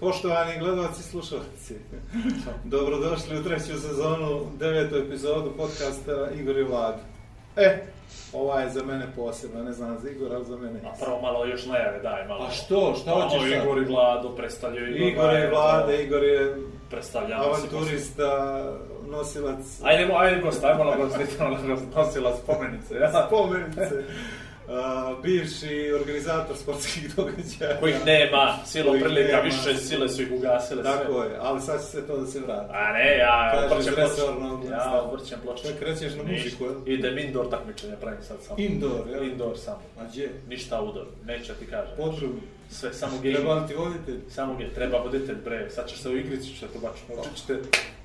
[0.00, 1.74] poštovani gledalci i slušalci,
[2.64, 6.94] dobrodošli u treću sezonu, devetu epizodu podcasta Igor i Vlad.
[7.56, 7.78] E,
[8.32, 11.46] ova je za mene posebna, ne znam za Igor, ali za mene A prvo malo
[11.46, 12.44] još najave, daj malo.
[12.44, 13.62] A što, šta Malo hoćeš sad?
[13.62, 16.56] Igor i Vlado predstavljaju Igor je Vlade, Igor je
[16.90, 18.64] Predstavljamo avanturista,
[19.06, 19.80] nosilac.
[19.82, 21.58] Ajde, ajde gost, ajde malo gost, malo
[21.96, 23.26] nosila spomenice, ja?
[23.26, 24.04] spomenice,
[25.22, 27.80] bivši organizator sportskih događaja.
[27.80, 29.42] Kojih nema, silom Kojih prilika, nema.
[29.42, 30.92] više sile su ih ugasile sve.
[30.92, 32.70] Tako je, ali sad će se to da se vrati.
[32.72, 34.70] A ne, ja obrćem ploče.
[34.70, 35.62] Ja obrćem ploče.
[35.68, 36.74] Čak krećeš na muziku, jel?
[36.86, 38.58] Idem indoor takmičenja, pravim sad samo.
[38.60, 39.22] Indoor, jel?
[39.24, 39.82] Indoor samo.
[40.00, 40.32] A gdje?
[40.48, 41.96] Ništa outdoor, neće ti kažem.
[41.96, 42.40] Potrebno.
[42.70, 43.36] Sve, samo gaming.
[43.36, 44.20] Treba li ti voditelj?
[44.30, 46.98] Samo ga treba voditelj bre, sad ćeš se u igrici ćeš to baš.
[47.08, 47.54] Naučit ćete,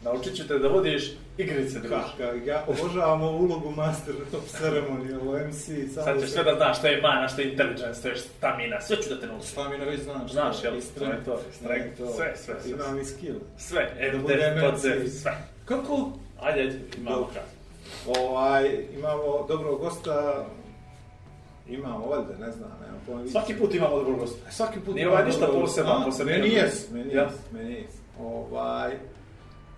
[0.04, 1.82] naučit ćete da vodiš igrice.
[1.82, 6.56] Kaka, ja obožavam ovu ulogu Master of Ceremony, ovo MC, samo Sad ćeš sve da
[6.56, 9.48] znaš šta je mana, šta je intelligence, šta je stamina, sve ću da te naučim.
[9.48, 10.32] Stamina već znaš.
[10.32, 10.74] Znaš, jel?
[10.98, 12.14] To je to, strength, to.
[12.14, 12.72] sve, sve, sve.
[12.72, 13.36] Imam i skill.
[13.58, 15.38] Sve, Da F, bude sve.
[15.66, 16.12] Kako?
[16.42, 17.44] Ajde, ajde, imamo kad.
[18.18, 20.46] Ovaj, imamo dobrog gosta,
[21.68, 23.30] imamo, valjda, ne znam, nemam pojma.
[23.30, 24.52] Svaki put imamo dobrog gosta.
[24.52, 25.46] Svaki put Nije imamo ovaj ništa.
[25.46, 26.12] A, posebno.
[26.26, 27.94] Meni jes, meni jes, meni jes.
[28.20, 29.00] Ovaj, e,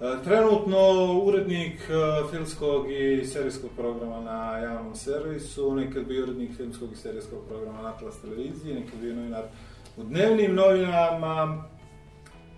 [0.01, 0.77] E, trenutno
[1.23, 1.93] urednik e,
[2.31, 7.89] filmskog i serijskog programa na javnom servisu, nekad bio urednik filmskog i serijskog programa na
[7.89, 9.43] Atlas televiziji, nekad bio novinar
[9.97, 11.63] u dnevnim novinama.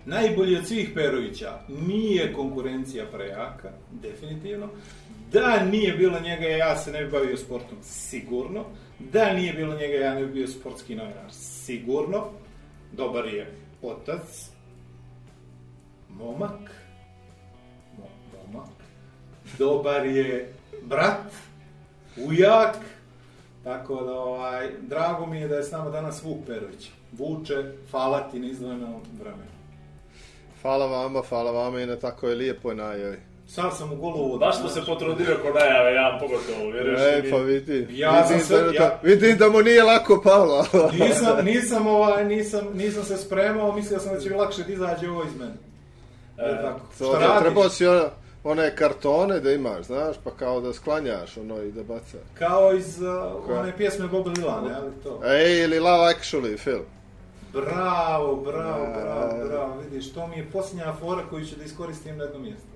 [0.04, 4.68] Najbolji od svih Perovića nije konkurencija prejaka, definitivno.
[5.32, 8.64] Da nije bilo njega, ja se ne bi bavio sportom, sigurno.
[8.98, 12.24] Da nije bilo njega, ja ne bi bio sportski novinar, sigurno.
[12.92, 14.50] Dobar je otac,
[16.08, 16.77] momak,
[19.54, 21.20] dobar je brat,
[22.18, 22.76] ujak,
[23.64, 26.88] tako da ovaj, drago mi je da je s nama danas Vuk Perović.
[27.12, 27.54] Vuče,
[27.90, 29.42] hvala ti na izdvojenom vremenu.
[30.62, 33.16] Hvala vama, hvala vama i na tako je lijepoj najavi.
[33.46, 34.38] Sad sam u golovu.
[34.38, 37.30] Baš smo se potrudili oko najave, ja pogotovo, vjeruješ E, mi?
[37.30, 37.86] pa vidi.
[37.90, 40.66] Ja sam vidim, sve- da, ja- vidim da mu nije lako palo.
[40.94, 45.10] Nisam, nisam, ovaj, nisam, nisam se spremao, mislio sam da će mi lakše da izađe
[45.10, 45.54] ovo iz mene.
[46.38, 46.80] E, E, tako.
[46.98, 47.40] To, Šta radiš?
[47.42, 48.02] trebao si one,
[48.44, 52.18] one kartone da imaš, znaš, pa kao da sklanjaš ono i da baca.
[52.34, 53.60] Kao iz uh, Koja?
[53.60, 55.20] one pjesme Boba Dilana, ali to?
[55.26, 56.84] Ej, ili Love Actually film.
[57.52, 58.92] Bravo, bravo, Da.
[58.94, 62.68] bravo, bravo, vidiš, to mi je posljednja fora koju ću da iskoristim na jedno mjesto.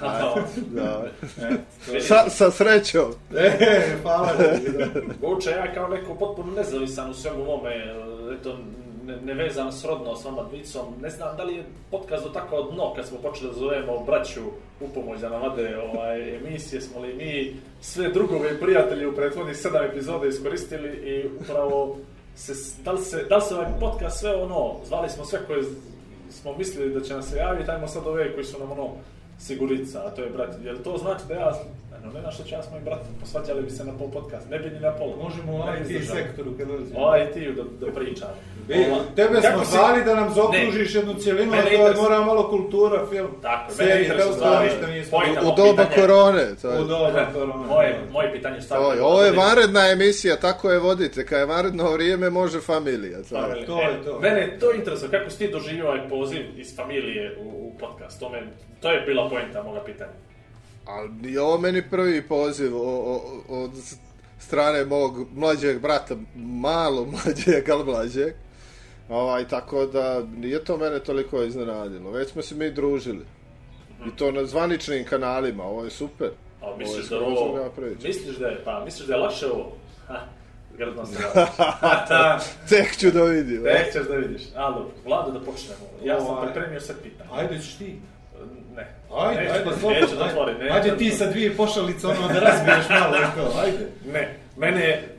[0.00, 1.04] Da.
[1.40, 1.56] E,
[1.86, 3.12] to je- Sa, sa srećom.
[3.36, 3.50] E,
[4.02, 4.86] hvala ti, da.
[5.22, 7.70] Vuče, ja kao neko potpuno nezavisan u svemu ovome,
[8.40, 8.58] eto,
[9.08, 12.94] ne, nevezan srodno s vama dvicom, ne znam da li je podcast do tako dno
[12.94, 14.40] kad smo počeli da zovemo braću
[14.80, 19.14] u pomoć da nam vade ovaj, emisije, smo li mi sve drugove i prijatelje u
[19.14, 21.96] prethodnih sedam epizoda iskoristili i upravo
[22.36, 25.62] se, da li se, da li se ovaj podcast sve ono, zvali smo sve koje
[26.30, 28.90] smo mislili da će nam se javiti, ajmo sad ove koji su nam ono
[29.38, 30.54] sigurica, a to je brat.
[30.64, 31.52] Jel to znači da ja,
[32.04, 34.50] no, ne znam što ću ja s mojim bratom, posvađali bi se na pol podcast,
[34.50, 35.16] ne bi ni na pola.
[35.16, 36.98] Možemo u IT sektoru kad dođemo.
[36.98, 38.28] O IT-u da, da pričam.
[38.68, 38.84] E,
[39.16, 41.96] tebe smo Kako si- zvali da nam zaokružiš jednu cijelinu, Mene a to je interes-
[41.96, 44.68] mora malo kultura, film, Tako, serije, to stvari.
[44.68, 45.40] ništa nije Pojta.
[45.42, 46.46] U doba pitanje- korone.
[46.62, 47.54] To U je, doba korona.
[47.56, 51.26] Moje, moje pitanje to je, ovo je vanredna emisija, tako je vodite.
[51.26, 53.18] Kad je vanredno vrijeme, može familija.
[53.22, 53.66] To je.
[53.66, 54.20] To je to.
[54.20, 58.20] Mene to interesuje, kako si ti doživio ovaj poziv iz familije u, u podcast?
[58.20, 58.42] To, me,
[58.80, 60.10] to je bila poenta moga pitanja.
[60.88, 63.70] Ali nije ovo meni prvi poziv o, o, od
[64.38, 68.34] strane mog mlađeg brata, malo mlađeg, ali mlađeg.
[69.08, 72.10] Ovaj, tako da nije to mene toliko iznenadilo.
[72.10, 73.24] Već smo se mi družili.
[74.06, 76.28] I to na zvaničnim kanalima, ovo je super.
[76.60, 77.70] A Ovo je misliš da ovo,
[78.04, 79.72] misliš da je, pa misliš da je lakše ovo?
[80.06, 80.20] Ha,
[80.78, 81.18] grdno se.
[82.68, 83.62] Tek ću da vidim.
[83.62, 84.42] Tek ćeš da vidiš.
[84.56, 85.80] Ali, Vlado da počnemo.
[86.04, 86.52] Ja sam Ovaj.
[86.52, 87.30] pripremio sve pitanja.
[87.32, 87.98] Ajde ćeš ti.
[88.78, 88.86] Ne.
[89.16, 92.28] Ajde, neću, ajde, da- slobodno, neću da neću Ajde da ti sa dvije pošalice ono
[92.28, 93.78] da razbiješ malo i to, ajde.
[94.06, 94.22] Ne,
[94.56, 95.14] mene je...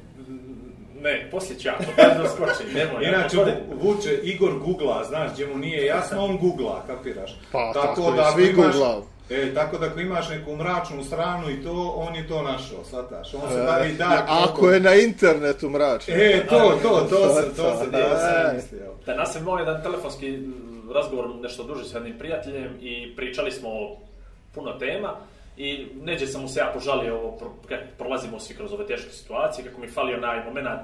[1.02, 3.04] Ne, poslije ću ja, to da skočim, nemoj.
[3.04, 3.38] ja Inače.
[3.38, 3.54] Vu-
[3.84, 7.32] Vuče, Igor googla, znaš, gdje mu nije jasno, on googla, kapiraš.
[7.52, 9.04] Pa, tako i ako svi imaš- googlao.
[9.30, 13.34] E, tako da ako imaš neku mračnu stranu i to, on je to našao, shvataš.
[13.34, 16.14] On se E, bavi dark Ako je na internetu mračno.
[16.16, 18.18] E, to, to, to se, to se, to E.
[18.18, 18.92] sam mislio.
[19.06, 20.40] Da nas je moj jedan telefonski
[20.94, 23.98] razgovor nešto duže s jednim prijateljem i pričali smo o
[24.56, 25.16] puno tema
[25.58, 29.12] i neđe sam mu se ja požalio ovo, pro- kako prolazimo svi kroz ove teške
[29.12, 30.80] situacije, kako mi fali onaj moment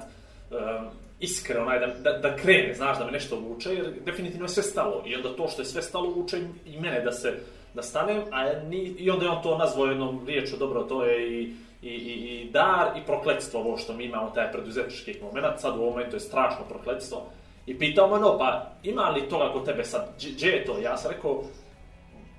[0.50, 0.86] um,
[1.20, 4.62] iskre, onaj da, da, da krene, znaš, da me nešto vuče, jer definitivno je sve
[4.62, 5.02] stalo.
[5.06, 7.38] I onda to što je sve stalo vuče i mene da se
[7.74, 11.32] da stanem, a ni, i onda je on to nazvao jednom riječu, dobro, to je
[11.32, 15.76] i, i, i, i dar i prokletstvo ovo što mi imamo, taj preduzetnički moment, sad
[15.76, 17.26] u ovom momentu je strašno prokletstvo.
[17.66, 20.78] I pitao me, no, pa ima li toga kod tebe sad, gdje je to?
[20.78, 21.42] Ja sam rekao,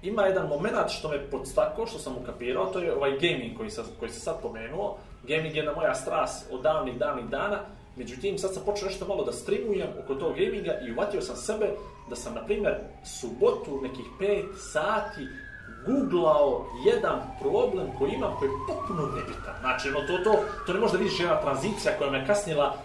[0.03, 3.83] ima jedan moment što me podstako, što sam ukapirao, to je ovaj gaming koji, sa,
[3.99, 4.97] koji se sad pomenuo.
[5.27, 7.59] Gaming je jedna moja stras od davnih, davnih dana,
[7.95, 11.69] međutim sad sam počeo nešto malo da streamujem oko tog gaminga i uvatio sam sebe
[12.09, 12.75] da sam, na primjer,
[13.05, 15.27] subotu nekih 5 sati
[15.85, 19.55] googlao jedan problem koji imam koji je potpuno nebitan.
[19.59, 22.77] Znači, no, to, to, to ne može da vidiš jedna tranzicija koja me kasnila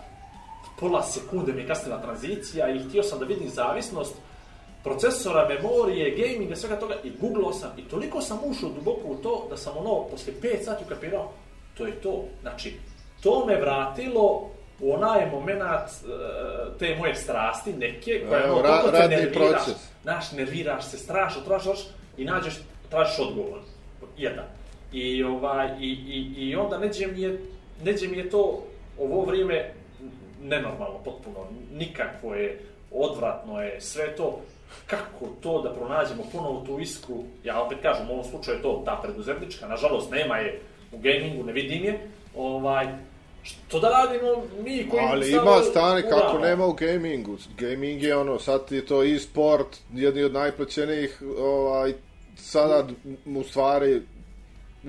[0.83, 4.15] pola sekunde mi je kasnila tranzicija i htio sam da vidim zavisnost
[4.85, 9.47] procesora, memorije, gaminga, svega toga i googlao sam i toliko sam ušao duboko u to
[9.51, 11.33] da sam ono posle 5 sati ukapirao
[11.79, 12.25] to je to.
[12.41, 12.75] Znači,
[13.23, 14.51] to me vratilo
[14.81, 19.83] u onaj moment uh, te moje strasti neke koja Evo, ono, ra- te nerviraš, proces.
[20.03, 21.79] znaš, nerviraš se strašno, tražiš
[22.17, 22.55] i nađeš,
[22.91, 23.59] tražiš odgovor.
[24.19, 24.45] Jedan.
[24.93, 27.41] I, ovaj, i, i, i onda neđe mi, je,
[27.85, 28.63] neđe mi je to
[28.99, 29.75] ovo vrijeme
[30.43, 32.61] nenormalno, potpuno, nikakvo je,
[32.91, 34.41] odvratno je, sve to,
[34.87, 38.83] kako to da pronađemo ponovo tu iskru, ja opet kažem, u ovom slučaju je to
[38.85, 40.61] ta preduzetnička, nažalost nema je
[40.93, 42.87] u gamingu, ne vidim je, ovaj,
[43.43, 47.37] što da radimo mi koji Ali ima stane kako nema u gamingu.
[47.59, 51.93] Gaming je ono, sad je to e-sport, jedni od najplaćenijih, ovaj,
[52.37, 52.87] sada
[53.27, 54.03] u stvari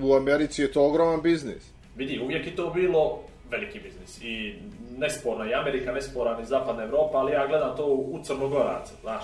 [0.02, 1.64] u Americi je to ogroman biznis.
[1.96, 3.20] Vidi, uvijek je to bilo
[3.52, 4.56] veliki biznis i
[5.04, 9.24] nesporna i Amerika, nesporna i Zapadna Evropa, ali ja gledam to u Crnogoraca, znaš.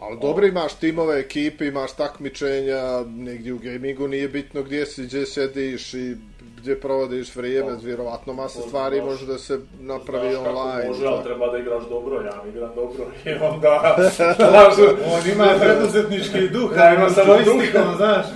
[0.00, 5.26] Ali dobro imaš timove, ekipe, imaš takmičenja, negdje u gamingu nije bitno gdje si, gdje
[5.26, 6.16] sediš i
[6.56, 9.10] gdje provodiš vrijeme, vjerovatno masa to stvari znaš.
[9.10, 10.88] može da se napravi Znaš online.
[10.88, 13.04] Može, ali treba da igraš dobro, ja igram dobro.
[13.30, 13.96] I onda,
[14.36, 14.74] znaš,
[15.14, 17.62] On ima preduzetnički duh, Ja, ja, ima samo duh.
[17.96, 18.26] znaš.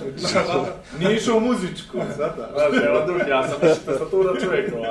[0.99, 2.49] Nije išao u muzičku, sada.
[2.55, 4.91] znaš, evo duh, ja sam tastatura čovjek, ovaj.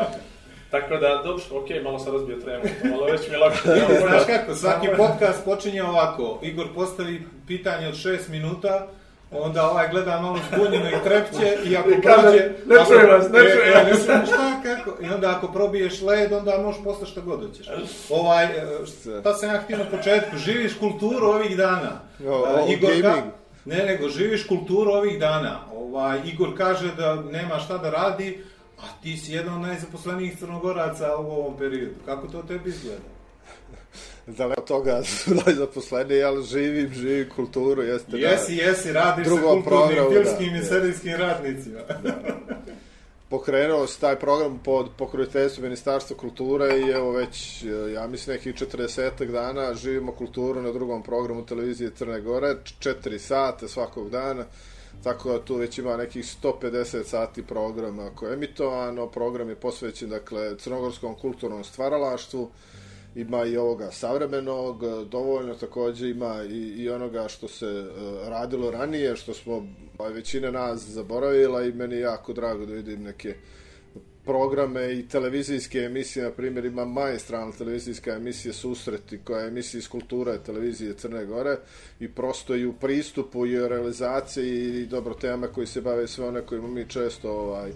[0.81, 3.57] Tako da, dobro, okej, malo sam razbio tremu, malo već mi je lako.
[4.07, 6.39] Znaš kako, svaki podcast počinje ovako.
[6.41, 8.87] Igor postavi pitanje od 6 minuta,
[9.31, 12.51] onda ovaj gleda malo zbunjeno i trepće i ako I kaže, prođe...
[12.65, 15.03] "Ne čujem vas, ne e, e, vas." ne čujem, šta, kako?
[15.03, 17.67] I onda ako probiješ led, onda možeš postati šta god hoćeš.
[18.09, 18.49] Ovaj, e,
[19.21, 22.01] šta sam ja htio na početku, živiš kulturu ovih dana.
[22.27, 23.31] O, o, E, Igor gaming.
[23.65, 25.59] Ne, nego živiš kulturu ovih dana.
[25.75, 28.43] Ovaj, Igor kaže da nema šta da radi,
[28.77, 31.95] a ti si jedan od najzaposlenijih crnogoraca u ovom periodu.
[32.05, 33.01] Kako to tebi izgleda?
[34.37, 35.31] Daleko od toga su
[35.61, 40.59] zaposleni, ali živim, živim kulturu, jeste da- Jesi, jesi, radiš sa drugom kulturnim, filmskim da,
[40.59, 41.79] i serijskim radnicima.
[43.29, 47.63] pokrenuo se taj program pod pokroviteljstvom Ministarstva kulture i evo već,
[47.93, 53.67] ja mislim, nekih 40 dana živimo kulturu na drugom programu televizije Crne Gore, 4 sata
[53.67, 54.45] svakog dana,
[55.05, 60.09] tako da tu već ima nekih 150 sati programa koje je emitovano, program je posvećen,
[60.09, 62.49] dakle, crnogorskom kulturnom stvaralaštvu,
[63.15, 69.15] ima i ovoga savremenog, dovoljno također ima i, i onoga što se uh, radilo ranije,
[69.15, 73.35] što smo pa, većina nas zaboravila i meni je jako drago da vidim neke
[74.25, 79.87] programe i televizijske emisije, na primjer ima majestralna televizijska emisija Susreti, koja je emisija iz
[79.87, 81.57] kulture televizije Crne Gore
[81.99, 86.27] i prosto i u pristupu i u realizaciji i dobro tema koji se bave sve
[86.27, 87.71] one kojima mi često ovaj,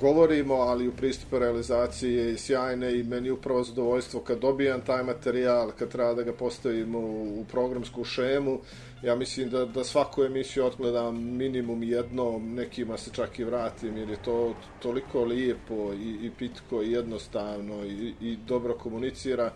[0.00, 5.72] govorimo, ali u pristupu realizaciji je sjajne i meni upravo zadovoljstvo kad dobijam taj materijal,
[5.78, 8.60] kad treba da ga postavim u, u programsku šemu,
[9.02, 14.10] ja mislim da, da svaku emisiju odgledam minimum jednom, nekima se čak i vratim, jer
[14.10, 19.52] je to toliko lijepo i, i pitko i jednostavno i, i dobro komunicira,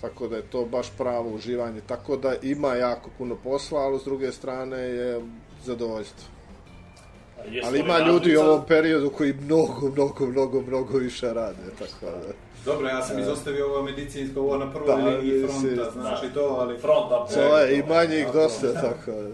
[0.00, 1.80] tako da je to baš pravo uživanje.
[1.86, 5.20] Tako da ima jako puno posla, ali s druge strane je
[5.64, 6.28] zadovoljstvo.
[7.64, 12.06] Ali li ima ljudi u ovom periodu koji mnogo, mnogo, mnogo, mnogo više rade, tako
[12.06, 12.49] da.
[12.64, 16.34] Dobro, ja sam izostavio ovo medicinsko, ovo na prvoj Da, liniji si- fronta, znaš i
[16.34, 16.78] to, ali...
[16.78, 19.28] Fronta, To je, ima njih dosta, tako da.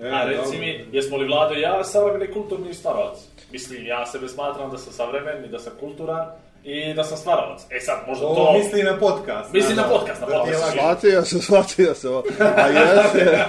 [0.00, 0.58] E, A reci dobro.
[0.58, 3.18] mi, jesmo li Vlado i ja savremeni kulturni stvaralac?
[3.52, 6.26] Mislim, ja sebe smatram da sam savremen i da sam kulturan
[6.64, 7.62] i da sam stvaralac.
[7.70, 8.52] E sad, možda Ovo to...
[8.52, 9.52] misli na podcast.
[9.52, 10.72] Misli na podcast, na podcast.
[10.72, 12.12] Shvatio sam, shvatio sam.
[12.56, 13.44] A jeste,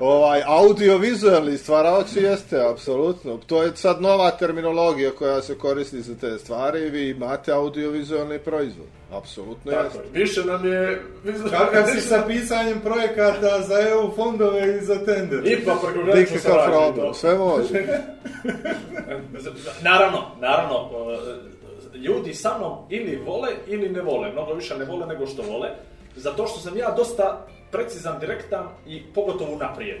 [0.00, 3.38] ovaj, audiovizualni stvaraoci jeste, apsolutno.
[3.46, 8.38] To je sad nova terminologija koja se koristi za te stvari i vi imate audiovizualni
[8.38, 8.86] proizvod.
[9.12, 9.98] Apsolutno Tako jeste.
[9.98, 10.24] je.
[10.24, 11.02] Više nam je...
[11.50, 15.42] Kakav si sa pisanjem projekata za EU fondove i za tender?
[15.42, 16.72] Prekogranično Nikakav saradnje.
[16.72, 17.14] problem, to.
[17.14, 17.68] sve može.
[19.82, 20.90] Naravno, naravno,
[22.02, 25.68] ljudi sa mnom ili vole ili ne vole, mnogo više ne vole nego što vole,
[26.16, 30.00] zato što sam ja dosta precizan, direktan i pogotovo naprijed.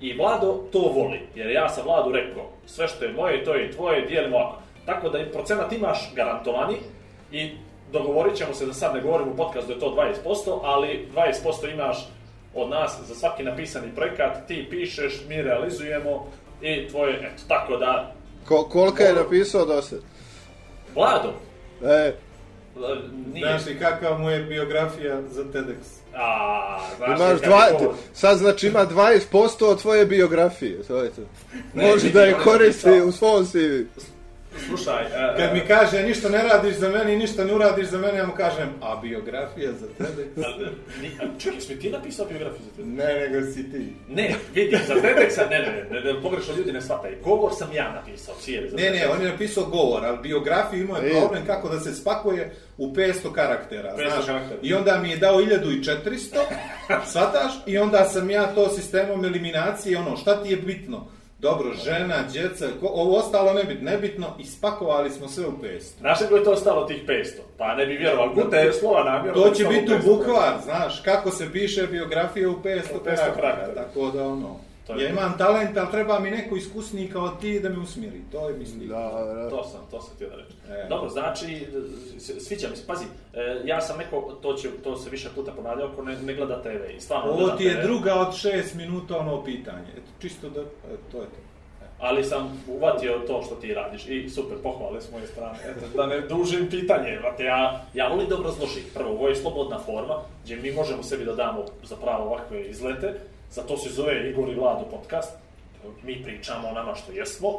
[0.00, 3.68] I Vlado to voli, jer ja sam Vladu rekao, sve što je moje, to je
[3.68, 4.58] i tvoje, dijelimo ovako.
[4.86, 6.76] Tako da procenat imaš garantovani
[7.32, 7.50] i
[7.92, 11.72] dogovorit ćemo se da sad ne govorim u podcastu da je to 20%, ali 20%
[11.72, 12.08] imaš
[12.54, 16.26] od nas za svaki napisani projekat, ti pišeš, mi realizujemo
[16.62, 18.14] i tvoje, eto, tako da
[18.48, 20.00] Ko, kolika je napisao do sad?
[20.94, 21.32] Vlado,
[21.82, 22.12] E, e,
[23.26, 23.46] nije.
[23.46, 25.76] Znaš li kakav mu je biografija za TEDx?
[26.14, 29.32] A, znaš imaš dva, kako- sad znači ima 20%
[29.62, 30.82] od tvoje biografije.
[30.82, 31.22] To je to.
[31.74, 33.56] Može da je koristi u svom CV.
[34.66, 37.98] Slušaj, e, Kad mi kaže ništa ne radiš za mene i ništa ne uradiš za
[37.98, 39.86] mene, ja mu kažem, a biografija za
[41.20, 42.86] a, čekaj, smo ti napisao biografiju za TEDx?
[42.96, 43.92] Ne, nego si ti.
[44.08, 47.16] Ne, vidi, za TEDxa, ne, ne, ne, ne, ne, pogrešno ljudi ne shvataju.
[47.24, 50.96] Govor sam ja napisao, cijeli za Ne, ne, on je napisao govor, ali biografiju imao
[50.96, 51.20] je E.
[51.20, 53.94] problem kako da se spakuje u 500 karaktera.
[53.96, 54.26] 500 znaš.
[54.26, 54.60] karaktera.
[54.62, 56.38] I onda mi je dao 1400,
[57.10, 57.52] shvataš?
[57.66, 61.06] I onda sam ja to sistemom eliminacije, ono, šta ti je bitno?
[61.40, 65.98] Dobro, žena, djeca, ko- ovo ostalo nebitno, nebitno, ispakovali smo sve u 500.
[65.98, 67.24] Znaš kako je to ostalo tih 500?
[67.58, 69.42] Pa ne bi vjerovali, Gute je slova namjerno.
[69.42, 70.04] To će biti u 500.
[70.06, 72.64] bukvar, znaš, kako se piše biografija u 500, U
[72.96, 73.34] 500 karaktera.
[73.34, 73.74] karaktera.
[73.76, 74.56] Tako da, ono,
[74.86, 78.20] To je ja imam talent, ali treba mi neko iskusniji kao ti da me usmjeri.
[78.32, 78.88] To je mislim.
[78.88, 79.50] Da, da.
[79.50, 80.52] To sam, to sam htio da reći.
[80.70, 80.86] E.
[80.88, 81.66] Dobro, znači,
[82.18, 85.88] sviđa mi se, pazi, e, ja sam neko, to, će, to se više puta ponavljao,
[85.88, 86.96] ako ne, ne gleda TV.
[86.96, 87.82] I stvarno Ovo ti je TV.
[87.82, 89.88] druga od šest minuta ono pitanje.
[89.92, 91.36] Eto, čisto da, eto, to je to.
[91.98, 95.58] ali sam uvatio to što ti radiš i super, pohvale s moje strane.
[95.64, 98.82] Eto, da ne dužim pitanje, vrate, ja, ja volim da obrazložim.
[98.94, 103.14] Prvo, ovo je slobodna forma, gdje mi možemo sebi da damo zapravo ovakve izlete,
[103.50, 105.32] zato se zove Igor i Vlado podcast.
[106.02, 107.50] Mi pričamo o nama što jesmo,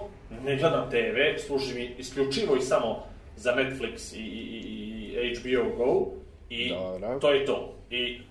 [0.46, 3.04] ne gledam TV, služi mi isključivo i samo
[3.36, 4.62] za Netflix i, i,
[5.14, 6.06] i HBO Go
[6.50, 7.20] i Dobro.
[7.20, 7.74] to je to.
[7.90, 8.22] I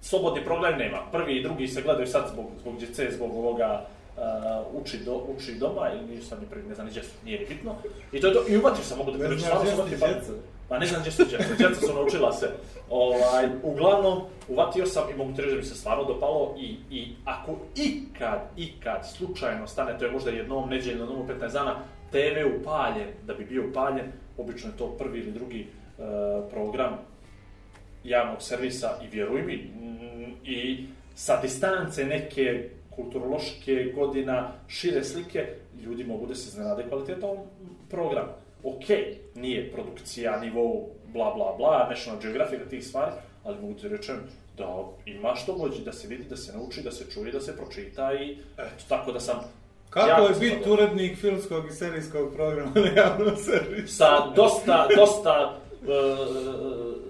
[0.00, 0.98] slobodni problem nema.
[1.12, 5.54] Prvi i drugi se gledaju sad zbog, zbog djece, zbog ovoga uh, uči, do, uči
[5.54, 6.88] doma ili nisu sad ni pri, ne znam
[7.24, 7.76] nije ni bitno.
[8.12, 10.34] I to je to, i uvatio sam, mogu da ti Ne gdje su uvatio,
[10.68, 12.50] pa, ne znam gdje su djeca, djeca su naučila se.
[12.90, 17.08] Ovaj, uglavnom, uvatio sam i mogu ti reći da mi se stvarno dopalo i, i
[17.24, 21.76] ako ikad, ikad slučajno stane, to je možda jednom neđeljno, jednom 15 dana,
[22.10, 25.66] TV upaljen, da bi bio upaljen, obično je to prvi ili drugi
[25.98, 26.04] uh,
[26.50, 26.98] program
[28.04, 35.46] javnog servisa i vjeruj mi, mm, i sa distance neke kulturološke godina, šire slike,
[35.82, 37.36] ljudi mogu da se iznenade kvalitetom
[37.90, 38.28] programa.
[38.62, 38.84] Ok,
[39.34, 43.12] nije produkcija, nivou, bla, bla, bla, National Geographic, tih stvari,
[43.44, 44.16] ali mogu ti rečem
[44.58, 47.56] da ima što gođi, da se vidi, da se nauči, da se čuje, da se
[47.56, 49.40] pročita i eto, tako da sam
[49.90, 50.72] Kako je biti zadovoljan.
[50.84, 53.96] urednik filmskog i serijskog programa na javnom servisu?
[53.96, 55.86] sa dosta, dosta e,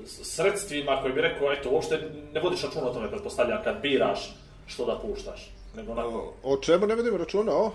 [0.07, 4.37] sredstvima koji bi rekao, eto, uopšte ne vodiš računa o tome, pretpostavljam, kad biraš
[4.67, 5.51] što da puštaš.
[5.77, 7.73] Nego onako, O čemu ne vidim računa, o?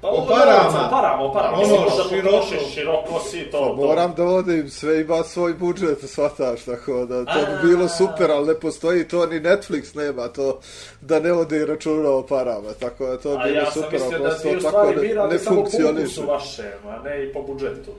[0.00, 0.86] Pa o parama.
[0.86, 1.52] O parama, o parama.
[1.52, 2.36] Ono, Mislim, možda široko.
[2.36, 3.74] potrošiš široko si, to, to.
[3.76, 7.44] Moram da vodim, sve ima svoj budžet, shvataš, tako da to A.
[7.52, 10.58] bi bilo super, ali ne postoji to, ni Netflix nema to,
[11.00, 14.00] da ne vodi računa o parama, tako da to A bi bilo ja sam super,
[14.00, 16.02] mislio da vi u tako stvari ne samo po funkcioniše.
[16.02, 17.90] ukusu vašem, a ne i po budžetu.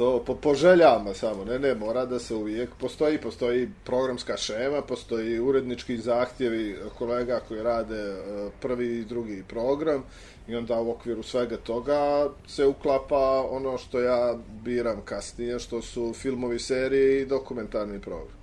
[0.00, 4.82] To po, po željama samo, ne, ne, mora da se uvijek postoji, postoji programska šema,
[4.82, 10.04] postoji urednički zahtjevi kolega koji rade e, prvi i drugi program
[10.48, 16.12] i onda u okviru svega toga se uklapa ono što ja biram kasnije, što su
[16.14, 18.36] filmovi, serije i dokumentarni program.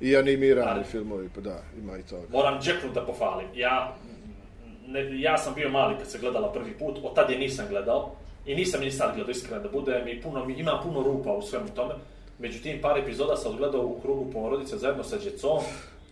[0.00, 2.26] I animirani Ali- filmovi, pa da, ima i toga.
[2.30, 3.46] Moram Jacknu da pohvalim.
[3.54, 3.96] Ja,
[4.86, 8.21] ne, ja sam bio mali kad se gledala prvi put, od tad je nisam gledao.
[8.46, 11.68] I nisam ni sad gledao, iskreno da budem, i puno, ima puno rupa u svemu
[11.76, 11.94] tome.
[12.38, 15.58] Međutim, par epizoda sam odgledao u krugu porodice zajedno sa djecom,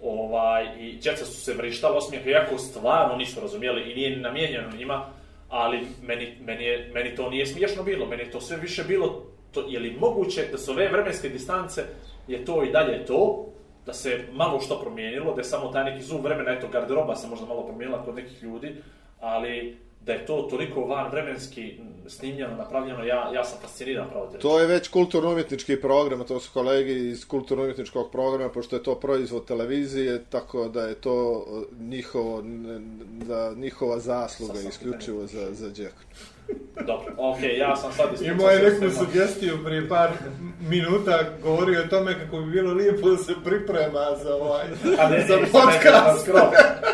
[0.03, 4.77] ovaj, i djeca su se vrištala osmijeh, iako stvarno nisu razumijeli i nije ni namijenjeno
[4.77, 5.07] njima,
[5.49, 9.23] ali meni, meni, je, meni to nije smiješno bilo, meni je to sve više bilo,
[9.53, 11.85] to, je li moguće da su ove vremenske distance
[12.29, 13.47] je to i dalje to,
[13.87, 17.29] da se malo što promijenilo, da je samo taj neki zoom vremena, eto, garderoba se
[17.29, 18.75] možda malo promijenila kod nekih ljudi,
[19.21, 24.39] ali da je to toliko van vremenski snimljeno, napravljeno, ja, ja sam fasciniran pravo te
[24.39, 29.45] To je već kulturno-umjetnički program, to su kolegi iz kulturno-umjetničkog programa, pošto je to proizvod
[29.45, 32.43] televizije, tako da je to uh, njihovo,
[33.27, 36.07] da, njihova zasluga isključivo za, za Đeknu.
[36.87, 40.11] Dobro, okej, ja sam sad ispričao Imao je neku sugestiju prije par
[40.61, 44.65] minuta, govorio o tome kako bi bilo lijepo da se priprema za ovaj
[44.99, 46.23] A ne, za ne, podcast.
[46.23, 46.43] Skroz,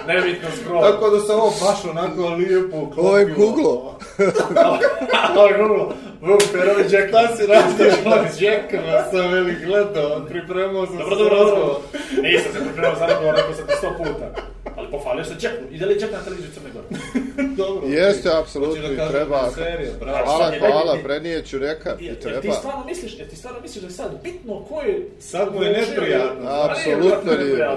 [0.06, 0.82] nebitno skroz.
[0.82, 3.08] Tako da se ovo baš onako lijepo uklopilo.
[3.08, 3.66] Ovo je Google.
[5.36, 5.94] Ovo je Google.
[6.20, 11.22] Vuk Perović, Jack Šta si radio s Jackama, sam veli gledao, pripremao sam Dobro, se
[11.22, 11.54] dobro, dobro.
[11.54, 11.76] razgovor.
[12.22, 14.55] Nisam se pripremao za razgovor, rekao sam ti sto puta.
[14.87, 15.64] Ali pohvalio se Jacku.
[15.71, 16.87] I da li je Jack na televiziju Crne Gore?
[17.57, 17.87] Dobro.
[17.88, 19.40] Jeste, apsolutno i treba.
[19.40, 20.25] da je serija, bravo.
[20.26, 21.05] Hvala, je hvala, najbitnije.
[21.05, 22.52] prenijeću neka i Jer ti treba.
[22.55, 25.09] stvarno misliš, jer ti stvarno misliš da je sad bitno ko je...
[25.21, 26.49] Sad mu je neprijatno.
[26.50, 27.69] Apsolutno je nije.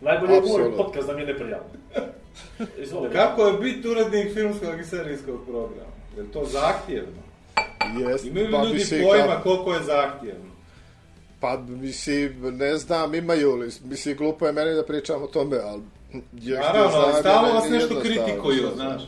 [0.00, 1.78] Najbolje je moj podcast da mi je neprijatno.
[2.82, 3.10] Izvoli.
[3.12, 5.92] Kako je biti urednik filmskog i serijskog programa?
[6.16, 7.18] Je to zahtjevno?
[8.00, 10.44] Jeste, Imaju pa li ljudi mislim, pojma ka- koliko je zahtjevno?
[11.40, 15.82] Pa, mislim, ne znam, imaju li, mislim, glupo je meni da pričam o tome, ali...
[16.32, 19.02] Naravno, ali stalno meni vas nešto kritikuju, znaš.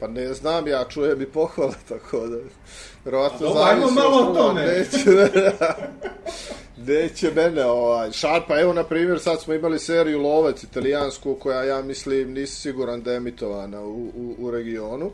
[0.00, 2.36] Pa ne znam, ja čujem i pohvale, tako da...
[3.04, 4.66] Vjerovatno dobro, ajmo malo o tome.
[4.66, 5.30] Neće,
[6.92, 11.64] neće mene, ovaj, šar, pa evo, na primjer, sad smo imali seriju Lovec, italijansku, koja,
[11.64, 15.10] ja mislim, nisi siguran da je emitovana u, u, u regionu.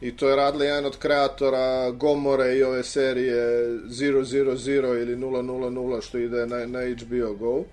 [0.00, 6.18] I to je radila jedan od kreatora Gomore i ove serije 000 ili 000 što
[6.18, 7.64] ide na, na HBO Go.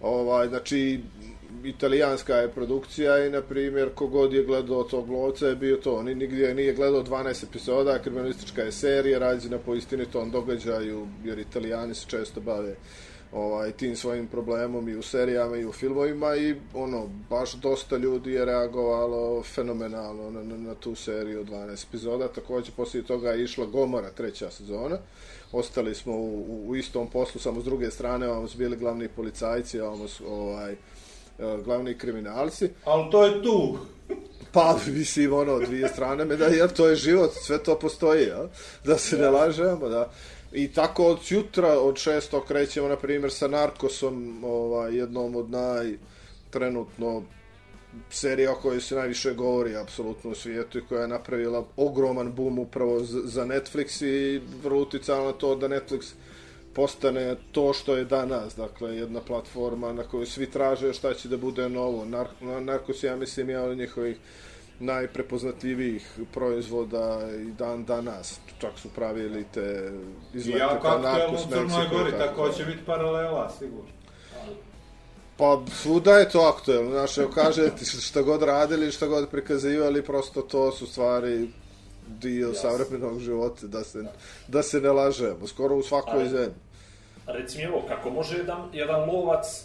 [0.00, 1.00] Ovaj, znači,
[1.64, 6.02] italijanska je produkcija i, na primjer, kogod je gledao tog lovca je bio to.
[6.02, 11.94] Ni, nigdje nije gledao 12 epizoda, kriminalistička je serija, rađena po istinitom događaju, jer italijani
[11.94, 12.74] se često bave
[13.32, 18.32] ovaj, tim svojim problemom i u serijama i u filmovima i ono, baš dosta ljudi
[18.32, 22.28] je reagovalo fenomenalno na, na, na tu seriju 12 epizoda.
[22.28, 24.98] Također, poslije toga je išla Gomora, treća sezona.
[25.52, 29.08] Ostali smo u, u, u istom poslu, samo s druge strane, ovamo su bili glavni
[29.08, 30.76] policajci, ovamo su ovaj,
[31.64, 32.70] glavni kriminalci.
[32.84, 33.78] Ali to je tu.
[34.52, 38.48] Pa, mislim, ono, dvije strane medalje, to je život, sve to postoji, ja?
[38.84, 40.10] da se ne lažemo, da.
[40.52, 45.94] I tako od jutra, od šestog, krećemo, na primjer, sa Narkosom, ovaj, jednom od naj,
[46.50, 47.22] trenutno,
[48.10, 52.58] serija o kojoj se najviše govori apsolutno u svijetu i koja je napravila ogroman boom
[52.58, 56.12] upravo za Netflix i vrlo uticala na to da Netflix
[56.74, 61.36] postane to što je danas, dakle jedna platforma na kojoj svi traže šta će da
[61.36, 62.04] bude novo.
[62.04, 62.26] Nar
[62.60, 64.16] Narkos, ja mislim, je od njihovih
[64.80, 68.40] najprepoznatljivijih proizvoda i dan danas.
[68.60, 69.92] Čak su pravili te
[70.34, 73.90] izlete jako ka aktuelno Narcos u Crnoj Mexico i Gori, tako će biti paralela, sigurno.
[75.36, 80.42] Pa svuda je to aktuelno, znaš, evo kažete šta god radili, šta god prikazivali, prosto
[80.42, 81.48] to su stvari
[82.08, 82.70] dio Jasno.
[82.70, 84.04] savremenog života, da se,
[84.48, 86.54] da se ne lažemo, skoro u svakoj zemlji.
[87.26, 89.64] Reci mi evo, kako može jedan, jedan lovac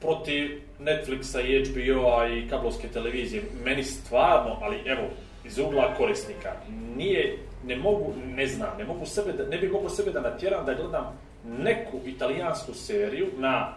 [0.00, 3.42] protiv Netflixa i HBO-a i kablovske televizije?
[3.64, 5.08] Meni stvarno, ali evo,
[5.44, 6.52] iz ugla korisnika,
[6.96, 10.66] nije, ne mogu, ne znam, ne mogu sebe da, ne bih mogu sebe da natjeram
[10.66, 13.74] da gledam neku italijansku seriju na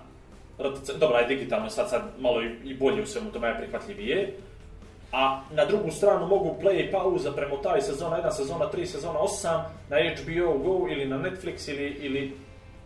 [0.59, 4.33] RTC, dobra, je digitalno, sad, sad malo i, i bolje u svemu tome je prihvatljivije,
[5.13, 9.63] a na drugu stranu mogu play i pauza premotavi sezona 1, sezona 3, sezona 8
[9.89, 12.37] na HBO Go ili na Netflix ili, ili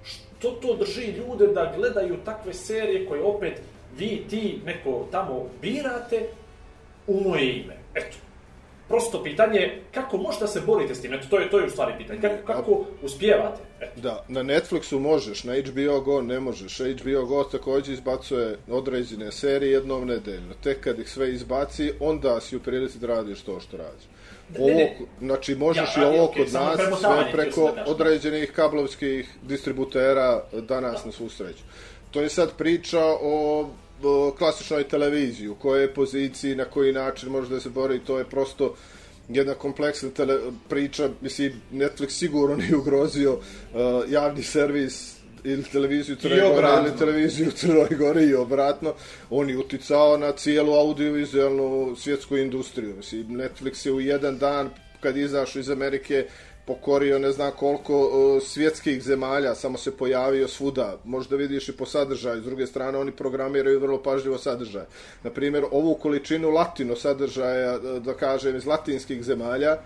[0.04, 3.62] što to drži ljude da gledaju takve serije koje opet
[3.98, 6.30] vi, ti, neko tamo birate
[7.08, 7.78] u moje ime.
[7.96, 8.18] Eto.
[8.88, 11.14] Prosto pitanje, kako možete se borite s tim?
[11.14, 12.22] Eto, to je, to je u stvari pitanje.
[12.22, 13.62] Kako, kako uspijevate?
[13.82, 14.02] Eto.
[14.02, 16.80] Da, na Netflixu možeš, na HBO Go ne možeš.
[16.80, 20.54] HBO Go također izbacuje određene serije jednom nedeljno.
[20.64, 24.04] Tek kad ih sve izbaci, onda si u prilici da radiš to što radiš.
[24.60, 24.98] Ovo, ne, ne.
[25.20, 31.12] znači možeš Ja, i ovo kod nas, sve preko da određenih kablovskih distributera danas na
[31.12, 31.64] svu sreću.
[32.12, 33.68] To je sad priča o
[34.38, 38.76] klasičnoj televiziji, u kojoj poziciji, na koji način može da se bori, to je prosto
[39.30, 43.42] jedna kompleksna tele, priča, mislim, Netflix sigurno nije ugrozio uh,
[44.10, 46.88] javni servis ili televiziju Crnoj obratno.
[46.88, 48.94] ili televiziju Crnoj Gori i obratno,
[49.30, 52.96] on je uticao na cijelu audiovizualnu svjetsku industriju.
[52.96, 56.26] Mislim, Netflix je u jedan dan, kad je izašao iz Amerike,
[56.68, 60.98] pokorio ne znam koliko uh, svjetskih zemalja, samo se pojavio svuda.
[61.04, 62.42] Možda vidiš i po sadržaju.
[62.42, 64.86] S druge strane, oni programiraju vrlo pažljivo sadržaj.
[65.24, 69.80] Na primjer, ovu količinu latino sadržaja, e, da kažem, iz latinskih zemalja, e,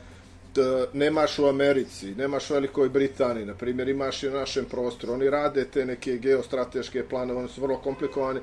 [0.93, 5.13] nemaš u Americi, nemaš u Velikoj Britaniji, na primjer, imaš i u našem prostoru.
[5.13, 8.39] Oni rade te neke geostrateške planove, oni su vrlo komplikovani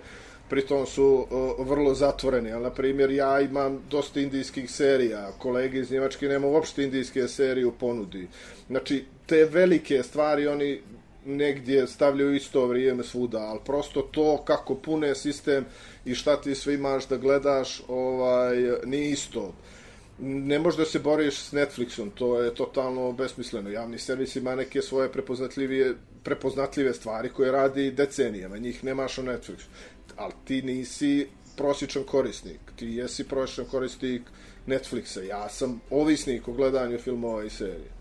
[0.50, 2.52] pritom su uh, vrlo zatvoreni.
[2.52, 7.66] Ali, na primjer, ja imam dosta indijskih serija, kolege iz Njemačke nema uopšte indijske serije
[7.66, 8.28] u ponudi.
[8.66, 10.80] Znači, te velike stvari oni
[11.24, 15.64] negdje stavljaju isto vrijeme svuda, ali prosto to kako pune sistem
[16.04, 19.54] i šta ti sve imaš da gledaš, ovaj, nije isto.
[20.18, 23.70] Ne možeš da se boriš s Netflixom, to je totalno besmisleno.
[23.70, 29.66] Javni servis ima neke svoje prepoznatljive, prepoznatljive stvari koje radi decenijama, njih nemaš u Netflixu.
[30.16, 34.22] Ali ti nisi prosječan korisnik, ti jesi prosječan korisnik
[34.66, 35.20] Netflixa.
[35.20, 37.98] Ja sam ovisnik o gledanju filmova i serije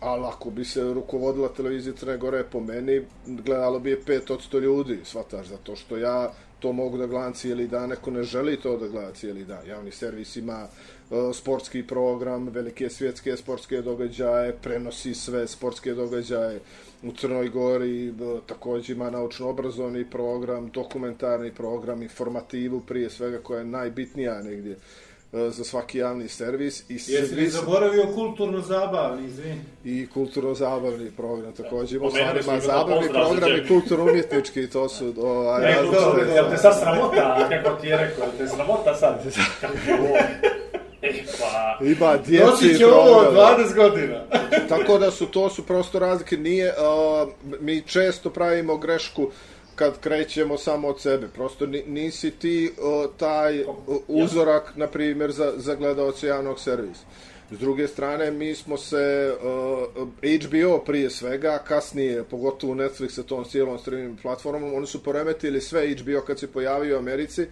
[0.00, 5.00] ali ako bi se rukovodila televizija Crne Gore po meni, gledalo bi je 500 ljudi,
[5.04, 8.88] shvataš, zato što ja to mogu da gledam cijeli dan, neko ne želi to da
[8.88, 9.66] gleda cijeli dan.
[9.66, 10.99] Javni servis ima uh,
[11.34, 16.60] sportski program, velike svjetske sportske događaje, prenosi sve sportske događaje
[17.02, 23.64] u Crnoj Gori, uh, također ima naučno-obrazovni program, dokumentarni program, informativu prije svega koja je
[23.64, 24.76] najbitnija negdje.
[25.32, 26.90] E, za svaki javni servis.
[26.90, 29.60] I Jesi li zaboravio kulturno-zabavni, izvin?
[29.84, 35.14] I kulturno-zabavni program, također imamo stvarima zabavni program i kulturno-umjetnički, to su...
[35.18, 35.72] Ovaj,
[36.34, 39.22] jel te sad sramota, kako ti je rekao, jel te sramota sad?
[39.60, 40.16] Kako je ovo?
[40.16, 40.49] E,
[41.80, 44.24] Ima djeci Nosit će ovo 20 godina.
[44.68, 46.36] Tako da su, to su prosto razlike.
[46.36, 47.28] Nije, uh,
[47.60, 49.30] mi često pravimo grešku uh,
[49.80, 51.28] kad krećemo samo od sebe.
[51.28, 57.04] Prosto nisi ti o, taj o, uzorak, na primjer, za, za gledalce javnog servisa.
[57.50, 63.44] S druge strane, mi smo se, uh, HBO prije svega, kasnije, pogotovo Netflix sa tom
[63.44, 67.46] cijelom streaming platformom, oni su poremetili sve HBO kad se pojavio u Americi.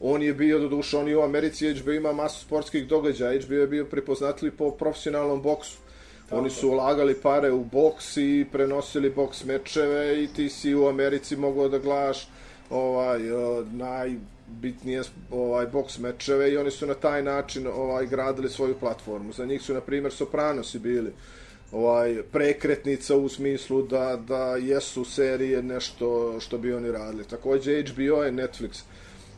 [0.00, 3.54] On je bio, do duše, on je u Americi, HBO ima masu sportskih događaja, HBO
[3.54, 5.78] je bio prepoznatljiv po profesionalnom boksu.
[6.30, 11.36] Oni su ulagali pare u boks i prenosili boks mečeve i ti si u Americi
[11.36, 12.28] mogao da gledaš
[12.70, 18.74] ovaj uh, najbitnije ovaj boks mečeve i oni su na taj način ovaj gradili svoju
[18.80, 19.32] platformu.
[19.32, 21.12] Za njih su na primjer Sopranosi bili
[21.72, 27.24] ovaj prekretnica u smislu da da jesu serije nešto što bi oni radili.
[27.24, 28.82] Takođe HBO je Netflix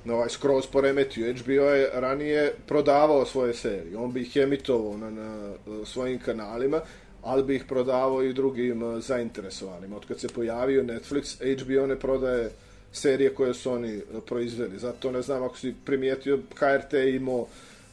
[0.09, 1.35] ovaj, skroz poremetio.
[1.35, 3.97] HBO je ranije prodavao svoje serije.
[3.97, 5.53] On bi ih emitovao na, na
[5.85, 6.81] svojim kanalima,
[7.23, 9.01] ali bi ih prodavao i drugim zainteresovanima.
[9.01, 9.93] zainteresovanim.
[9.93, 12.51] Od kad se pojavio Netflix, HBO ne prodaje
[12.93, 14.79] serije koje su oni e, proizveli.
[14.79, 17.47] Zato ne znam ako si primijetio, KRT imao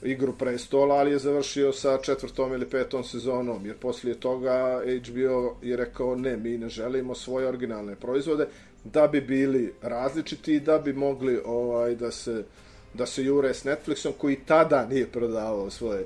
[0.04, 5.78] igru prestola, ali je završio sa četvrtom ili petom sezonom, jer poslije toga HBO je
[5.78, 8.48] rekao ne, mi ne želimo svoje originalne proizvode,
[8.94, 12.44] da bi bili različiti i da bi mogli ovaj da se
[12.94, 16.06] da se jure s Netflixom koji tada nije prodavao svoje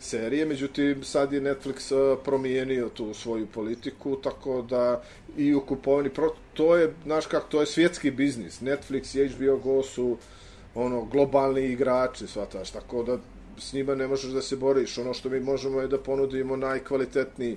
[0.00, 5.02] serije, međutim sad je Netflix eh, promijenio tu svoju politiku, tako da
[5.36, 6.10] i u kupovini,
[6.54, 8.60] to je, znaš kako, to je svjetski biznis.
[8.60, 10.16] Netflix i HBO Go su
[10.74, 13.18] ono, globalni igrači, svataš, tako da
[13.58, 14.98] s njima ne možeš da se boriš.
[14.98, 17.56] Ono što mi možemo je da ponudimo najkvalitetniji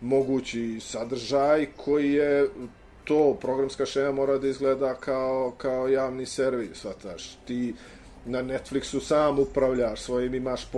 [0.00, 2.48] mogući sadržaj koji je
[3.04, 7.38] to programska šema mora da izgleda kao, kao javni servis, svataš.
[7.46, 7.74] Ti
[8.26, 10.68] na Netflixu sam upravljaš svojim, imaš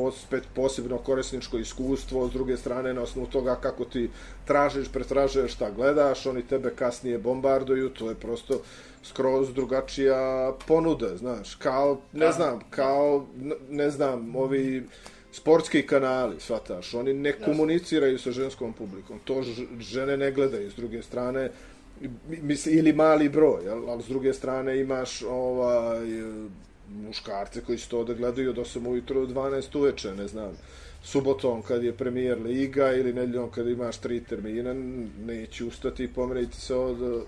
[0.55, 4.11] posebno korisničko iskustvo, s druge strane na osnovu toga kako ti
[4.45, 8.61] tražiš, pretražuješ šta gledaš, oni tebe kasnije bombarduju, to je prosto
[9.03, 13.27] skroz drugačija ponuda, znaš, kao, ne znam, kao,
[13.71, 14.87] ne znam, ovi
[15.33, 19.43] sportski kanali, svataš, oni ne komuniciraju sa ženskom publikom, to
[19.81, 21.51] žene ne gledaju, s druge strane,
[22.43, 23.91] misli, ili mali broj, jel?
[23.91, 26.07] ali s druge strane imaš ovaj,
[26.89, 30.53] muškarce koji će to da gledaju od 8 ujutro do 12 uveče, ne znam,
[31.03, 34.75] subotom kad je premijer liga ili nedljom kad imaš tri termina,
[35.27, 37.25] neće ustati i pomeriti se od,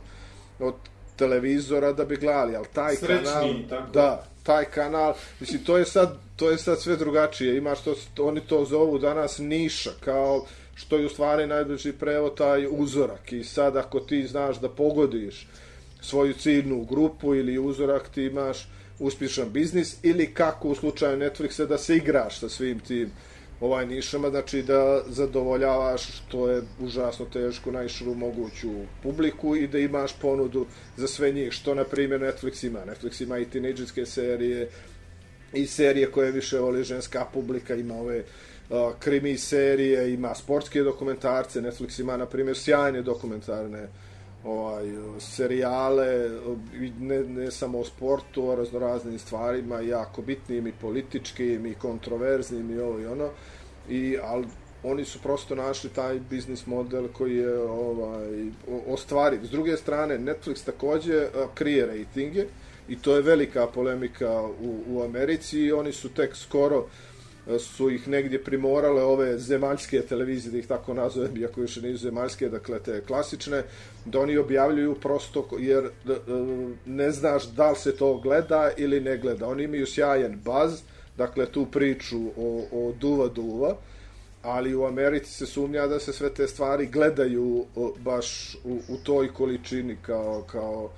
[0.58, 0.74] od
[1.16, 3.92] televizora da bi gledali, ali taj Srećni, kanal, tako.
[3.92, 8.40] da, taj kanal, mislim, to je sad, to je sad sve drugačije, imaš to, oni
[8.40, 10.46] to zovu danas niša, kao,
[10.78, 15.48] što je u stvari najbliži prevo taj uzorak i sad ako ti znaš da pogodiš
[16.00, 21.78] svoju ciljnu grupu ili uzorak ti imaš uspješan biznis ili kako u slučaju Netflixa da
[21.78, 23.10] se igraš sa svim tim
[23.60, 28.70] ovaj nišama, znači da zadovoljavaš što je užasno teško najširu moguću
[29.02, 32.78] publiku i da imaš ponudu za sve njih, što na primjer Netflix ima.
[32.86, 34.68] Netflix ima i tinejdžerske serije
[35.52, 38.24] i serije koje više voli ženska publika, ima ove
[38.98, 43.88] krimi serije, ima sportske dokumentarce, Netflix ima, na primjer, sjajne dokumentarne
[44.44, 44.84] ovaj,
[45.18, 46.30] serijale,
[47.00, 52.78] ne, ne samo o sportu, o raznoraznim stvarima, jako bitnim i političkim i kontroverznim i
[52.78, 53.30] ovo i ono,
[53.88, 54.46] i, ali
[54.82, 58.46] oni su prosto našli taj biznis model koji je ovaj,
[58.86, 59.40] ostvariv.
[59.44, 62.44] S druge strane, Netflix također krije ratinge
[62.88, 66.86] I to je velika polemika u, u Americi i oni su tek skoro uh,
[67.58, 72.48] su ih negdje primorale ove zemaljske televizije, da ih tako nazovem, iako još nisu zemaljske,
[72.48, 73.62] dakle te klasične,
[74.04, 75.90] da oni objavljuju prosto jer e,
[76.86, 79.48] ne znaš da li se to gleda ili ne gleda.
[79.48, 80.80] Oni imaju sjajan baz,
[81.16, 83.76] dakle tu priču o, o duva duva,
[84.42, 88.96] ali u Americi se sumnja da se sve te stvari gledaju e, baš u, u
[89.04, 90.90] toj količini kao, kao,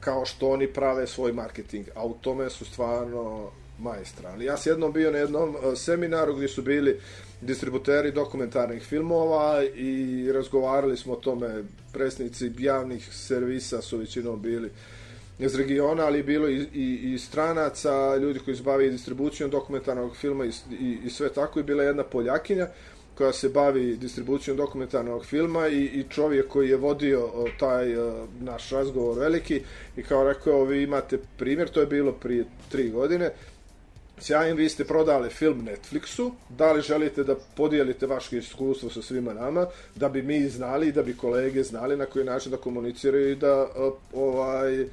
[0.00, 3.50] kao što oni prave svoj marketing, a u tome su stvarno
[3.82, 4.44] majstrali.
[4.44, 7.00] Ja sam jednom bio na jednom e, seminaru gdje su bili
[7.40, 14.70] distributeri dokumentarnih filmova i razgovarali smo o tome, presnici javnih servisa su većinom bili
[15.38, 20.44] iz regiona, ali bilo i, i, i stranaca, ljudi koji se bavi distribucijom dokumentarnog filma
[20.44, 21.60] i, i, i sve tako.
[21.60, 22.68] I bila jedna Poljakinja
[23.14, 28.14] koja se bavi distribucijom dokumentarnog filma i, i čovjek koji je vodio e, taj uh,
[28.40, 29.60] naš razgovor veliki
[29.96, 33.30] i kao rekao, vi imate primjer, to je bilo prije tri godine,
[34.22, 39.34] Sjajim, vi ste prodali film Netflixu, da li želite da podijelite vaše iskustvo sa svima
[39.34, 43.32] nama, da bi mi znali i da bi kolege znali na koji način da komuniciraju
[43.32, 44.86] i da e, ovaj, e,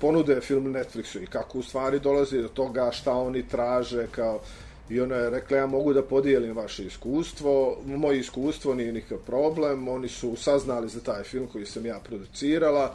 [0.00, 4.40] ponude film Netflixu i kako u stvari dolazi do toga šta oni traže kao
[4.88, 7.78] i ona je rekla ja mogu da podijelim vaše iskustvo.
[7.86, 9.88] Moje iskustvo nije nikakav problem.
[9.88, 12.94] Oni su saznali za taj film koji sam ja producirala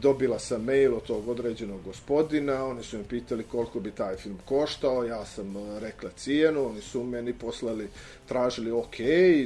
[0.00, 4.38] dobila sam mail od tog određenog gospodina, oni su me pitali koliko bi taj film
[4.44, 7.88] koštao, ja sam e, rekla cijenu, oni su meni poslali,
[8.26, 8.98] tražili ok,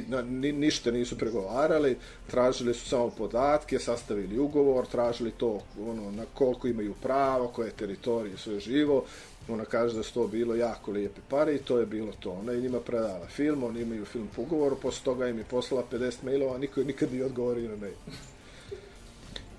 [0.07, 6.23] na, ni, ništa nisu pregovarali, tražili su samo podatke, sastavili ugovor, tražili to ono, na
[6.33, 9.05] koliko imaju pravo, koje teritorije sve živo,
[9.47, 12.31] ona kaže da su to bilo jako lijepe pare i to je bilo to.
[12.31, 15.83] Ona je njima predala film, oni imaju film po ugovoru, posle toga im je poslala
[15.91, 17.95] 50 mailova, niko nikad nije odgovorio na mail.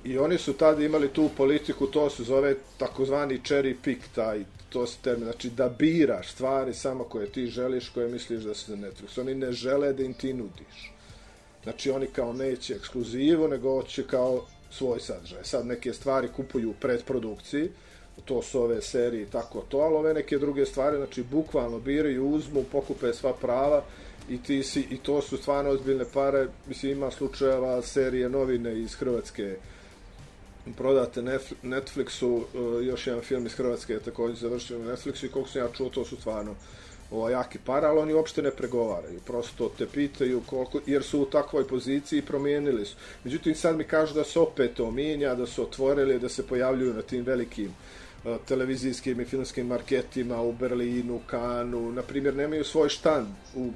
[0.04, 4.86] I oni su tada imali tu politiku, to se zove takozvani cherry pick, taj, to
[4.86, 8.88] se termin, znači da biraš stvari samo koje ti želiš, koje misliš da su na
[8.88, 9.20] Netflix.
[9.20, 10.92] Oni ne žele da im ti nudiš.
[11.62, 15.44] Znači oni kao neće ekskluzivu, nego će kao svoj sadržaj.
[15.44, 17.68] Sad neke stvari kupuju u predprodukciji,
[18.24, 22.28] to su ove serije i tako to, ali ove neke druge stvari, znači bukvalno biraju,
[22.28, 23.84] uzmu, pokupe sva prava
[24.28, 26.46] i, ti si, i to su stvarno ozbiljne pare.
[26.68, 29.56] Mislim, ima slučajeva serije novine iz Hrvatske,
[30.76, 31.22] prodate
[31.62, 35.62] Netflixu, e, još jedan film iz Hrvatske je također završio na Netflixu i koliko sam
[35.62, 36.54] ja čuo, to su stvarno
[37.10, 39.20] ova, jaki para, ali oni uopšte ne pregovaraju.
[39.26, 42.96] Prosto te pitaju koliko, jer su u takvoj poziciji promijenili su.
[43.24, 46.94] Međutim, sad mi kažu da se opet to mijenja, da su otvorili, da se pojavljuju
[46.94, 47.74] na tim velikim
[48.24, 51.92] uh, televizijskim i filmskim marketima u Berlinu, Kanu.
[51.92, 53.70] na primjer, nemaju svoj štand u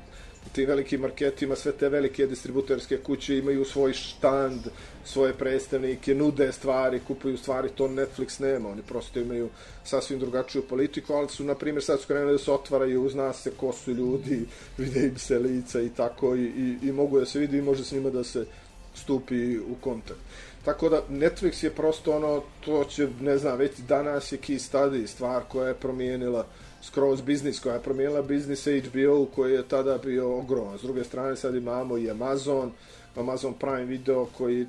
[0.52, 4.60] tim velikim marketima, sve te velike distributerske kuće imaju svoj štand,
[5.04, 9.48] svoje predstavnike, nude stvari, kupuju stvari, to Netflix nema, oni prosto imaju
[9.84, 13.50] sasvim drugačiju politiku, ali su, na primjer, sad su krenuli da se otvaraju, zna se
[13.50, 14.46] ko su ljudi,
[14.78, 17.84] vide im se lica i tako, i, i, i mogu da se vidi i može
[17.84, 18.46] s njima da se
[18.94, 20.20] stupi u kontakt.
[20.64, 25.06] Tako da Netflix je prosto ono, to će, ne znam, već danas je key study,
[25.06, 26.46] stvar koja je promijenila uh,
[26.86, 30.78] skroz biznis koja je promijenila biznis HBO koji je tada bio ogroman.
[30.78, 32.72] S druge strane sad imamo i Amazon,
[33.16, 34.66] Amazon Prime Video koji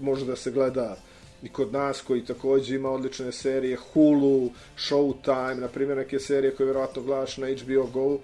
[0.00, 0.96] može da se gleda
[1.42, 6.64] i kod nas koji također ima odlične serije, Hulu, Showtime, na primjer neke serije koje
[6.64, 8.18] vjerovatno gledaš na HBO Go,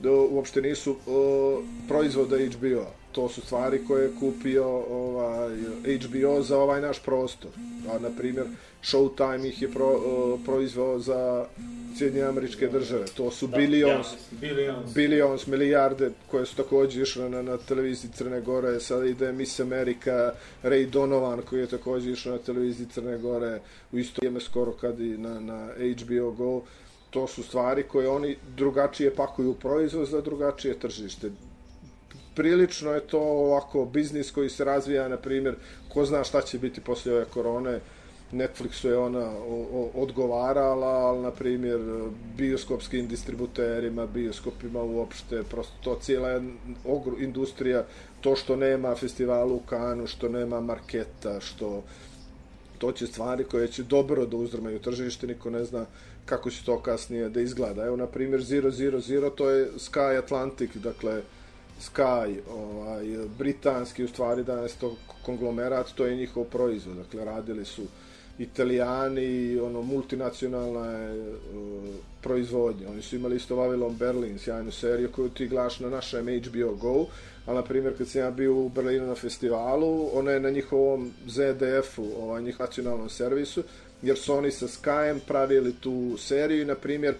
[0.00, 2.97] do, uopšte nisu o, proizvoda HBO-a.
[3.12, 5.56] To su stvari koje je kupio ovaj,
[6.00, 7.50] HBO za ovaj naš prostor.
[7.90, 8.46] A, na primjer,
[8.82, 11.46] Showtime ih je pro, uh, proizvao za
[11.98, 13.06] Sjedinje američke države.
[13.16, 14.94] To su da, billions, billions.
[14.94, 18.80] billions, milijarde koje su također išle na, na televiziji Crne Gore.
[18.80, 23.60] Sada ide Miss America, Ray Donovan koji je također išao na televiziji Crne Gore
[23.92, 25.68] u isto vrijeme skoro kad i na, na
[26.02, 26.62] HBO Go.
[27.10, 31.30] To su stvari koje oni drugačije pakuju proizvod za drugačije tržište.
[32.38, 35.54] Prilično je to ovako biznis koji se razvija, na primjer,
[35.88, 37.80] ko zna šta će biti poslije ove korone,
[38.32, 39.32] Netflixu je ona
[39.94, 41.80] odgovarala, ali na primjer
[42.36, 46.40] bioskopskim distributerima, bioskopima uopšte, prosto to cijela
[47.18, 47.84] industrija,
[48.20, 51.82] to što nema festivalu u Kanu, što nema marketa, što
[52.78, 55.86] to će stvari koje će dobro da uzrmaju tržište, niko ne zna
[56.24, 57.84] kako će to kasnije da izgleda.
[57.84, 61.22] Evo, na primjer, 000, to je Sky Atlantic, dakle,
[61.80, 63.04] Sky, ovaj,
[63.38, 67.82] britanski, u stvari danas to konglomerat, to je njihov proizvod, dakle, radili su
[68.38, 71.34] Italijani, ono, multinacionalna je uh,
[72.22, 72.90] proizvodnja.
[72.90, 77.06] Oni su imali isto Babylon Berlin, sjajnu seriju koju ti glaš na našem HBO Go,
[77.46, 81.12] ali, na primjer, kad sam ja bio u Berlinu na festivalu, ona je na njihovom
[81.26, 83.62] ZDF-u, ovaj, njih nacionalnom servisu,
[84.02, 87.14] jer su oni sa Skyem pravili tu seriju i, na primjer,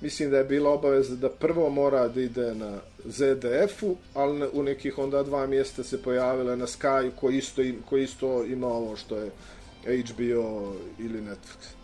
[0.00, 4.98] mislim da je bila obaveza da prvo mora da ide na ZDF-u, ali u nekih
[4.98, 9.16] onda dva mjesta se pojavile na Sky koji isto, im, koji isto ima ovo što
[9.16, 9.30] je
[9.84, 11.83] HBO ili Netflix.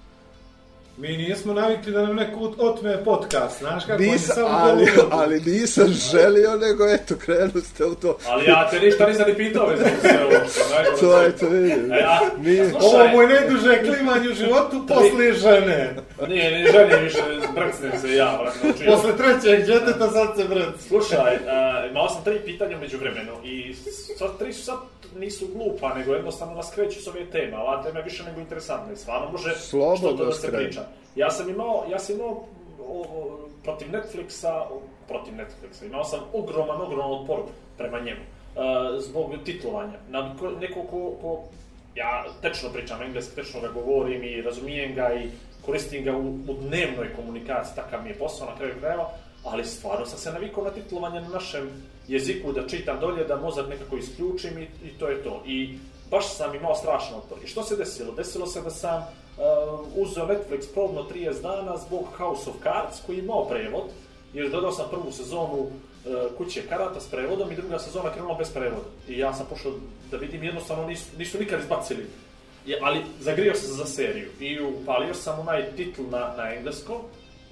[1.01, 5.09] Mi nismo navikli da nam neko otme podcast, znaš kako Nis, oni samo ali, govore.
[5.11, 8.19] ali nisam želio, nego eto, krenu ste u to.
[8.29, 11.01] Ali ja te ništa nisam ni pitao vezano za sve ovo znaš.
[11.01, 11.93] To je to, vidim.
[11.93, 12.63] E, a, Nije.
[12.63, 15.97] a slušaj, Ovo mu je najduže klimanje u životu posle žene.
[16.29, 17.23] Nije, ne želim više,
[17.55, 18.53] brcnem se ja.
[18.61, 20.83] Znači, Posle trećeg djeteta sad se vrati.
[20.89, 23.75] Slušaj, uh, imao sam tri pitanja među vremenu i
[24.19, 24.77] sva tri su sad
[25.19, 27.59] nisu glupa, nego jednostavno nas kreću s ove teme.
[27.59, 30.65] Ova tema je više nego interesantna i stvarno može Slobodno što to da se skreni.
[30.65, 30.81] priča.
[31.17, 32.45] Ja sam imao, ja sam imao
[32.81, 37.39] o, o, protiv Netflixa, o, protiv Netflixa, imao sam ogroman, ogroman otpor
[37.79, 38.21] prema njemu.
[38.21, 39.99] Uh, zbog titlovanja.
[40.09, 41.43] Na ko, neko ko, ko,
[41.95, 45.29] ja tečno pričam engleski, tečno ga govorim i razumijem ga i
[45.67, 49.11] koristim ga u, u dnevnoj komunikaciji, takav mi je posao na kraju krajeva,
[49.45, 51.71] ali stvarno sam se navikao na titlovanje na našem
[52.09, 55.43] jeziku, da čitam dolje, da mozak nekako isključim i, i to je to.
[55.47, 55.79] I
[56.11, 57.39] baš sam imao strašan otpor.
[57.45, 58.13] I što se desilo?
[58.13, 63.17] Desilo se da sam uh, uzeo Netflix probno 30 dana zbog House of Cards, koji
[63.17, 63.85] je imao prevod,
[64.35, 65.71] jer dodao sam prvu sezonu uh,
[66.39, 68.89] Kuće karata s prevodom i druga sezona krenula bez prevoda.
[69.09, 69.73] I ja sam pošao
[70.11, 72.07] da vidim, jednostavno nisu, nisu nikad izbacili.
[72.67, 76.97] Je, ali zagrio sam se za seriju i upalio sam onaj titl na, na engleskom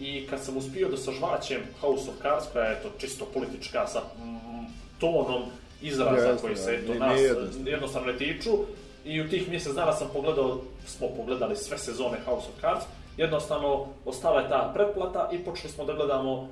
[0.00, 4.00] i kad sam uspio da sažvaćem House of Cards, koja je to čisto politička sa
[4.00, 4.66] mm,
[5.00, 5.42] tonom
[5.82, 7.70] izraza Jasno, koji se eto, nas jednostavno.
[7.70, 8.50] jednostavno ne tiču,
[9.04, 12.84] i u tih mjesec dana sam pogledao, smo pogledali sve sezone House of Cards,
[13.16, 16.48] jednostavno ostala je ta pretplata i počeli smo da gledamo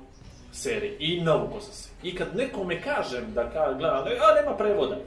[0.51, 0.97] serije.
[0.99, 1.89] I navuko sam se.
[2.03, 4.97] I kad nekome kažem da ka, gledam, a nema prevoda,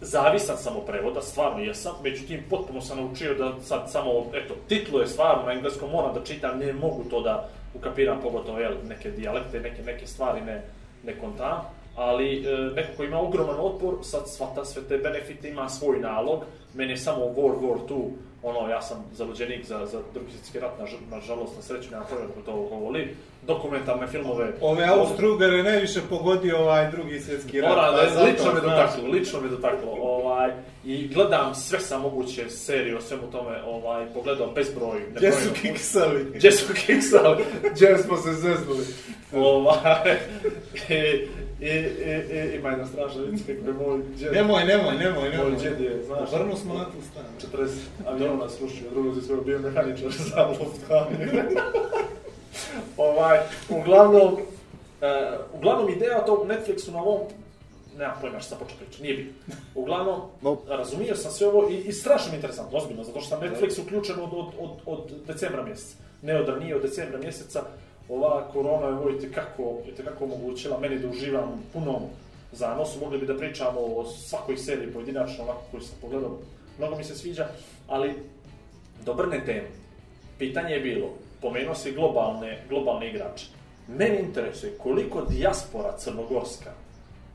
[0.00, 5.00] zavisan sam od prevoda, stvarno jesam, međutim potpuno sam naučio da sad samo, eto, titlu
[5.00, 9.10] je stvarno na engleskom, moram da čitam, ne mogu to da ukapiram, pogotovo jel, neke
[9.10, 10.62] dijalekte, neke, neke stvari ne,
[11.04, 11.60] ne kontam,
[11.96, 16.44] ali e, neko ko ima ogroman otpor, sad svata sve te benefite, ima svoj nalog,
[16.74, 18.12] meni je samo World War II,
[18.42, 20.84] ono, ja sam zaluđenik za, za drugi svjetski rat, na,
[21.16, 23.16] na žalost, na sreću, nema pojma ko to voli,
[23.48, 24.52] dokumentarne filmove.
[24.60, 27.70] Ove Austro-Ugare najviše pogodio ovaj drugi svjetski rat.
[27.70, 29.92] Mora, pa da, zato, lično me dotaklo, lično me dotaklo.
[30.00, 30.50] Ovaj,
[30.84, 35.00] I gledam sve sa moguće serije o svemu tome, ovaj, pogledao bezbroj.
[35.16, 36.26] Gdje su kiksali?
[36.34, 37.44] Gdje su kiksali?
[37.74, 38.84] Gdje smo se zeznuli?
[39.32, 40.16] ovaj,
[40.88, 40.94] i,
[41.64, 44.32] i, i, i, ima jedna strašna vic kako je moj džed.
[44.32, 45.50] Nemoj, nemoj, nemoj, nemoj.
[45.50, 47.62] Moj džed je, znaš, Vrnu smo na tu stranu.
[47.66, 47.68] 40
[48.06, 51.08] aviona srušio, drugo si svoj bio mehaničar za Lufthansa.
[52.96, 54.38] ovaj, uglavnom, uh,
[55.54, 57.20] uglavnom ideja tog Netflixu na ovom,
[57.98, 59.54] nema pojma što sam počeo pričati, nije bitno.
[59.74, 60.58] Uglavnom, No.
[60.68, 63.82] razumio sam sve ovo i, i strašno mi je interesantno, ozbiljno, zato što sam Netflix
[63.82, 65.96] uključen od, od, od, od decembra mjeseca.
[66.22, 67.62] Ne od ranije, od decembra mjeseca.
[68.08, 72.02] Ova korona je ovo i kako, kako omogućila meni da uživam punom
[72.52, 73.00] zanosu.
[73.00, 76.38] Mogli bi da pričamo o svakoj seriji pojedinačno, ovako koju sam pogledao.
[76.78, 77.48] Mnogo mi se sviđa,
[77.88, 78.14] ali
[79.04, 79.68] dobrne teme.
[80.38, 81.08] Pitanje je bilo,
[81.40, 83.46] pomenuo si globalne, globalne igrače.
[83.88, 86.70] Mene interesuje koliko dijaspora crnogorska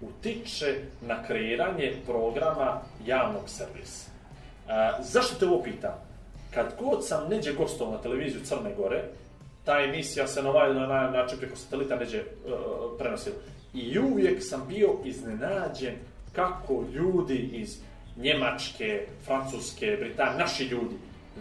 [0.02, 4.12] utiče na kreiranje programa javnog servisa.
[4.68, 5.94] A, zašto te ovo pitam?
[6.54, 9.04] Kad god sam neđe gostov na televiziju Crne Gore,
[9.66, 12.24] ta emisija se na ovaj na način preko satelita neđe uh,
[13.00, 13.36] prenosila.
[13.74, 15.96] I uvijek sam bio iznenađen
[16.34, 17.78] kako ljudi iz
[18.18, 20.96] Njemačke, Francuske, Britanije, naši ljudi,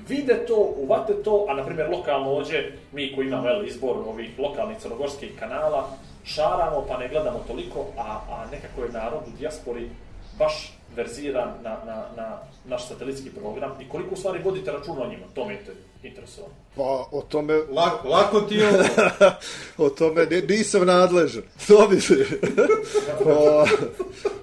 [0.09, 4.39] vide to, uvate to, a na primjer lokalno ođe, mi koji imamo jel, izbor ovih
[4.39, 5.89] lokalnih crnogorskih kanala,
[6.25, 9.91] šaramo pa ne gledamo toliko, a, a nekako je narod u dijaspori
[10.39, 15.09] baš verziran na, na, na naš satelitski program i koliko u stvari vodite račun o
[15.09, 15.73] njima, to me to
[16.03, 16.47] interesuje.
[16.77, 18.85] Pa o tome, Lako, lako ti je ovo.
[19.87, 21.43] o tome ni- nisam nadležan.
[21.67, 22.27] To misli.
[23.27, 23.67] o,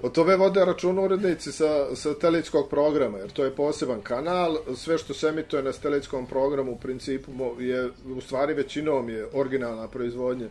[0.02, 4.58] o tome vode računa urednici sa satelitskog programa, jer to je poseban kanal.
[4.76, 9.88] Sve što se emituje na satelitskom programu u principu je, u stvari većinom je originalna
[9.88, 10.48] proizvodnja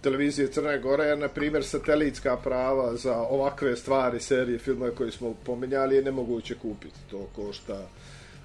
[0.00, 5.34] televizije Crne Gore, jer, na primjer, satelitska prava za ovakve stvari, serije, filmove koje smo
[5.44, 6.98] pomenjali je nemoguće kupiti.
[7.10, 7.86] To košta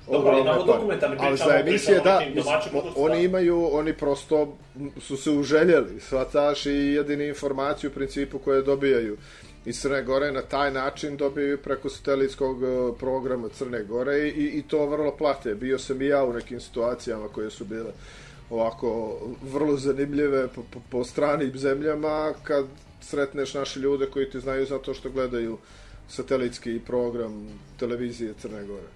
[0.08, 0.74] Dobro, ali imamo pare.
[0.74, 4.58] dokumentarne Ali pričamo, za emisije, pričamo da, oni imaju, oni prosto
[5.00, 9.18] su se uželjeli, shvataš i jedini informaciju u principu koje dobijaju
[9.66, 12.68] iz Crne Gore na taj način dobiju preko satelitskog e,
[13.00, 15.56] programa Crne Gore i, i to vrlo plate.
[15.56, 17.92] Bio sam i ja u nekim situacijama koje su bile
[18.50, 22.66] ovako vrlo zanimljive po, po, po stranim zemljama kad
[23.02, 25.58] sretneš naše ljude koji ti znaju zato što gledaju
[26.08, 28.88] satelitski program televizije Crne Gore.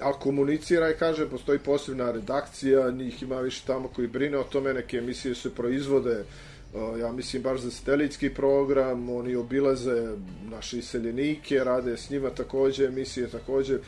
[0.00, 4.74] Ali komunicira i kaže, postoji posebna redakcija, njih ima više tamo koji brine o tome,
[4.74, 6.24] neke emisije se proizvode,
[7.00, 10.08] ja mislim baš za satelitski program, oni obilaze
[10.50, 13.78] naše iseljenike, rade s njima također emisije, također.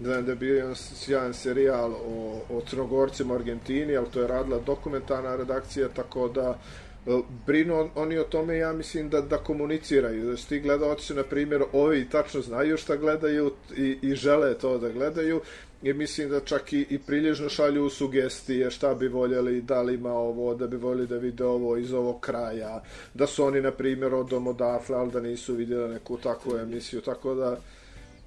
[0.00, 4.28] Znam da je bio jedan sjajan serijal o, o crnogorcima u Argentini, ali to je
[4.28, 6.58] radila dokumentarna redakcija, tako da
[7.06, 11.62] E, brinu oni o tome, ja mislim da, da komuniciraju, da ti gledalci, na primjer,
[11.72, 15.40] ovi tačno znaju šta gledaju i, i žele to da gledaju,
[15.82, 20.12] i mislim da čak i, i prilježno šalju sugestije šta bi voljeli, da li ima
[20.12, 22.82] ovo, da bi voljeli da vide ovo iz ovog kraja,
[23.14, 27.34] da su oni, na primjer, od odafle, ali da nisu vidjeli neku takvu emisiju, tako
[27.34, 27.56] da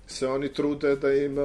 [0.08, 1.44] se oni trude da im uh,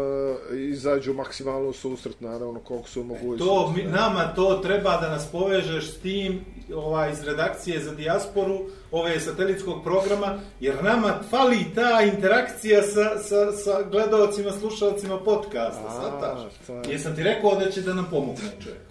[0.59, 3.39] izađu maksimalno susret, naravno, koliko su mogući.
[3.39, 6.45] To, mi, nama to treba da nas povežeš s tim
[6.75, 8.59] ovaj, iz redakcije za dijasporu,
[8.91, 16.41] ove satelitskog programa, jer nama fali ta interakcija sa, sa, sa gledalcima, slušalcima podcasta, sataš?
[16.69, 16.93] Je...
[16.93, 18.90] Jesam ti rekao da će da nam pomogne čovjek?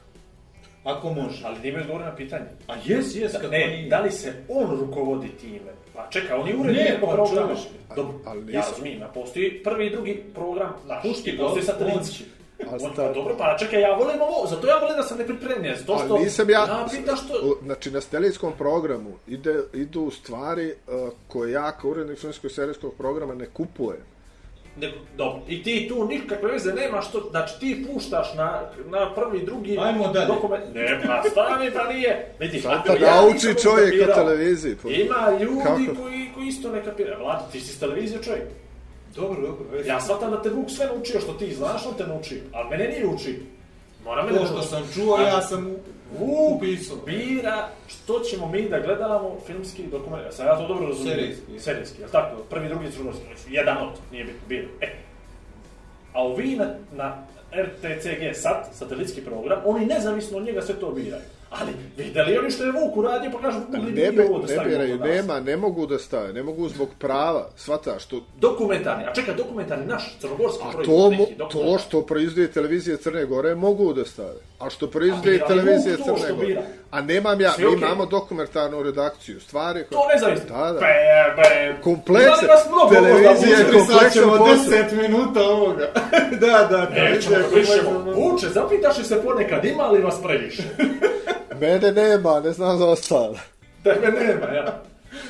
[0.89, 1.41] Ako može.
[1.45, 2.45] Ali nije odgovor na pitanje.
[2.67, 3.31] A jes, jes.
[3.31, 3.89] Da, ne, nije.
[3.89, 5.71] da li se on rukovodi time?
[5.95, 7.55] Pa čekaj, on je urednik ne, pa programa.
[7.95, 11.03] Dobro, ali ja razumijem, postoji prvi i drugi program naš.
[11.03, 12.23] Pušti, postoji satelitski.
[12.81, 15.97] On, pa dobro, pa čekaj, ja volim ovo, zato ja volim da sam nepripremljen, zato
[15.97, 16.13] što...
[16.13, 16.59] Ali nisam ja...
[16.59, 17.57] ja pita što...
[17.63, 23.35] Znači, na stelijskom programu ide, idu stvari uh, koje ja kao urednik filmskog serijskog programa
[23.35, 24.01] ne kupujem.
[24.79, 29.45] Ne, dobro, i ti tu nikakve veze nema što, znači ti puštaš na, na prvi,
[29.45, 30.27] drugi Ajmo dalje.
[30.27, 30.63] dokument.
[30.75, 32.31] Ne, pa stani, pa nije.
[32.39, 34.75] Vidi, Sad pa ja uči čovjek na televiziji.
[34.75, 34.89] Po...
[34.89, 37.19] Ima ljudi koji, koji isto ne kapiraju.
[37.19, 38.43] Vlada, ti si s televizije čovjek.
[39.15, 39.65] Dobro, dobro.
[39.71, 39.87] Već.
[39.87, 42.87] Ja shvatam da te Vuk sve naučio što ti znaš, on te nauči, ali mene
[42.87, 43.39] nije uči.
[44.03, 45.75] Mora me to što sam čuo, ja sam
[46.17, 46.61] Vuk
[47.05, 50.33] bira što ćemo mi da gledamo filmski dokument.
[50.33, 51.17] Sam ja to dobro razumijem.
[51.17, 51.59] Serijski.
[51.59, 52.35] Serijski, jel tako?
[52.49, 53.25] Prvi, drugi, crnogorski.
[53.49, 54.67] Jedan od, nije bitno, bira.
[54.81, 54.87] E.
[56.13, 61.23] A ovi na, na RTCG sat, satelitski program, oni nezavisno od njega sve to biraju.
[61.49, 64.63] Ali, videli oni što je Vuk uradio, pa kažu, mogli bi ne, ovo da stavimo
[64.63, 68.21] ne biraju, nema, ne mogu da stave, ne mogu zbog prava, svata što...
[68.39, 73.55] Dokumentarni, a čekaj, dokumentarni naš, crnogorski a to, neki, to što proizvode televizije Crne Gore,
[73.55, 74.39] mogu da stave.
[74.59, 76.47] A što proizvode televizije Vuk Crne Gore...
[76.47, 76.61] Bira.
[76.91, 77.77] A nemam ja, Sve mi okay.
[77.77, 79.83] imamo dokumentarnu redakciju, stvari...
[79.89, 80.57] To ne zavisno.
[80.57, 80.79] Da, da.
[80.79, 80.87] Be,
[81.35, 81.81] be.
[81.81, 82.47] Komplekse,
[82.91, 84.55] televizija je kompleksan posao.
[84.55, 85.91] 10 minuta ovoga.
[86.41, 88.05] da, da, Nećemo, višemo.
[88.15, 90.63] Uče, zapitaš se ponekad, ima li vas previše?
[91.59, 93.35] Mene nema, ne znam za ostalo.
[93.83, 94.81] Tebe nema, ja.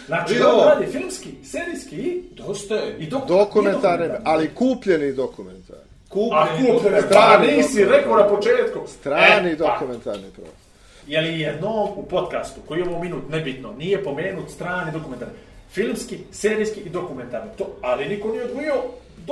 [0.05, 2.24] Znači, I ovo radi filmski, serijski i...
[2.32, 2.97] Dosta je.
[2.97, 5.84] I dok, dokumentarni, ali kupljeni dokumentarni.
[6.09, 8.80] Kupljeni, A kupljeni, strani, pa nisi rekao na početku.
[8.88, 10.36] Strani e, dokumentarni pa.
[10.36, 10.55] program.
[11.07, 15.34] Je li jedno u podcastu, koji je ovo minut nebitno, nije pomenut strani dokumentarni,
[15.72, 17.51] filmski, serijski i dokumentarni.
[17.57, 18.74] To, ali niko nije odvojio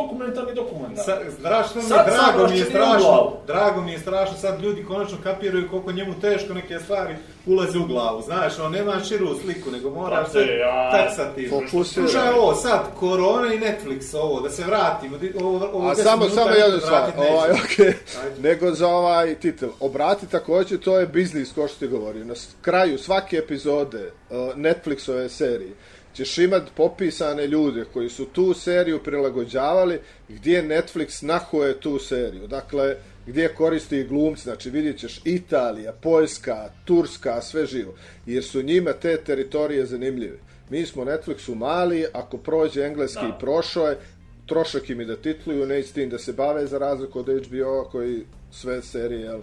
[0.01, 1.05] dokumentarni dokumentar.
[1.05, 5.69] Sa, strašno mi, drago mi je strašno, drago mi je strašno, sad ljudi konačno kapiraju
[5.69, 8.21] koliko njemu teško neke stvari ulaze u glavu.
[8.21, 10.91] Znaš, on nema širu sliku, nego mora pa sve ja.
[10.91, 11.61] taksativno.
[11.83, 15.17] Slušaj ovo, sad, korona i Netflix, ovo, da se vratimo.
[15.41, 17.93] Ovo, ovo A samo, samo jednu stvar, ovaj, okay.
[18.39, 19.69] nego za ovaj titel.
[19.79, 22.25] Obrati također, to je biznis, ko što ti govori.
[22.25, 25.73] Na kraju svake epizode uh, Netflixove serije,
[26.17, 29.99] ćeš imat popisane ljude koji su tu seriju prilagođavali
[30.29, 32.47] gdje Netflix nahuje tu seriju.
[32.47, 32.95] Dakle,
[33.27, 37.93] gdje koristi glumci, znači vidjet ćeš Italija, Poljska, Turska, sve živo.
[38.25, 40.37] Jer su njima te teritorije zanimljive.
[40.69, 43.27] Mi smo Netflixu mali, ako prođe engleski da.
[43.27, 43.97] i prošao je,
[44.45, 48.25] trošak im i da titluju, neće tim da se bave za razliku od HBO koji
[48.51, 49.39] sve serije jel,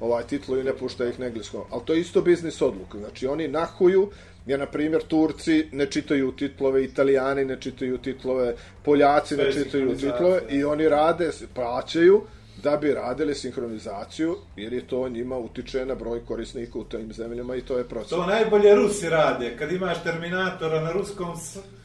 [0.00, 1.62] ovaj titluju i ne pušta ih na engleskom.
[1.70, 2.98] Ali to je isto biznis odluka.
[2.98, 4.10] Znači oni nahuju,
[4.46, 10.40] Jer, na primjer, Turci ne čitaju titlove, Italijani ne čitaju titlove, Poljaci ne čitaju titlove
[10.50, 12.22] i oni rade, plaćaju
[12.62, 17.56] da bi radili sinhronizaciju, jer je to njima utiče na broj korisnika u tim zemljama
[17.56, 18.10] i to je proces.
[18.10, 21.36] To najbolje Rusi rade, kad imaš Terminatora na ruskom,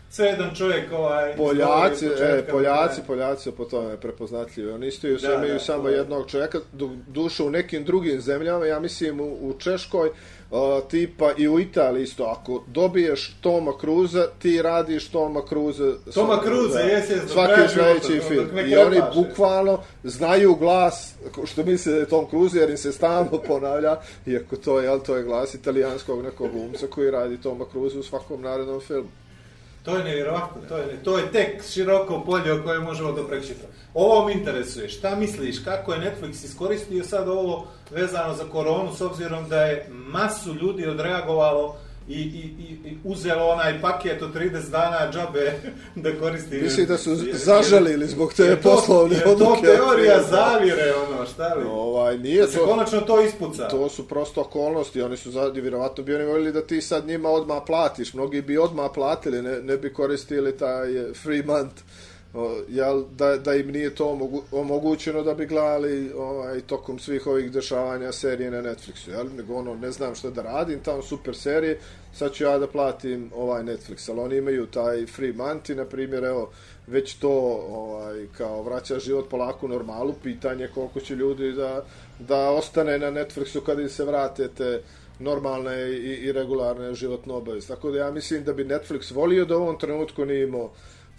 [0.10, 1.36] sve jedan čovjek ovaj...
[1.38, 4.72] Poljaci, e, Poljaci, Poljaci su po tome prepoznatljivi.
[4.72, 6.60] Oni isto da, imaju da, samo jednog čovjeka,
[7.08, 10.10] dušu u nekim drugim zemljama, ja mislim u, u Češkoj,
[10.52, 15.94] uh, tipa i u Italiji isto, ako dobiješ Toma Cruza, ti radiš Toma Cruza.
[16.14, 17.32] Toma Cruza, jes, jes.
[17.32, 18.48] Svaki sljedeći film.
[18.68, 19.20] I oni paše.
[19.20, 21.14] bukvalno znaju glas,
[21.46, 25.16] što misle da je Tom Cruise, jer im se stalno ponavlja, iako to je, to
[25.16, 29.10] je glas italijanskog nekog umca koji radi Toma Cruza u svakom narednom filmu.
[29.84, 33.74] To je nevjerovatno, to je, to je tek široko polje o kojem možemo do prekšitati.
[33.94, 39.02] Ovo me interesuje, šta misliš, kako je Netflix iskoristio sad ovo vezano za koronu, s
[39.02, 41.78] obzirom da je masu ljudi odreagovalo
[42.08, 42.18] i, i,
[42.60, 45.54] i, i uzelo onaj paket od 30 dana džabe
[45.96, 46.56] da koristi...
[46.56, 49.62] Mislim da su zažalili zbog te to- poslovne jer to odluke.
[49.62, 51.64] teorija zavire, ono, šta li?
[51.66, 52.66] Ovaj, nije Da se to...
[52.66, 53.68] konačno to ispuca.
[53.68, 57.30] To su prosto okolnosti, oni su zadi, vjerovatno bi oni voljeli da ti sad njima
[57.30, 61.82] odmah platiš, mnogi bi odmah platili, ne, ne bi koristili taj eh, free month,
[62.34, 67.28] o, jel, da, da im nije to omogu, omogućeno da bi gledali ovaj, tokom svih
[67.28, 71.36] ovih dešavanja serije na Netflixu, jel, nego ono, ne znam šta da radim, tamo super
[71.36, 71.80] serije,
[72.14, 75.86] sad ću ja da platim ovaj Netflix, ali oni imaju taj free month i, na
[75.86, 76.50] primjer, evo,
[76.88, 77.32] već to
[77.70, 81.86] ovaj, kao vraća život polako normalu, pitanje koliko će ljudi da,
[82.20, 84.82] da ostane na Netflixu kada im se vratete
[85.20, 87.68] normalne i, i regularne životne obaveze.
[87.68, 90.72] Tako da ja mislim da bi Netflix volio da u ovom trenutku nije imao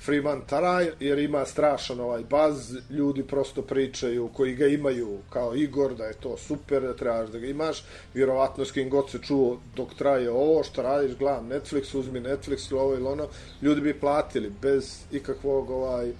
[0.05, 5.95] Freeman Taraj, jer ima strašan ovaj baz, ljudi prosto pričaju koji ga imaju kao Igor,
[5.95, 7.85] da je to super, da trebaš da ga imaš,
[8.15, 12.71] vjerovatno s kim god se čuo dok traje ovo, što radiš, gledam Netflix, uzmi Netflix
[12.71, 13.29] ili ovo ili ono,
[13.63, 16.13] ljudi bi platili bez ikakvog ovaj,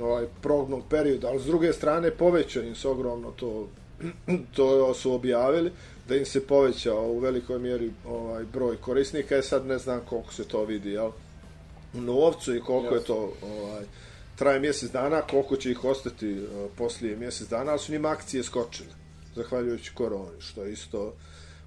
[0.00, 3.68] ovaj probnog perioda, ali s druge strane poveća im se ogromno to
[4.56, 5.72] to su objavili
[6.08, 10.32] da im se povećao u velikoj mjeri ovaj broj korisnika, je sad ne znam koliko
[10.32, 11.10] se to vidi, jel?
[11.96, 13.84] U novcu i koliko je to ovaj
[14.36, 18.42] traje mjesec dana, koliko će ih ostati uh, poslije mjesec dana, ali su njima akcije
[18.42, 21.12] skočile zahvaljujući koroni, što je isto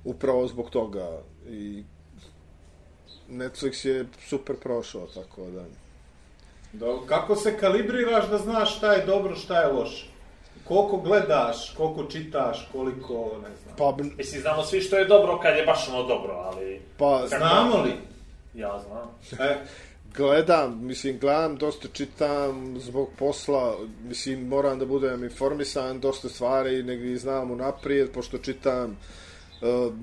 [0.03, 1.83] upravo zbog toga i
[3.29, 5.63] Netflix je super prošao, tako da...
[6.73, 10.05] Da, kako se kalibriraš da znaš šta je dobro, šta je loše?
[10.63, 13.75] Koliko gledaš, koliko čitaš, koliko, ne znam.
[13.77, 16.81] Pa, Mislim, znamo svi što je dobro kad je baš ono dobro, ali...
[16.97, 17.93] pa Znamo li?
[18.53, 19.09] Ja znam.
[19.49, 19.65] E,
[20.15, 27.17] Gledam, mislim, gledam, dosta čitam zbog posla, mislim, moram da budem informisan, dosta stvari negdje
[27.17, 28.95] znam unaprijed, pošto čitam e,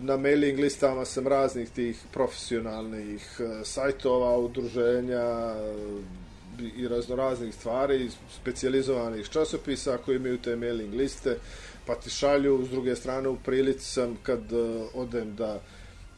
[0.03, 9.29] na mailing listama sam raznih tih profesionalnih e, sajtova, udruženja e, i raznoraznih stvari, specijalizovanih
[9.29, 11.39] časopisa koji imaju te mailing liste,
[11.87, 14.41] pa ti šalju, s druge strane u prilici sam kad
[14.95, 15.61] odem da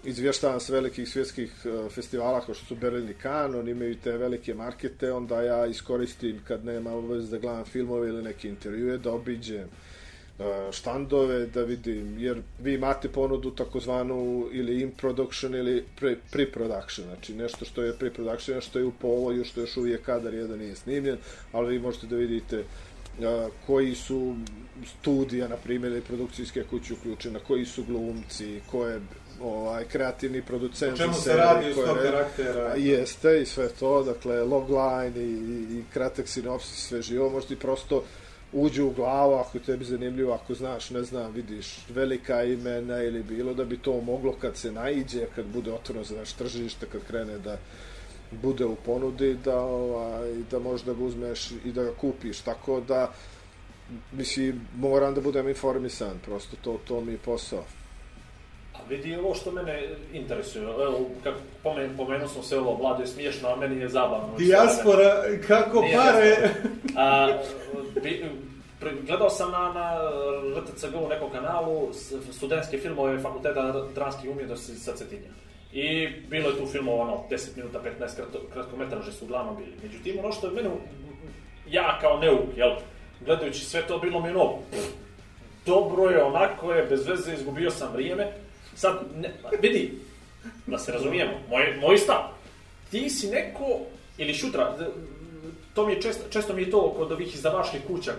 [0.09, 4.17] izvještavam s velikih svjetskih e, festivala kao što su Berlin i Cannes, oni imaju te
[4.17, 9.13] velike markete, onda ja iskoristim kad nema obavez da gledam filmove ili neke intervjue, da
[9.13, 16.17] obiđem e, štandove, da vidim, jer vi imate ponudu takozvanu ili in production ili pre-
[16.33, 20.59] pre-production, znači nešto što je pre-production, nešto je u povoju, što još uvijek kadar jedan
[20.59, 21.19] nije snimljen,
[21.53, 22.65] ali vi možete da vidite
[23.23, 24.37] a, koji su
[25.01, 29.01] studija, na primjer, ili produkcijske kuće uključene, koji su glumci, ko je
[29.41, 32.75] ovaj, kreativni producent o čemu se radi u sto karaktera?
[32.77, 37.57] Jeste i sve to, dakle logline i, i, i kratak sinopsis, sve živo, možda ti
[37.57, 38.03] prosto
[38.53, 43.55] uđe u glavu ako tebi zanimljivo, ako znaš, ne znam, vidiš velika imena ili bilo
[43.55, 47.39] da bi to moglo kad se naiđe, kad bude otvoreno za naš tržište, kad krene
[47.39, 47.59] da
[48.31, 53.13] bude u ponudi, da, ovaj, da možda ga uzmeš i da ga kupiš, tako da
[54.13, 57.65] mislim, moram da budem informisan, prosto to, to mi je posao.
[58.89, 60.65] Vidi ovo što mene interesuje.
[60.65, 64.35] Evo, kako pomen, pomenuo smo se ovo, Vlado je smiješno, a meni je zabavno.
[64.39, 66.37] Dijaspora, kako Nije pare...
[66.97, 67.29] A,
[68.03, 68.25] bi,
[69.07, 69.97] gledao sam na, na
[70.61, 71.89] RTCG u nekom kanalu
[72.33, 75.31] studentske filmove Fakulteta dramskih umjetnosti sa Cetinja.
[75.73, 79.73] I bilo je tu filmova, ono, 10 minuta, 15 kratko, kratkometraže su uglavnom bili.
[79.83, 80.71] Međutim, ono što je mene,
[81.71, 82.71] ja kao neuk, jel,
[83.21, 84.89] gledajući sve to, bilo mi ono, pff,
[85.67, 88.33] dobro je, onako je, bez veze, izgubio sam vrijeme.
[88.79, 89.93] Sad, ne, vidi,
[90.67, 92.23] da se razumijemo, moj, moj stav.
[92.91, 93.81] Ti si neko,
[94.19, 94.77] ili šutra,
[95.75, 98.13] to mi je često, često mi je to kod ovih izdavačkih kuća,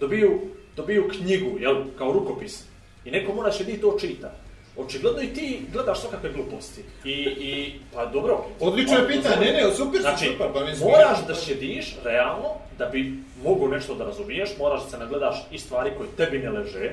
[0.00, 0.40] dobiju,
[0.76, 2.62] dobiju knjigu, jel, kao rukopis.
[3.04, 4.32] I neko mora će to čita.
[4.76, 6.80] Očigledno i ti gledaš svakakve gluposti.
[7.04, 8.44] I, i pa dobro.
[8.60, 12.86] Odlično je pitanje, ne, ne, super Znači, super, pa mislim- moraš da šediš, realno, da
[12.86, 13.12] bi
[13.44, 16.92] mogu nešto da razumiješ, moraš da se nagledaš i stvari koje tebi ne leže,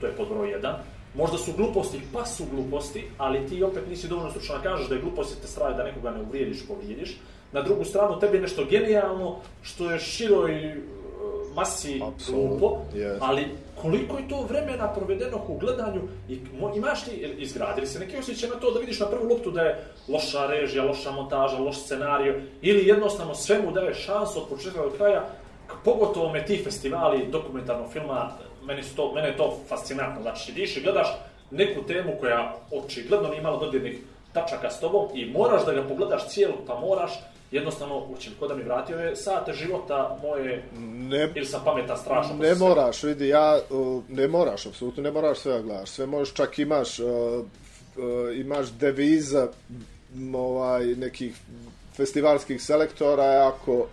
[0.00, 0.93] to je pod broj jedan.
[1.14, 4.94] Možda su gluposti, pa su gluposti, ali ti opet nisi dovoljno stručno da kažeš da
[4.94, 7.16] je gluposti te strave da nekoga ne uvrijediš, povrijediš.
[7.52, 10.76] Na drugu stranu, tebi je nešto genijalno, što je široj e,
[11.54, 13.22] masi Apsolutno, glupo, jest.
[13.22, 13.48] ali
[13.82, 16.38] koliko je to vremena provedenog u gledanju i
[16.76, 19.62] imaš ti, ili izgradili se neki osjećaj na to da vidiš na prvu loptu da
[19.62, 24.90] je loša režija, loša montaža, loš scenario ili jednostavno svemu daje šansu od početka do
[24.90, 25.28] kraja,
[25.84, 28.32] pogotovo me ti festivali dokumentarnog filma,
[28.66, 31.08] meni to, mene je to fascinantno, znači diš i gledaš
[31.50, 33.98] neku temu koja očigledno nije imala dodirnih
[34.32, 37.12] tačaka s tobom i moraš da ga pogledaš cijelu, pa moraš
[37.50, 42.34] jednostavno, učim, ko da mi vratio je sate života moje, Ne, ili sam pametan strašno.
[42.34, 43.60] ne moraš, vidi, ja,
[44.08, 45.90] ne moraš, apsolutno ne moraš sve da gledaš.
[45.90, 47.44] Sve možeš, čak imaš, uh, uh,
[48.36, 49.48] imaš deviza
[50.34, 51.36] ovaj, nekih
[51.96, 53.86] festivalskih selektora, ako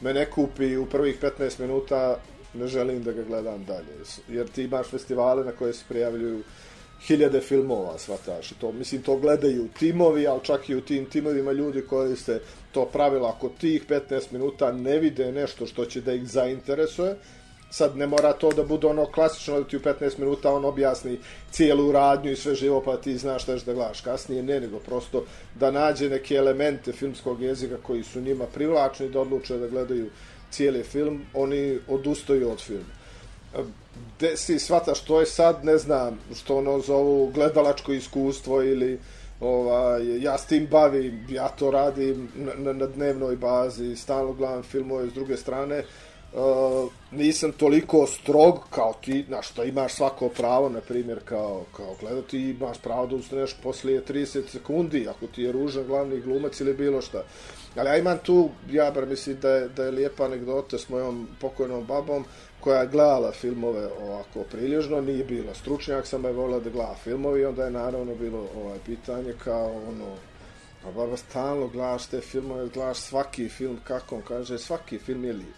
[0.00, 2.16] me ne kupi u prvih 15 minuta,
[2.54, 4.04] ne želim da ga gledam dalje.
[4.28, 6.42] Jer ti imaš festivale na koje se prijavljuju
[7.06, 8.52] hiljade filmova, svataš.
[8.52, 12.40] I to, mislim, to gledaju timovi, ali čak i u tim timovima ljudi koriste
[12.72, 13.28] to pravilo.
[13.28, 17.16] Ako tih 15 minuta ne vide nešto što će da ih zainteresuje,
[17.70, 21.18] sad ne mora to da bude ono klasično da ti u 15 minuta on objasni
[21.50, 24.78] cijelu radnju i sve živo pa ti znaš šta ćeš da gledaš kasnije, ne, nego
[24.78, 25.24] prosto
[25.54, 30.10] da nađe neke elemente filmskog jezika koji su njima privlačni da odluče da gledaju
[30.50, 32.94] cijeli film, oni odustaju od filma
[33.54, 33.62] e,
[34.20, 38.98] de si shvataš što je sad, ne znam, što ono zovu gledalačko iskustvo ili
[39.40, 44.62] ovaj, ja s tim bavim, ja to radim na, na, na dnevnoj bazi, stalno gledam
[44.62, 45.84] filmove s druge strane,
[46.32, 51.94] Uh, nisam toliko strog kao ti, na što imaš svako pravo, na primjer, kao, kao
[52.00, 56.74] gledati, imaš pravo da ustaneš poslije 30 sekundi, ako ti je ružan glavni glumac ili
[56.74, 57.22] bilo šta.
[57.76, 61.28] Ali ja imam tu, ja bar mislim da je, da je lijepa anegdota s mojom
[61.40, 62.24] pokojnom babom,
[62.60, 67.40] koja je gledala filmove ovako prilježno, nije bila stručnjak, sam je volila da gleda filmove
[67.40, 70.14] i onda je naravno bilo ovaj pitanje kao ono,
[70.84, 75.32] a baba stalno gledaš te filmove, gledaš svaki film, kako on kaže, svaki film je
[75.32, 75.54] lijep.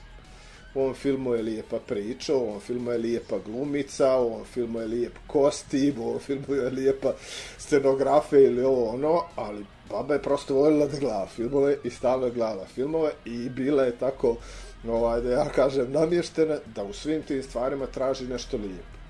[0.74, 4.80] U ovom filmu je lijepa priča, u ovom filmu je lijepa glumica, u ovom filmu
[4.80, 7.12] je lijep kostim, u ovom filmu je lijepa
[7.58, 12.32] scenografija ili ovo ono, ali baba je prosto voljela da gleda filmove i stalno je
[12.32, 14.36] gledala filmove i bila je tako,
[14.88, 19.00] ovaj, da ja kažem, namještena da u svim tim stvarima traži nešto lijepo.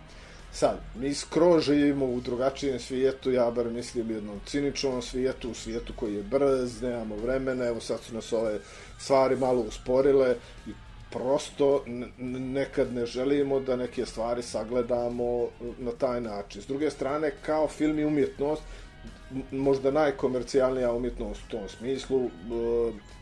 [0.53, 5.55] Sad, mi skroz živimo u drugačijem svijetu, ja bar mislim u jednom ciničnom svijetu, u
[5.55, 8.59] svijetu koji je brz, nemamo vremena, evo sad su nas ove
[8.99, 10.71] stvari malo usporile i
[11.11, 11.85] prosto
[12.19, 16.63] nekad ne želimo da neke stvari sagledamo na taj način.
[16.63, 18.63] S druge strane, kao film i umjetnost,
[19.51, 22.31] možda najkomercijalnija umjetnost u tom smislu, e,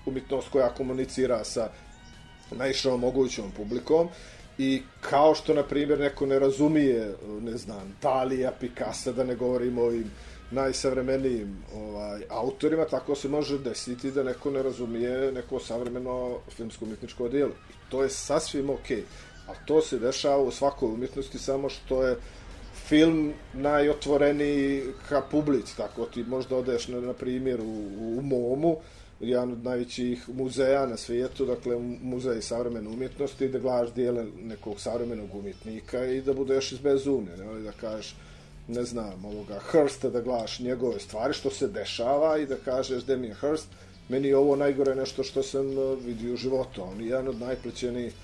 [0.06, 1.70] umjetnost koja komunicira sa
[2.50, 4.08] najšom mogućom publikom
[4.58, 9.34] i kao što, na primjer, neko ne razumije, e, ne znam, Dalija, Picasso, da ne
[9.34, 10.10] govorimo o ovim
[10.50, 17.28] najsavremenijim ovaj, autorima, tako se može desiti da neko ne razumije neko savremeno filmsko umjetničko
[17.28, 17.52] djelo.
[17.70, 18.90] I to je sasvim ok.
[19.48, 22.16] A to se dešava u svakoj umjetnosti, samo što je
[22.88, 27.64] film najotvoreniji ka publici, tako ti možda odeš na, na primjer u,
[28.18, 28.76] u Momu,
[29.20, 35.34] jedan od najvećih muzeja na svijetu, dakle muzej savremene umjetnosti, da glaš dijele nekog savremenog
[35.34, 38.16] umjetnika i da budeš iz bezumne, ne, da kažeš
[38.68, 43.34] ne znam, ovoga Hursta da glaš njegove stvari, što se dešava i da kažeš Damien
[43.34, 43.68] Hurst,
[44.08, 46.82] meni je ovo najgore nešto što sam eh, vidio u životu.
[46.82, 48.14] On je jedan od najprećenijih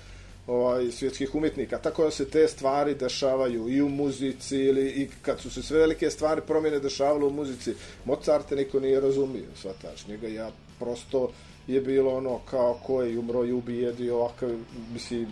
[0.47, 1.77] ovaj, svjetskih umjetnika.
[1.77, 5.79] Tako da se te stvari dešavaju i u muzici ili i kad su se sve
[5.79, 7.73] velike stvari promjene dešavale u muzici,
[8.05, 10.07] Mozart niko nije razumio, svataš.
[10.07, 11.31] Njega ja prosto
[11.67, 14.49] je bilo ono kao ko je umro i ubijedio ovakav,
[14.93, 15.27] mislim,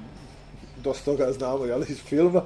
[0.83, 2.45] dosta toga znamo, jel, iz filma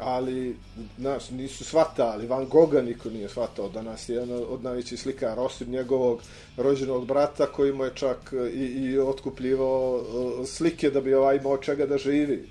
[0.00, 0.56] ali
[0.98, 5.70] znaš, nisu shvatali, Van Gogha niko nije shvatao, danas je jedan od najvećih slikara, osim
[5.70, 6.22] njegovog
[6.56, 10.04] rođenog brata koji mu je čak i, i otkupljivao
[10.46, 12.48] slike da bi ovaj imao čega da živi.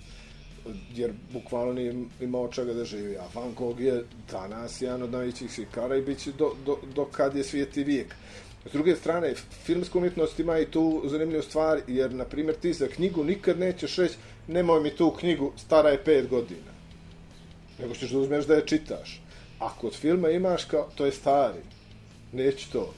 [0.95, 5.53] Jer bukvalno nije imao čega da živi, a Van Gogh je danas jedan od najvećih
[5.53, 8.15] slikara i bit će do, do, do kad je svijet i vijek.
[8.65, 9.33] S druge strane,
[9.63, 13.95] filmska umjetnost ima i tu zanimljivu stvar, jer, na primjer, ti za knjigu nikad nećeš
[13.95, 14.15] reći,
[14.47, 16.76] nemoj mi tu knjigu, stara je pet godina
[17.80, 19.21] nego ćeš da uzmeš da je čitaš.
[19.59, 21.61] A kod filma imaš kao, to je stari,
[22.34, 22.93] neću to.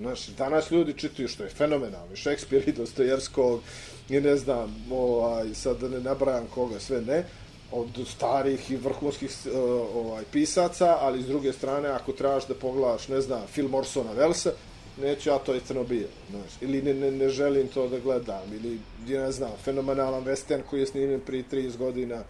[0.00, 3.60] Znaš, danas ljudi čitaju što je fenomenalno, Šekspir i Dostojevskog,
[4.08, 7.24] i ne znam, ovaj, sad da ne nabrajam koga, sve ne,
[7.72, 9.58] od starih i vrhunskih e,
[9.94, 14.52] ovaj, pisaca, ali s druge strane, ako trebaš da pogledaš, ne znam, film Orsona Velsa,
[15.00, 18.78] neću ja to je Crnobija, znaš, ili ne, ne, ne želim to da gledam, ili,
[19.08, 22.22] ne znam, fenomenalan western koji je snimljen prije 30 godina,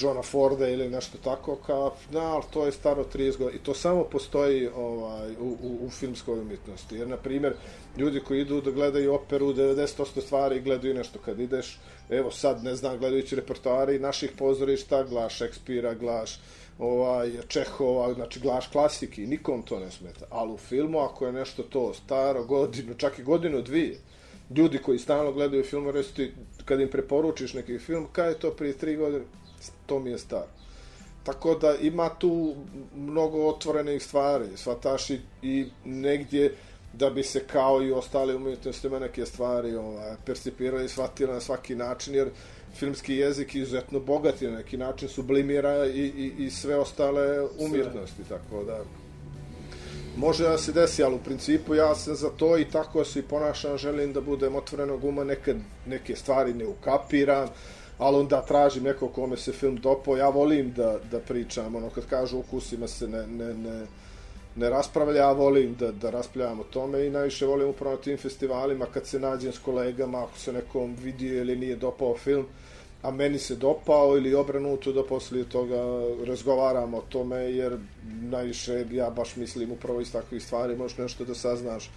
[0.00, 3.60] Johna Forda ili nešto tako, kao, da, ali to je staro 30 godina.
[3.60, 6.96] I to samo postoji ovaj, u, u, u filmskoj umjetnosti.
[6.96, 7.54] Jer, na primjer,
[7.96, 11.78] ljudi koji idu da gledaju operu, 90% stvari gledaju nešto kad ideš,
[12.10, 16.40] evo sad, ne znam, gledajući repertoari naših pozorišta, glaš Šekspira, glaš
[16.78, 20.26] ovaj, Čehova, znači glaš klasiki, nikom to ne smeta.
[20.30, 23.98] Ali u filmu, ako je nešto to staro, godinu, čak i godinu, dvije,
[24.56, 26.32] ljudi koji stalno gledaju film, resti,
[26.64, 29.24] kad im preporučiš neki film, kada je to prije tri godine,
[29.86, 30.44] to mi je star.
[31.24, 32.54] tako da ima tu
[32.96, 36.54] mnogo otvorenih stvari, svataš i, i negdje
[36.92, 41.74] da bi se kao i ostali umjetnostima neke stvari ovaj, percipirali i shvatili na svaki
[41.74, 42.30] način, jer
[42.74, 47.48] filmski jezik je izuzetno bogat i na neki način sublimira i, i, i sve ostale
[47.58, 48.38] umjetnosti, sve.
[48.38, 48.84] tako da
[50.16, 53.22] može da se desi, ali u principu ja sam za to i tako se i
[53.22, 55.56] ponašam, želim da budem otvorenog uma, nekad
[55.86, 57.48] neke stvari ne ukapiram,
[57.98, 62.06] ali onda tražim neko kome se film dopao, ja volim da, da pričam, ono kad
[62.06, 63.86] kažu ukusima se ne, ne, ne,
[64.56, 68.18] ne raspravlja, ja volim da, da raspravljam o tome i najviše volim upravo na tim
[68.18, 72.46] festivalima kad se nađem s kolegama, ako se nekom vidio ili nije dopao film,
[73.02, 75.82] a meni se dopao ili obranuto da poslije toga
[76.26, 77.78] razgovaramo o tome, jer
[78.20, 81.90] najviše ja baš mislim upravo iz takvih stvari možeš nešto da saznaš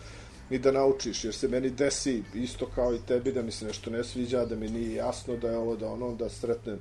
[0.50, 3.90] ni da naučiš, jer se meni desi isto kao i tebi da mi se nešto
[3.90, 6.80] ne sviđa, da mi nije jasno da je ovo da ono, da sretnem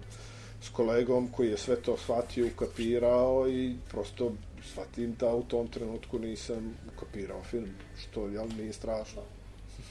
[0.63, 4.33] s kolegom koji je sve to shvatio, ukapirao i prosto
[4.73, 9.23] shvatim da u tom trenutku nisam ukapirao film, što jel, nije strašno.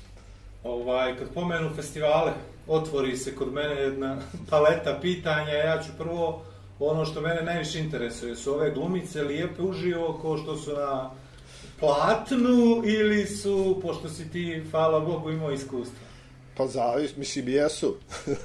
[0.63, 2.33] Ovaj, kad pomenu festivale,
[2.67, 4.17] otvori se kod mene jedna
[4.49, 6.41] paleta pitanja, ja ću prvo
[6.79, 11.11] ono što mene najviše interesuje, su ove glumice lijepe uživo, ko što su na
[11.79, 16.07] platnu ili su, pošto si ti, hvala Bogu, imao iskustva?
[16.57, 17.95] Pa zavis, mislim, jesu.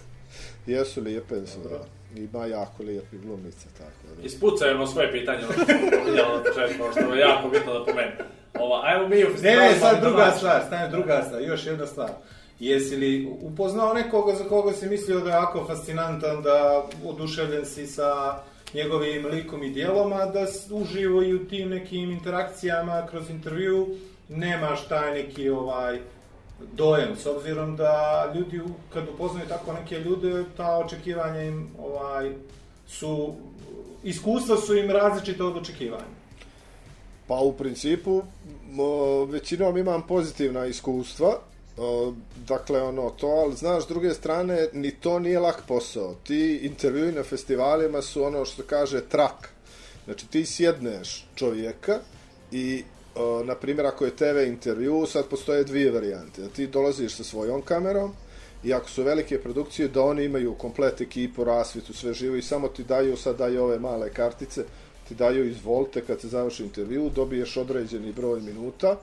[0.67, 1.85] jesu lijepe, su, da.
[2.17, 4.27] Ima jako lijepi glumice, tako da.
[4.27, 8.13] Ispucaju ono svoje pitanje, ono što je jako bitno da pomenu.
[8.55, 9.29] Ova, ajmo mi u.
[9.43, 12.11] Ne, ne, sad druga stvar, stane druga stvar, još jedna stvar.
[12.61, 17.87] Jesi li upoznao nekoga za koga si mislio da je jako fascinantan, da oduševljen si
[17.87, 18.43] sa
[18.75, 23.89] njegovim likom i dijeloma, da uživo i u tim nekim interakcijama kroz intervju
[24.29, 25.99] nemaš taj neki ovaj
[26.73, 28.61] dojem, s obzirom da ljudi
[28.93, 32.33] kad upoznaju tako neke ljude, ta očekivanja im ovaj,
[32.87, 33.35] su,
[34.05, 36.23] iskustva su im različita od očekivanja.
[37.27, 38.23] Pa u principu
[39.29, 41.39] većinom imam pozitivna iskustva,
[42.47, 46.15] dakle ono to, ali znaš, s druge strane, ni to nije lak posao.
[46.25, 49.49] Ti intervjui na festivalima su ono što kaže trak.
[50.05, 51.99] Znači ti sjedneš čovjeka
[52.53, 52.85] i
[53.45, 56.43] na primjer ako je TV intervju, sad postoje dvije varijante.
[56.43, 58.13] Da ti dolaziš sa svojom kamerom
[58.65, 62.69] i ako su velike produkcije, da oni imaju komplet ekipu, rasvitu, sve živo i samo
[62.69, 64.65] ti daju, sad daju ove male kartice,
[65.09, 68.97] ti daju izvolite kad se završi intervju, dobiješ određeni broj minuta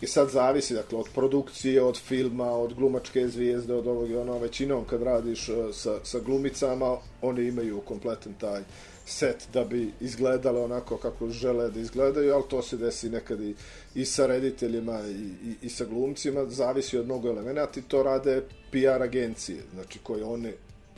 [0.00, 4.38] i sad zavisi dakle, od produkcije, od filma, od glumačke zvijezde, od ovog i ono,
[4.38, 8.62] većinom kad radiš e, sa, sa glumicama, oni imaju kompletan taj
[9.06, 13.54] set da bi izgledalo onako kako žele da izgledaju, ali to se desi nekad i,
[13.94, 18.42] i sa rediteljima i, i, i sa glumcima, zavisi od mnogo elemenata i to rade
[18.70, 20.52] PR agencije, znači koje one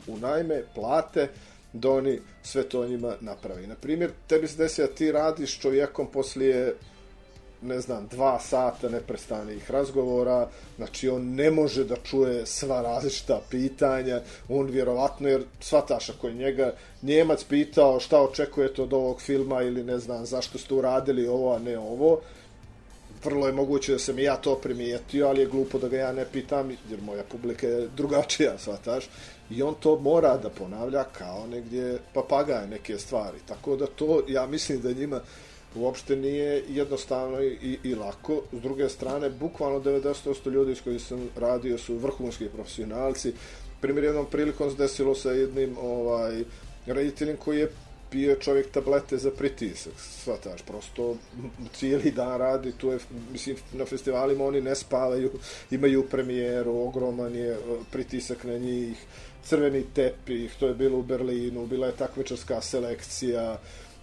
[0.07, 1.27] u najme plate,
[1.73, 3.67] da oni sve to njima napravi.
[3.67, 6.75] Na primjer, tebi se desi da ti radiš čovjekom poslije
[7.63, 10.47] ne znam, dva sata neprestanih razgovora,
[10.77, 16.33] znači on ne može da čuje sva različita pitanja, on vjerovatno, jer svataš ako je
[16.33, 21.55] njega Njemac pitao šta očekujete od ovog filma ili ne znam zašto ste uradili ovo,
[21.55, 22.19] a ne ovo,
[23.23, 26.25] vrlo je moguće da sam ja to primijetio, ali je glupo da ga ja ne
[26.31, 29.09] pitam, jer moja publika je drugačija, svataš.
[29.49, 33.37] i on to mora da ponavlja kao negdje papagaje neke stvari.
[33.47, 35.19] Tako da to, ja mislim da njima
[35.75, 38.41] uopšte nije jednostavno i, i lako.
[38.51, 43.33] S druge strane, bukvalno 90% ljudi s koji sam radio su vrhunski profesionalci.
[43.81, 46.43] Primjer, jednom prilikom desilo sa jednim ovaj,
[46.85, 47.71] rediteljem koji je
[48.13, 51.15] pio čovjek tablete za pritisak, shvataš, prosto
[51.73, 52.97] cijeli dan radi, tu je,
[53.31, 55.31] mislim, na festivalima oni ne spavaju,
[55.71, 57.57] imaju premijeru, ogroman je e,
[57.91, 58.97] pritisak na njih,
[59.43, 63.57] crveni tepih, to je bilo u Berlinu, bila je takvečarska selekcija,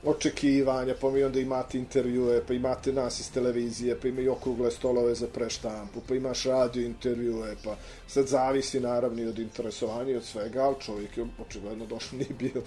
[0.05, 5.15] očekivanja, pa mi onda imate intervjue, pa imate nas iz televizije, pa imaju okrugle stolove
[5.15, 7.77] za preštampu, pa imaš radio intervjue, pa
[8.07, 12.63] sad zavisi naravno od interesovanja i od svega, ali čovjek je očigledno došao, nije bio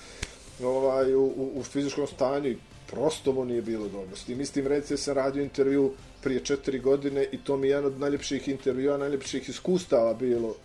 [0.64, 2.58] ovaj, u, u, u fizičkom stanju i
[2.88, 4.16] prosto mu nije bilo dobro.
[4.16, 5.92] S tim istim recimo se radio intervju
[6.24, 10.56] prije četiri godine i to mi je jedan od najljepših intervjua, najljepših iskustava bilo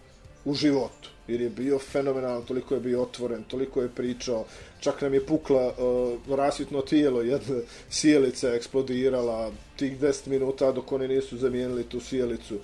[0.48, 1.10] u životu.
[1.28, 4.44] Jer je bio fenomenalan, toliko je bio otvoren, toliko je pričao.
[4.80, 7.56] Čak nam je pukla e, uh, rasvitno tijelo, jedna
[7.90, 12.58] sjelica je eksplodirala tih 10 minuta dok oni nisu zamijenili tu sjelicu.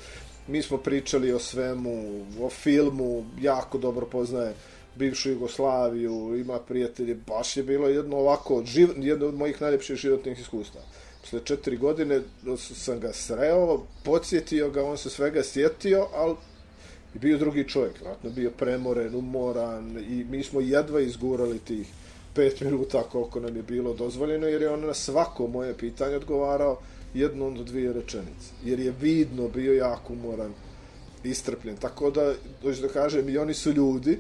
[0.49, 4.55] Mi smo pričali o svemu, o filmu, jako dobro poznaje
[4.95, 10.41] bivšu Jugoslaviju, ima prijatelje, baš je bilo jedno ovako, živ, jedno od mojih najljepših životnih
[10.41, 10.81] iskustva.
[11.21, 12.23] Posle četiri godine
[12.57, 16.35] sam ga sreo, podsjetio ga, on se svega sjetio, ali
[17.15, 21.87] i bio drugi čovjek, vratno bio premoren, umoran i mi smo jedva izgurali tih
[22.35, 26.79] pet minuta koliko nam je bilo dozvoljeno, jer je on na svako moje pitanje odgovarao
[27.15, 28.53] jednom do dvije rečenice.
[28.65, 30.53] Jer je vidno bio jako umoran,
[31.25, 31.77] istrpljen.
[31.77, 34.19] Tako da, dođu da kažem, i oni su ljudi,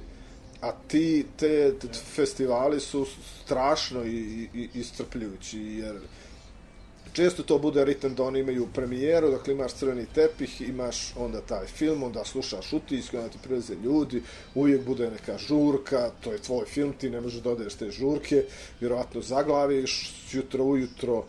[0.60, 3.06] a ti, te, te festivali su
[3.44, 5.96] strašno i, i, istrpljujući, jer
[7.14, 11.66] često to bude ritam da oni imaju premijeru, dakle imaš crveni tepih, imaš onda taj
[11.66, 14.22] film, onda slušaš utiske, onda ti prelaze ljudi,
[14.54, 18.44] uvijek bude neka žurka, to je tvoj film, ti ne možeš dodaješ te žurke,
[18.80, 21.24] vjerovatno zaglaviš, jutro ujutro,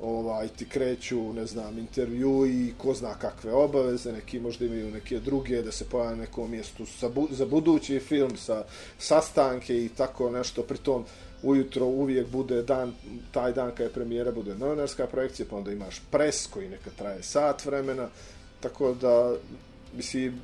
[0.00, 5.20] ovaj, ti kreću, ne znam, intervju i ko zna kakve obaveze, neki možda imaju neke
[5.20, 8.64] druge, da se pojave na nekom mjestu za, bu, za budući film, sa
[8.98, 11.04] sastanke i tako nešto, pritom
[11.42, 12.92] ujutro uvijek bude dan,
[13.32, 17.22] taj dan kada je premijera, bude novinarska projekcija, pa onda imaš pres koji neka traje
[17.22, 18.08] sat vremena,
[18.60, 19.34] tako da,
[19.96, 20.40] mislim,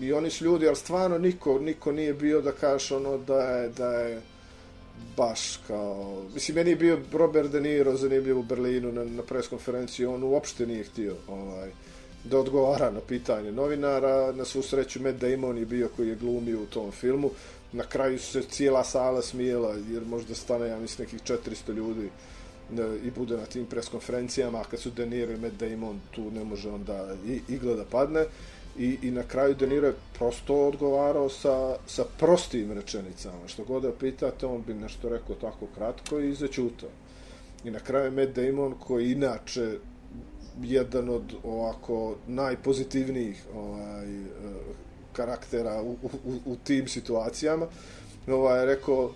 [0.00, 3.68] i oni su ljudi, ali stvarno niko, niko nije bio da kažeš ono da je,
[3.68, 4.20] da je
[5.16, 6.22] baš kao...
[6.34, 10.66] Mislim, meni je bio Robert De Niro zanimljiv u Berlinu na, na preskonferenciji, on uopšte
[10.66, 11.70] nije htio ovaj,
[12.24, 14.32] da odgovara na pitanje novinara.
[14.32, 17.30] Na svu sreću, Matt Damon je bio koji je glumio u tom filmu.
[17.72, 22.10] Na kraju se cijela sala smijela, jer možda stane, ja mislim, nekih 400 ljudi
[23.04, 26.44] i bude na tim preskonferencijama, a kad su De Niro i Matt Damon, tu ne
[26.44, 28.24] može onda i, igla da padne.
[28.78, 33.48] I, i na kraju De Niro je prosto odgovarao sa, sa prostim rečenicama.
[33.48, 36.88] Što god da pitate, on bi nešto rekao tako kratko i začutao.
[37.64, 39.78] I na kraju je Matt Damon, koji inače
[40.62, 44.28] jedan od ovako najpozitivnijih ovaj, eh,
[45.12, 47.66] karaktera u, u, u tim situacijama,
[48.26, 49.12] ovaj, rekao,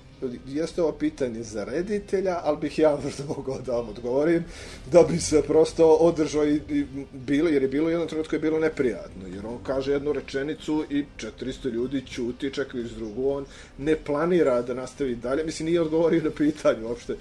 [0.47, 4.45] jeste ovo pitanje za reditelja, ali bih ja možda mogao da vam odgovorim,
[4.93, 8.59] da bi se prosto održao i, i bilo, jer je bilo jedno trenutku je bilo
[8.59, 11.05] neprijatno, jer on kaže jednu rečenicu i
[11.41, 13.45] 400 ljudi čuti, čekaju iz drugu, on
[13.79, 17.17] ne planira da nastavi dalje, mislim, nije odgovorio na pitanje uopšte,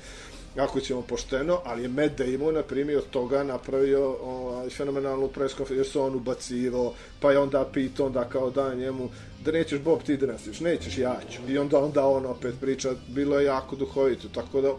[0.57, 5.77] ako ćemo pošteno, ali je Matt Damon, na primjer, od toga napravio ovaj, fenomenalnu preskonferenciju,
[5.77, 9.09] jer se on ubacivo, pa je onda pitao, onda kao da njemu,
[9.45, 11.51] da nećeš Bob ti da nastaviš, nećeš, ja ću.
[11.51, 14.73] I onda, onda on opet priča, bilo je jako duhovito, tako da,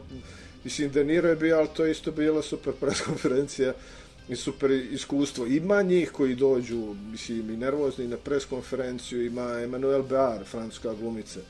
[0.65, 3.73] mislim, De Niro je bio, ali to je isto bila super preskonferencija
[4.29, 5.47] i super iskustvo.
[5.47, 11.41] Ima njih koji dođu, mislim, i nervozni na preskonferenciju, ima Emmanuel Bear, francuska glumica,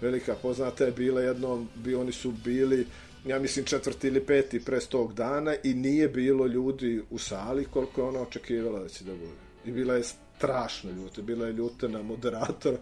[0.00, 2.86] velika poznata je bila jednom, bi, oni su bili,
[3.26, 8.00] ja mislim četvrti ili peti pre tog dana i nije bilo ljudi u sali koliko
[8.00, 9.46] je ona očekivala da će da bude.
[9.64, 10.02] I bila je
[10.36, 11.22] strašno ljuta.
[11.22, 12.76] Bila je ljuta na moderatora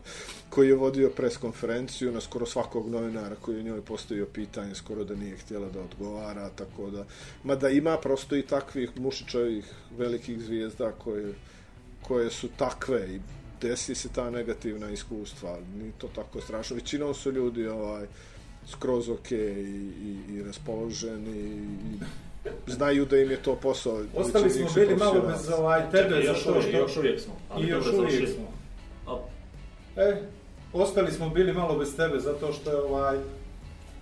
[0.48, 5.14] koji je vodio preskonferenciju na skoro svakog novinara koji je njoj postavio pitanje, skoro da
[5.14, 7.04] nije htjela da odgovara, tako da...
[7.44, 9.64] Mada ima prosto i takvih mušičevih
[9.98, 11.34] velikih zvijezda koje,
[12.02, 13.20] koje su takve i
[13.60, 16.76] desi se ta negativna iskustva, ali nije to tako strašno.
[16.76, 18.06] Većinom su ljudi ovaj,
[18.66, 21.98] skroz ok i, i, i raspoloženi i
[22.66, 24.00] znaju da im je to posao.
[24.16, 26.76] Ostali smo bili malo bez ovaj tebe za to što...
[26.78, 27.34] Još uvijek smo.
[27.58, 28.54] I još uvijek smo.
[29.96, 30.22] E,
[30.72, 33.18] ostali smo bili malo bez tebe zato što je ovaj...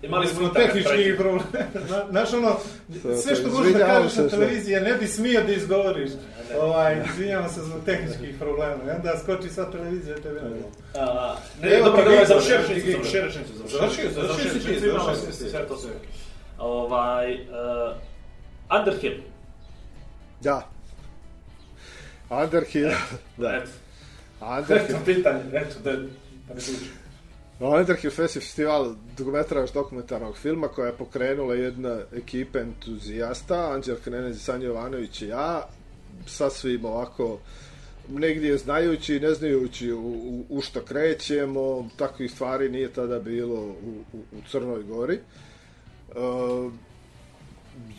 [0.02, 1.44] Imali smo tehnički problem.
[2.10, 2.56] Znaš ono,
[3.22, 6.10] sve što možeš da kažeš na televiziji, ne bi smio da izgovoriš.
[6.60, 8.84] Ovaj, izvinjavam se zbog tehničkih problema.
[8.86, 10.70] I onda skoči sa televizije tebe ne bilo.
[11.62, 13.52] Ne, dobro, dobro, završi rečnicu, završi rečnicu.
[13.68, 15.90] Završi, završi, završi, završi, sve to sve.
[16.58, 17.38] Ovaj,
[18.78, 19.20] Underhill.
[20.40, 20.68] Da.
[22.30, 22.90] Underhill.
[23.36, 23.52] da.
[23.52, 23.70] Eto.
[24.40, 24.96] Underhill.
[24.96, 26.60] Eto pitanje, eto, da, da
[27.62, 34.36] Ono, ne Underhill Festival dugometraž dokumentarnog filma koja je pokrenula jedna ekipa entuzijasta, Anđel Krenez
[34.36, 35.68] i Sanja Jovanović i ja,
[36.26, 37.38] sasvim ovako
[38.08, 43.60] negdje znajući i ne znajući u, u, u što krećemo, takvih stvari nije tada bilo
[43.60, 45.18] u, u, u Crnoj Gori.
[46.08, 46.72] Uh,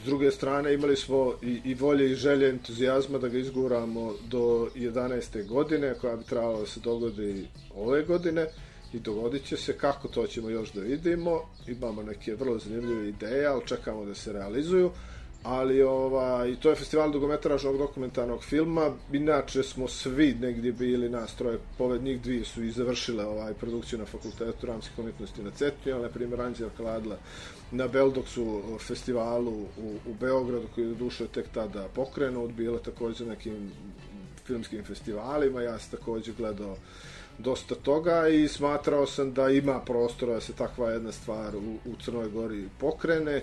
[0.03, 4.69] s druge strane imali smo i, i volje i želje entuzijazma da ga izguramo do
[4.75, 5.47] 11.
[5.47, 8.47] godine koja bi trebala da se dogodi ove godine
[8.93, 11.41] i dogodit će se kako to ćemo još da vidimo.
[11.67, 14.91] Imamo neke vrlo zanimljive ideje ali čekamo da se realizuju.
[15.43, 18.91] Ali ovaj, i to je festival dugometražnog dokumentarnog filma.
[19.13, 21.59] Inače smo svi negdje bili nas troje.
[21.77, 26.09] Poved njih dvije su i završile ovaj, produkciju na fakultetu ramskih umjetnosti na Cetinju, na
[26.09, 27.17] primjer Anđelka Ladla
[27.71, 33.71] na Beldoksu festivalu u, u Beogradu koji je duše tek tada pokrenut, bila također nekim
[34.45, 36.77] filmskim festivalima, ja sam također gledao
[37.37, 41.95] dosta toga i smatrao sam da ima prostora da se takva jedna stvar u, u
[42.03, 43.41] Crnoj Gori pokrene.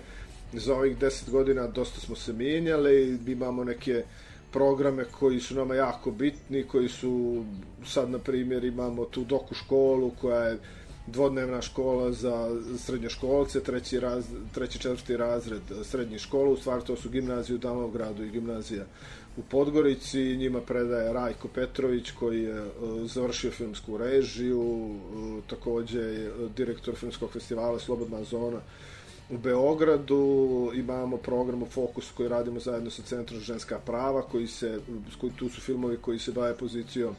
[0.52, 4.04] Za ovih deset godina dosta smo se mijenjali, imamo neke
[4.52, 7.44] programe koji su nama jako bitni, koji su
[7.86, 10.58] sad na primjer imamo tu doku školu koja je
[11.06, 14.24] dvodnevna škola za srednjoškolce, treći, raz,
[14.54, 18.84] treći četvrti razred srednje škole, u stvari to su gimnazije u Damovgradu i gimnazija
[19.40, 22.70] u Podgorici, njima predaje Rajko Petrović koji je e,
[23.04, 28.60] završio filmsku režiju, e, također takođe je e, direktor filmskog festivala Slobodna zona
[29.30, 34.80] u Beogradu, imamo program u Fokus koji radimo zajedno sa Centrom ženska prava, koji se,
[35.20, 37.14] koji, tu su filmovi koji se bave pozicijom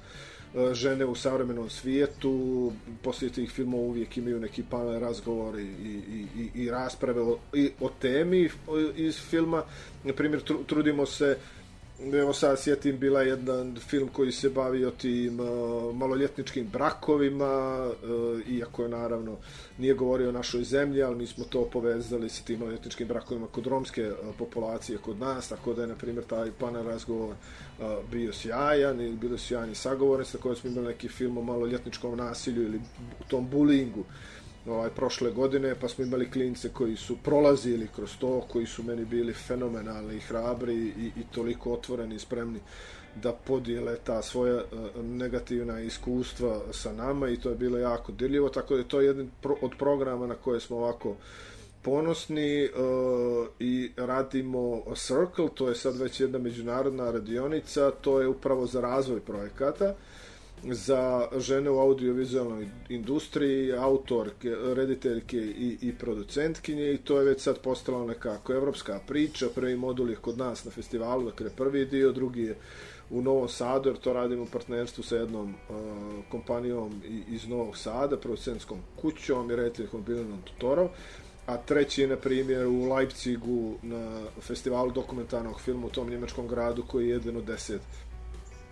[0.74, 6.64] žene u savremenom svijetu, poslije tih filmova uvijek imaju neki panel razgovori i, i, i,
[6.64, 8.50] i rasprave o, i, o temi
[8.96, 9.64] iz filma.
[10.04, 11.38] Na primjer, trudimo se
[12.04, 18.50] Evo sad sjetim, bila je jedan film koji se bavio tim uh, maloljetničkim brakovima, uh,
[18.50, 19.38] iako je naravno
[19.78, 23.68] nije govorio o našoj zemlji, ali mi smo to povezali sa tim maloljetničkim brakovima kod
[23.68, 28.34] romske uh, populacije kod nas, tako da je, na primjer, taj panel razgovor uh, bio
[28.34, 32.82] sjajan ili bilo sjajni sagovornici, tako da smo imali neki film o maloljetničkom nasilju ili
[33.28, 34.00] tom bulingu.
[34.00, 34.06] Uh,
[34.68, 39.06] ovaj, prošle godine, pa smo imali klince koji su prolazili kroz to, koji su meni
[39.06, 42.60] bili fenomenalni i hrabri i, i toliko otvoreni i spremni
[43.16, 48.50] da podijele ta svoja uh, negativna iskustva sa nama i to je bilo jako dirljivo,
[48.50, 51.16] tako da je to jedan pro, od programa na koje smo ovako
[51.82, 58.66] ponosni uh, i radimo Circle, to je sad već jedna međunarodna radionica, to je upravo
[58.66, 59.86] za razvoj projekata.
[59.86, 60.21] Uh,
[60.64, 67.60] za žene u audiovizualnoj industriji, autorke, rediteljke i, i producentkinje i to je već sad
[67.60, 69.48] postalo nekako evropska priča.
[69.56, 72.56] Prvi modul je kod nas na festivalu, dakle prvi dio, drugi je
[73.10, 75.76] u Novom Sadu, jer to radimo u partnerstvu sa jednom uh,
[76.30, 80.90] kompanijom iz Novog Sada, producentskom kućom i rediteljkom Bilinom Tutorov.
[81.46, 86.84] A treći je, na primjer, u Leipzigu na festivalu dokumentarnog filma u tom njemačkom gradu
[86.88, 87.82] koji je jedan od deset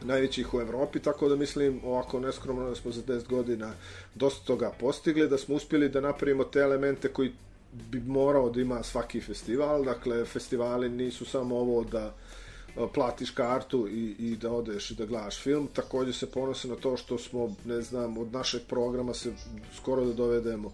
[0.05, 3.73] najvećih u Evropi, tako da mislim ovako neskromno da smo za 10 godina
[4.15, 7.31] dosta toga postigli, da smo uspjeli da napravimo te elemente koji
[7.71, 12.13] bi morao da ima svaki festival, dakle festivali nisu samo ovo da
[12.77, 16.75] e, platiš kartu i, i da odeš i da gledaš film, također se ponose na
[16.75, 19.33] to što smo, ne znam, od našeg programa se
[19.75, 20.73] skoro da dovedemo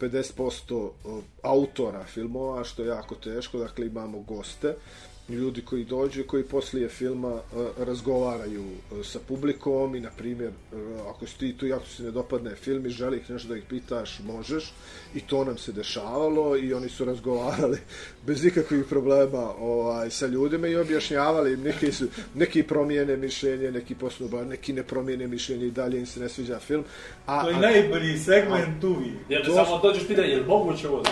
[0.00, 6.24] 50% e, autora filmova, što je jako teško, dakle imamo goste, uh, ljudi koji dođu
[6.26, 10.78] koji poslije filma uh, razgovaraju uh, sa publikom i na primjer uh,
[11.10, 13.64] ako si ti tu i ako se ne dopadne film i želiš nešto da ih
[13.68, 14.72] pitaš možeš.
[15.14, 17.78] I to nam se dešavalo i oni su razgovarali
[18.26, 23.94] bez ikakvih problema ovaj sa ljudima i objašnjavali im neki su neki promijene mišljenje neki
[23.94, 26.84] poslu neki ne promijene mišljenje i dalje im se ne sviđa film.
[27.26, 29.54] A to je a, najbolji segment tu vi ja to...
[29.54, 31.02] samo dođeš pitanje je moguće ovo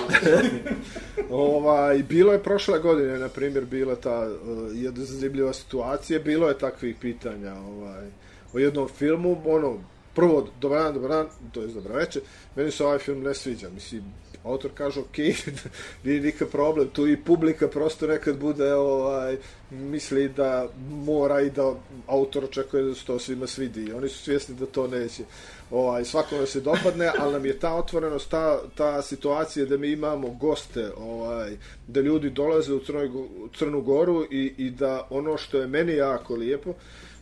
[1.31, 6.59] ovaj bilo je prošle godine na primjer bila ta uh, jedna zanimljiva situacija, bilo je
[6.59, 8.09] takvih pitanja ovaj,
[8.53, 9.79] o jednom filmu, ono,
[10.15, 12.23] prvo, dobar dan, dobar dan, to je dobro večer,
[12.57, 14.05] meni se ovaj film ne sviđa, mislim,
[14.45, 15.19] autor kaže, ok,
[16.05, 19.37] nije nikak problem, tu i publika prosto nekad bude, ovaj,
[19.71, 21.75] misli da mora i da
[22.07, 25.23] autor očekuje da se to svima svidi, oni su svjesni da to neće.
[25.71, 30.29] Ovaj, svakome se dopadne, ali nam je ta otvorenost, ta, ta situacija da mi imamo
[30.29, 35.59] goste, ovaj, da ljudi dolaze u, Crnoj, u Crnu Goru i, i da ono što
[35.59, 36.75] je meni jako lijepo,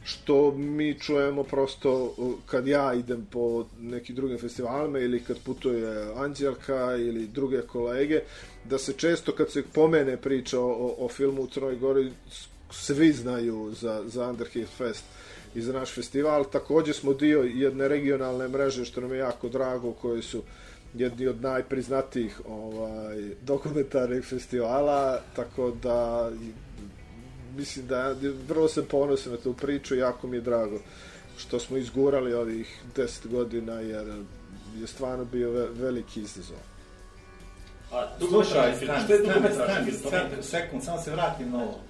[0.08, 2.14] što mi čujemo prosto
[2.46, 8.20] kad ja idem po nekim drugim festivalima ili kad putuje Anđelka ili druge kolege,
[8.64, 12.12] da se često kad se pomene priča o, o filmu u Crnoj Gori,
[12.70, 15.04] svi znaju za, za Underhill Fest
[15.54, 16.44] i za naš festival.
[16.44, 20.42] Također smo dio jedne regionalne mreže, što nam je jako drago, koji su
[20.94, 26.30] jedni od najpriznatijih ovaj, dokumentarnih festivala, tako da
[27.56, 28.14] mislim da
[28.48, 30.78] vrlo sam ponosan na tu priču jako mi je drago
[31.38, 34.06] što smo izgurali ovih 10 godina jer
[34.80, 36.56] je stvarno bio ve veliki izazov.
[37.92, 41.80] A, Slušaj, stan, stan, stan, stan, sekund, samo se vratim na ovo.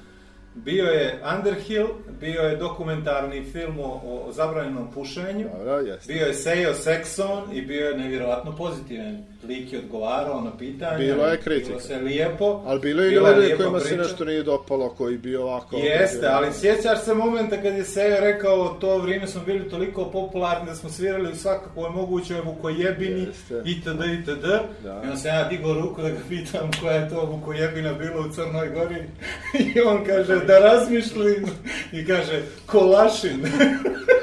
[0.54, 1.88] Bio je Underhill,
[2.20, 7.88] bio je dokumentarni film o, o zabranjenom pušenju, Dobro, bio je Sejo Sexon i bio
[7.88, 10.98] je nevjerojatno pozitivan lik je odgovarao na pitanje.
[10.98, 11.68] Bilo je kritika.
[11.68, 12.62] Bilo se lijepo.
[12.66, 15.76] Ali bilo je ljudi kojima se nešto nije dopalo, koji bio ovako...
[15.76, 16.30] Jeste, bio...
[16.32, 20.74] ali sjećaš se momenta kad je Sejo rekao to vrijeme smo bili toliko popularni da
[20.74, 23.26] smo svirali u svakakvoj mogućoj vukojebini
[23.64, 24.04] itd.
[24.20, 24.46] itd.
[24.82, 25.02] Da.
[25.04, 28.32] I on se ja digao ruku da ga pitam koja je to vukojebina bilo u
[28.32, 29.02] Crnoj Gori.
[29.74, 31.46] I on kaže da razmišljim.
[31.92, 33.46] I kaže kolašin.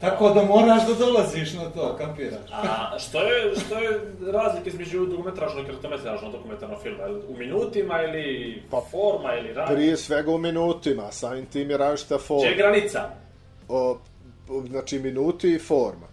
[0.00, 2.50] Tako da moraš da dolaziš na to, kapiraš.
[2.52, 4.00] A što je, što je
[4.32, 7.04] razlika između dokumentražnog i kratometražnog dokumentarnog filma?
[7.28, 9.74] U minutima ili pa, forma ili rad?
[9.74, 12.42] Prije svega u minutima, samim tim je različita forma.
[12.44, 13.10] Če je granica?
[13.68, 13.98] O,
[14.68, 16.06] znači minuti i forma.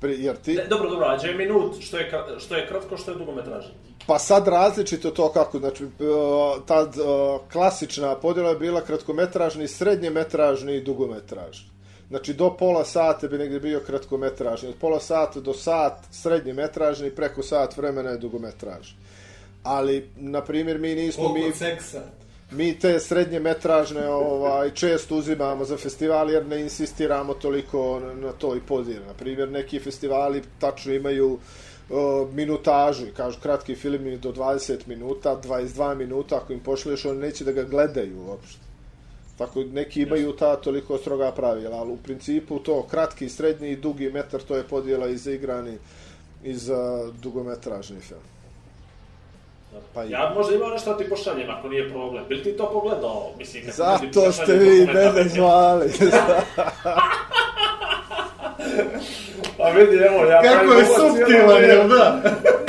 [0.00, 3.10] Pri, jer ti, Ne, dobro, dobro, a je minut što je, što je kratko, što
[3.10, 3.70] je dugometražno?
[4.06, 5.88] Pa sad različito to kako, znači, e,
[6.66, 7.00] tad e,
[7.52, 11.75] klasična podjela je bila kratkometražni, srednjemetražni i dugometražni.
[12.08, 17.42] Znači, do pola sata bi negdje bio kratkometražni, od pola sata do sat srednjemetražni, preko
[17.42, 18.96] sat vremena je dugometražni.
[19.62, 22.02] Ali, na primjer, mi nismo, Koliko mi, seksa.
[22.50, 28.32] mi te srednje metražne ovaj, često uzimamo za festival jer ne insistiramo toliko na, na
[28.32, 29.06] toj podijeli.
[29.06, 31.38] Na primjer, neki festivali tačno imaju
[32.32, 37.18] minutažu i kažu kratki film je do 20 minuta, 22 minuta, ako im pošliješ, oni
[37.18, 38.65] neće da ga gledaju uopšte.
[39.38, 44.10] Tako neki imaju ta toliko stroga pravila, ali u principu to kratki, srednji i dugi
[44.10, 45.78] metar, to je podjela izigrani
[46.44, 46.76] iz uh,
[47.14, 48.20] dugometražni film.
[49.94, 52.24] Pa i- Ja možda imam nešto da ti pošaljem ako nije problem.
[52.28, 53.30] Bil ti to pogledao?
[53.38, 55.86] Mislim, Zato ste vi mene zvali.
[59.58, 61.60] Pa vidi, evo, ja Kako je uvod vrijeme.
[61.66, 62.20] jel da?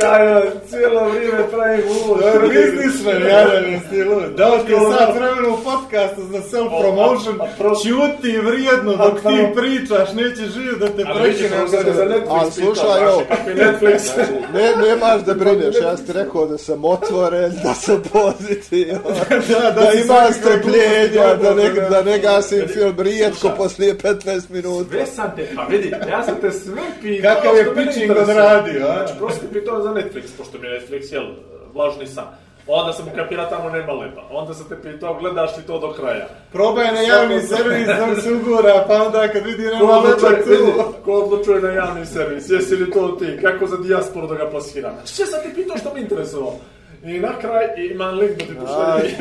[0.02, 2.22] Ja, ja, cijelo vrijeme pravim uvod.
[2.22, 4.22] Je biznismen, jadan je stilu.
[4.38, 9.06] Dao ti je sad vremena u podcastu za self-promotion, A- a pro- čuti vrijedno A
[9.06, 11.50] dok ti pričaš, neće živjeti da te prekine.
[11.58, 13.02] Ali pitao, slušaj,
[13.48, 14.10] je Netflix.
[14.54, 19.02] Ne, nemaš da brineš, ja ti rekao da sam otvoren, da sam pozitivan,
[19.50, 21.70] Da, da, ima strpljenja, da ne,
[22.04, 24.90] da gasim film rijetko poslije 15 minuta.
[24.90, 27.36] Sve sam te, pa vidi, ja sam te sve pitao.
[27.36, 28.38] Kakav je pitching interesuje.
[28.38, 28.94] odradio, a?
[28.94, 31.26] Znači, prosto te pitao za Netflix, pošto mi je Netflix, jel,
[31.74, 32.28] vlažni san.
[32.68, 34.22] Onda sam ukapira tamo nema leba.
[34.32, 36.28] Onda sam te pitao, gledaš li to do kraja?
[36.52, 40.58] Probaj na javni servis da se ugura, pa onda kad vidi Ko nema leba odlučuje,
[40.60, 40.94] vidi, tu.
[41.06, 42.50] ko odlučuje na javni servis?
[42.50, 43.40] Jesi li to ti?
[43.42, 44.96] Kako za dijasporu da ga plasiram?
[45.06, 46.60] Sve sam ti pitao što mi interesovalo.
[47.04, 49.12] I na kraj imam link da ti pošaljem.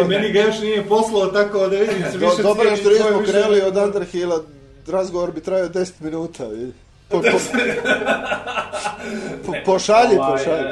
[0.04, 3.22] I meni ga još nije poslao tako da vidim se više dobro je što nismo
[3.26, 4.40] krenuli od Underhilla,
[4.86, 6.44] razgovor bi trajao 10 minuta.
[6.46, 6.72] vidi.
[7.08, 7.38] Po, po,
[9.46, 10.68] po, pošalji, Ovaj, pošalji.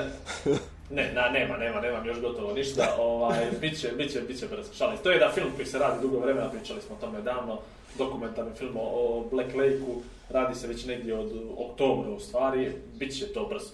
[0.47, 0.57] e,
[0.91, 2.97] Ne, na, nema, nema, nemam još gotovo ništa.
[2.99, 4.73] Ovaj, biće, biće, biće brzo.
[4.75, 4.97] Šalim.
[4.97, 5.03] se.
[5.03, 7.59] To je jedan film koji se radi dugo vremena, pričali smo o tome davno.
[7.99, 10.01] Dokumentarni film o- Black Lake-u,
[10.31, 13.71] radi se već negdje od oktobra u stvari, bit će to brzo.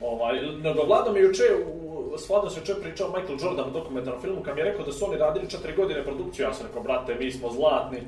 [0.00, 1.42] Ovaj, nego Vlado mi juče,
[2.18, 4.92] s Vladom se juče pričao Michael Jordan u dokumentarnom filmu, kad mi je rekao da
[4.92, 7.98] su oni radili četiri godine produkciju, ja sam rekao, brate, mi smo zlatni,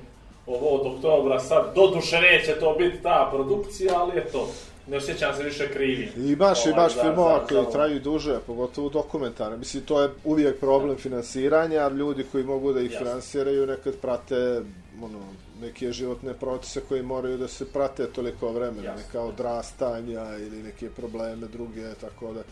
[0.47, 4.49] ovo od oktobra sad, doduše neće to biti ta produkcija, ali eto,
[4.87, 6.13] ne osjećam se više krivi.
[6.33, 9.57] Imaš, Ovaj, imaš za- filmova koji traju duže, pogotovo dokumentarne.
[9.57, 13.07] Mislim, to je uvijek problem finansiranja, ljudi koji mogu da ih Jasno.
[13.07, 14.61] finansiraju nekad prate
[15.03, 15.19] ono,
[15.61, 19.03] neke životne procese koji moraju da se prate toliko vremena, Jasno.
[19.07, 22.43] neka odrastanja ili neke probleme druge, tako da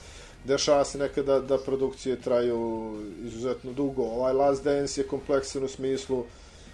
[0.45, 2.93] dešava se nekada da produkcije traju
[3.24, 4.03] izuzetno dugo.
[4.05, 6.24] Ovaj Last Dance je kompleksan u smislu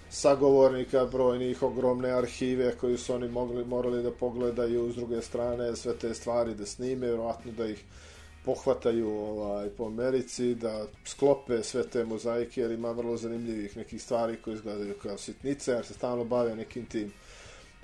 [0.09, 5.95] sagovornika, brojnih, ogromne arhive koje su oni mogli, morali da pogledaju s druge strane, sve
[5.97, 7.83] te stvari da snime, vjerojatno da ih
[8.45, 14.37] pohvataju ovaj, po Americi, da sklope sve te mozaike, jer ima vrlo zanimljivih nekih stvari
[14.41, 17.13] koje izgledaju kao sitnice, jer se stalno bave nekim tim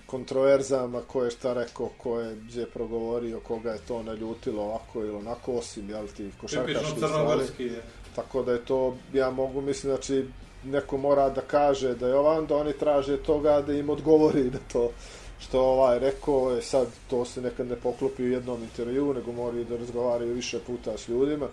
[0.05, 5.15] kontroverzama, ko je šta rekao, ko je gdje progovorio, koga je to naljutilo ovako ili
[5.15, 7.71] onako, osim, jel ti, košarkaški stvari.
[8.15, 10.25] Tako da je to, ja mogu mislim, znači,
[10.65, 14.59] neko mora da kaže da je ovaj, onda oni traže toga da im odgovori da
[14.73, 14.91] to
[15.39, 19.65] što ovaj rekao je sad to se nekad ne poklopi u jednom intervju, nego moraju
[19.65, 21.47] da razgovaraju više puta s ljudima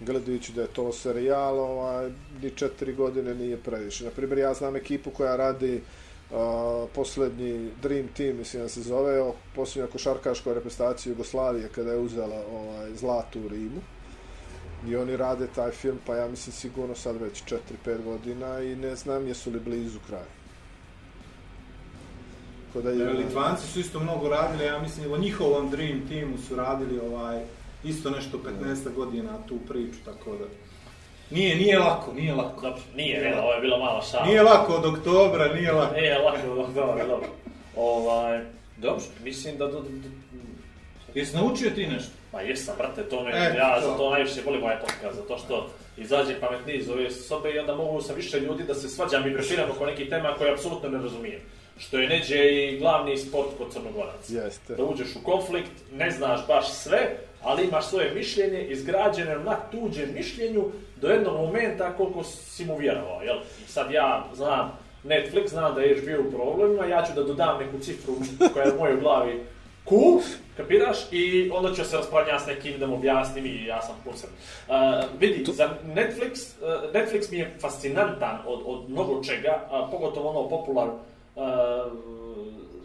[0.00, 2.10] gledajući da je to serijal, ovaj,
[2.42, 4.04] ni četiri godine nije previše.
[4.04, 5.80] na primjer ja znam ekipu koja radi
[6.30, 6.36] uh,
[6.94, 12.94] posljednji Dream Team, mislim da se zove, posljednja košarkaška reprezentacija Jugoslavije kada je uzela ovaj,
[12.94, 13.80] zlatu u Rimu.
[14.88, 17.42] I oni rade taj film, pa ja mislim sigurno sad već
[17.86, 20.24] 4-5 godina i ne znam jesu li blizu kraja.
[22.66, 23.12] Tako da je...
[23.12, 27.42] Litvanci su isto mnogo radili, ja mislim o njihovom Dream Teamu su radili ovaj
[27.84, 30.44] isto nešto 15 godina tu priču, tako da
[31.30, 32.60] nije nije lako, nije lako.
[32.60, 34.26] Dobro, nije, ne, ovo je bila mala šala.
[34.26, 35.94] Nije lako od oktobra, nije lako.
[35.94, 37.28] Nije lako, dobro, dobro, dobro.
[37.76, 38.44] Ovaj,
[38.76, 39.66] dobro, mislim da...
[39.66, 40.08] Do, do, do,
[41.14, 42.12] Jesi naučio ti nešto?
[42.34, 43.86] Ma jesam, brate, to me, E, ja to.
[43.86, 47.74] za to najviše volim ovaj podcast, zato što izađe pametniji iz ove sobe i onda
[47.74, 50.98] mogu sa više ljudi da se svađam i prefiram oko nekih tema koje apsolutno ne
[51.02, 51.40] razumijem.
[51.78, 54.32] Što je neđe i glavni sport kod crnogoraca.
[54.34, 54.74] Jeste.
[54.74, 60.14] Da uđeš u konflikt, ne znaš baš sve, ali imaš svoje mišljenje izgrađeno na tuđem
[60.14, 60.64] mišljenju
[61.00, 63.36] do jednog momenta koliko si mu vjerovao, jel?
[63.66, 67.78] Sad ja znam Netflix, znam da je HBO u problemima, ja ću da dodam neku
[67.78, 68.14] cifru
[68.52, 69.40] koja je u mojoj glavi
[69.88, 70.20] cool,
[70.56, 74.30] kapiraš, i onda ću se raspravljati s nekim da mu objasnim i ja sam kursan.
[74.68, 74.74] Uh,
[75.20, 80.48] vidi, za Netflix, uh, Netflix mi je fascinantan od, od mnogo čega, a pogotovo ono
[80.48, 80.88] popular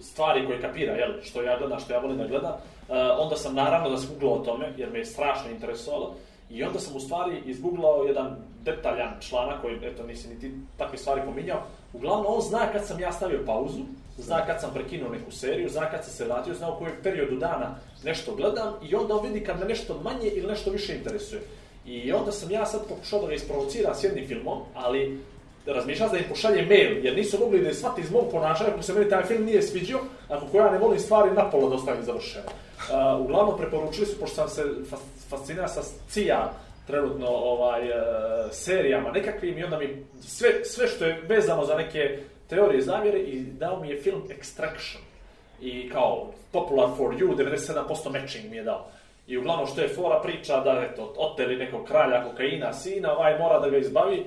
[0.02, 3.56] stvari koje kapira, jel, što ja gledam, što ja volim da gledam, uh, onda sam
[3.56, 6.16] naravno da skuglao o tome, jer me je strašno interesovalo,
[6.50, 11.22] i onda sam u stvari izgooglao jedan detaljan članak koji, eto, nisi niti takve stvari
[11.26, 11.62] pominjao.
[11.94, 13.80] Uglavnom, on zna kad sam ja stavio pauzu,
[14.20, 17.36] zna kad sam prekinuo neku seriju, zna kad sam se vratio, zna u kojem periodu
[17.36, 21.42] dana nešto gledam i onda on vidi kad me nešto manje ili nešto više interesuje.
[21.86, 25.20] I onda sam ja sad pokušao da ga isprovocira s jednim filmom, ali
[25.66, 28.94] razmišljam da im pošalje mail, jer nisu mogli da shvati iz mog ponašanja ako se
[28.94, 32.46] meni taj film nije sviđao, ako koja ne volim stvari napola da ostavim završeno.
[32.46, 34.64] Uh, uglavnom preporučili su, pošto sam se
[35.30, 36.52] fascinira sa CIA
[36.88, 37.96] trenutno ovaj, uh,
[38.52, 43.40] serijama nekakvim i onda mi sve, sve što je vezano za neke teorije zavjere i
[43.42, 45.00] dao mi je film Extraction.
[45.62, 48.88] I kao Popular for You, 97% matching mi je dao.
[49.28, 53.60] I uglavnom što je fora priča da eto, oteli nekog kralja kokaina sina, ovaj mora
[53.60, 54.26] da ga izbavi.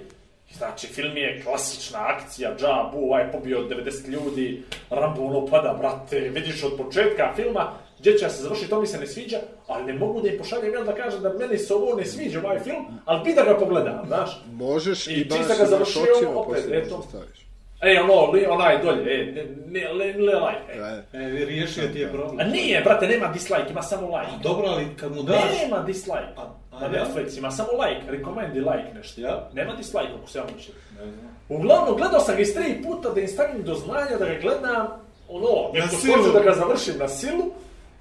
[0.52, 6.64] Znači, film je klasična akcija, džabu, ovaj pobio 90 ljudi, Rambo ono pada, brate, vidiš
[6.64, 10.20] od početka filma, gdje će se završiti, to mi se ne sviđa, ali ne mogu
[10.20, 13.24] da im pošaljem mail da kažem da meni se ovo ne sviđa ovaj film, ali
[13.24, 14.42] bi da ga pogledam, znaš.
[14.52, 17.02] Možeš i, I baš ga završio, očima opet, eto.
[17.08, 17.41] staviš.
[17.82, 19.44] E, ono, li, onaj dolje, e, ne,
[19.80, 20.72] ne, le, le, like,
[21.14, 21.18] e.
[21.18, 22.50] E, riješio ti je A problem.
[22.50, 24.32] nije, brate, nema dislike, ima samo like.
[24.42, 25.60] Dobro, ali kad mu daš...
[25.62, 26.18] Nema dislike.
[26.36, 26.40] A-
[26.72, 26.88] a Na?
[26.88, 29.20] Netflix ima samo like, recommend i like nešto.
[29.20, 29.48] Ja?
[29.52, 30.76] Nema dislike, ako se ja mislim.
[30.98, 31.36] Ne znam.
[31.48, 34.86] Uglavnom, gledao sam ga iz tri puta da im stavim do znanja da ga gledam,
[35.28, 36.16] ono, silu.
[36.16, 37.44] hoće da ga završim na silu,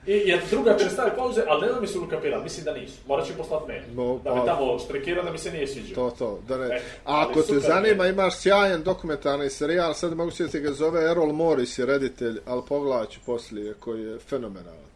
[0.06, 2.98] i jer druga će staviti pauze, ali ne znam mi su ukapirali, mislim da nisu.
[3.07, 3.82] Morat ću poslati mail.
[3.95, 6.10] No, da me pa- tamo štrekira da mi se nije sviđao.
[6.10, 6.76] To, to, da ne.
[6.76, 8.11] E, A ako te zanima, je.
[8.11, 12.61] imaš sjajan dokumentarni serijal, sad ne mogu se ga zove Errol Morris je reditelj, ali
[12.69, 14.91] pogledat ću poslije, koji je fenomenalan.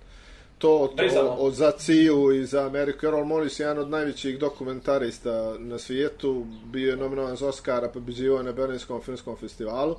[0.57, 3.06] To, to od za CIA i za Ameriku.
[3.06, 8.38] Errol Morris je jedan od najvećih dokumentarista na svijetu, bio je nominovan za Oscara, pobeđivao
[8.38, 9.95] je na Berlinskom filmskom festivalu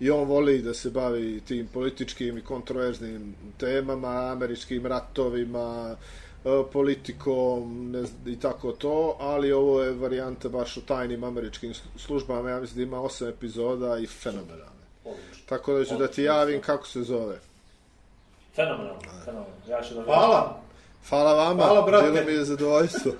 [0.00, 5.96] i on voli da se bavi tim političkim i kontroverznim temama, američkim ratovima,
[6.44, 11.74] e, politikom ne znam, i tako to, ali ovo je varijanta baš o tajnim američkim
[11.96, 14.80] službama, ja mislim da ima osam epizoda i fenomenalne.
[15.46, 17.38] Tako da ću da ti javim kako se zove.
[18.54, 19.54] Fenomenalno, fenomenalno.
[19.68, 20.60] Ja ću da Hvala.
[21.08, 22.10] Hvala vama, Hvala, brate.
[22.10, 23.12] bilo mi je zadovoljstvo.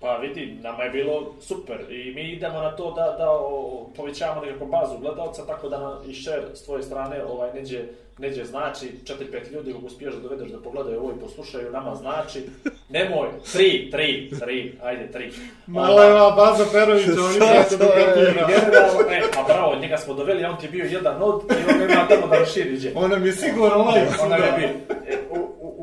[0.00, 4.40] Pa vidi, nama je bilo super i mi idemo na to da, da o, povećavamo
[4.40, 7.80] nekako bazu gledalca, tako da nam i share s tvoje strane ovaj, neđe,
[8.18, 12.42] neđe znači 4-5 ljudi kako uspiješ da dovedeš da pogledaju ovo i poslušaju, nama znači
[12.88, 15.30] nemoj, 3, 3, 3, ajde 3.
[15.66, 18.46] Mala je ova Baza Perović, on nije se To je- dokapira.
[18.48, 21.78] Generalno, e, pa bravo, njega smo doveli, on ti je bio jedan od i on
[21.80, 22.92] nema tamo da raširi gdje.
[22.94, 24.22] Ona mi je sigurno like.
[24.22, 24.68] Ona je bio.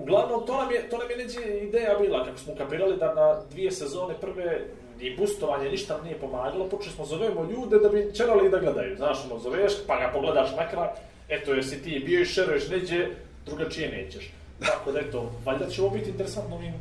[0.08, 3.42] Uglavnom, to nam je, to nam je neđe ideja bila, kako smo kapirali da na
[3.52, 4.62] dvije sezone prve
[5.00, 8.96] ni bustovanje ništa nam nije pomagalo, počeli smo zovemo ljude da bi čerali da gledaju.
[8.96, 10.88] Znaš, ono, zoveš, pa ga pogledaš na kraj,
[11.30, 13.08] eto, jesi ti bio i šeruješ neđe,
[13.46, 14.32] drugačije nećeš.
[14.68, 16.74] Tako da, eto, valjda će ovo biti interesantno ovim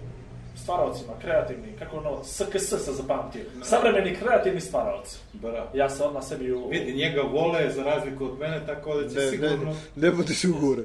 [0.66, 3.44] stvaravcima, kreativnim, kako ono, SKS se zapamtio.
[3.62, 5.18] Savremeni kreativni stvaralci.
[5.32, 5.68] Bravo.
[5.74, 6.68] Ja se odmah sebi u...
[6.68, 9.76] Vidi, njega vole za razliku od mene, tako da će Ne, ne, sigurno...
[9.96, 10.82] ne budiš ugure.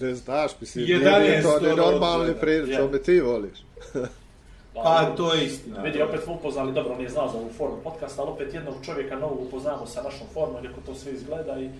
[0.00, 2.78] Ne znaš, mislim, nije, 11 nije to to normalni dođe, prič, ja.
[2.78, 3.58] to me ti voliš.
[4.74, 5.82] Pa, to je istina.
[5.82, 9.16] Vidi, opet smo upoznali, dobro, nije znao za ovu formu podcasta, ali opet jednog čovjeka
[9.16, 11.70] novog upoznamo sa našom formom, kako to sve izgleda i...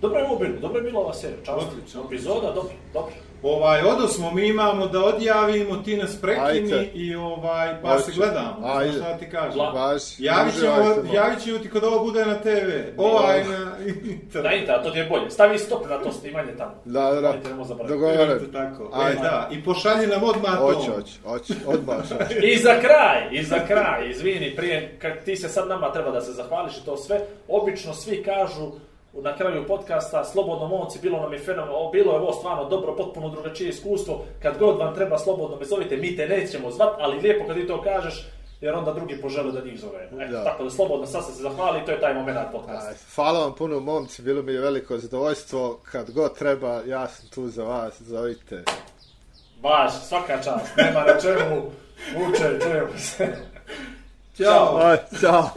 [0.00, 1.66] Dobro je ovo bilo, dobro je bilo ova serija, čast.
[1.72, 3.12] Odlično, Epizoda, dobro, dobro.
[3.42, 6.90] Ovaj, odosmo, mi imamo da odjavimo, ti nas prekini Ajde.
[6.94, 8.56] i ovaj, pa se gledamo.
[8.64, 8.92] Ajde.
[8.92, 9.58] Šta ti kažem?
[9.72, 10.94] Baš, Javit ćemo, malo.
[11.12, 12.70] javit ćemo ti kod ovo bude na TV.
[12.96, 14.42] Ovaj na internet.
[14.42, 15.30] Da, Inta, to ti je bolje.
[15.30, 16.74] Stavi stop na to snimanje tamo.
[16.84, 17.48] Da, da, Ajde,
[17.88, 18.30] dogovoren.
[18.30, 18.90] Eto tako.
[18.92, 19.18] Ajde.
[19.18, 20.74] E, da, i pošalji nam odmah to.
[20.74, 21.96] Hoće, hoće, hoće, odmah.
[22.52, 26.20] I za kraj, i za kraj, izvini, prije, kad ti se sad nama treba da
[26.20, 28.70] se zahvališ i to sve, obično svi kažu
[29.12, 33.28] na kraju podcasta, slobodno momci, bilo nam je fenomenalno, bilo je ovo stvarno dobro, potpuno
[33.28, 37.46] drugačije iskustvo, kad god vam treba slobodno me zovite, mi te nećemo zvat, ali lijepo
[37.46, 38.26] kad ti to kažeš,
[38.60, 40.04] jer onda drugi požele da njih zove.
[40.04, 40.44] Eto, Da.
[40.44, 42.88] tako da slobodno sad se zahvali to je taj moment podcasta.
[42.88, 45.80] Aj, Hvala vam puno, momci, bilo mi je veliko zadovoljstvo.
[45.92, 48.64] Kad god treba, ja sam tu za vas, zovite.
[49.62, 51.62] Baš, svaka čast, nema na čemu,
[52.28, 53.36] uče, čujemo se.
[54.36, 54.76] Ćao.
[54.76, 55.48] Aj, čao.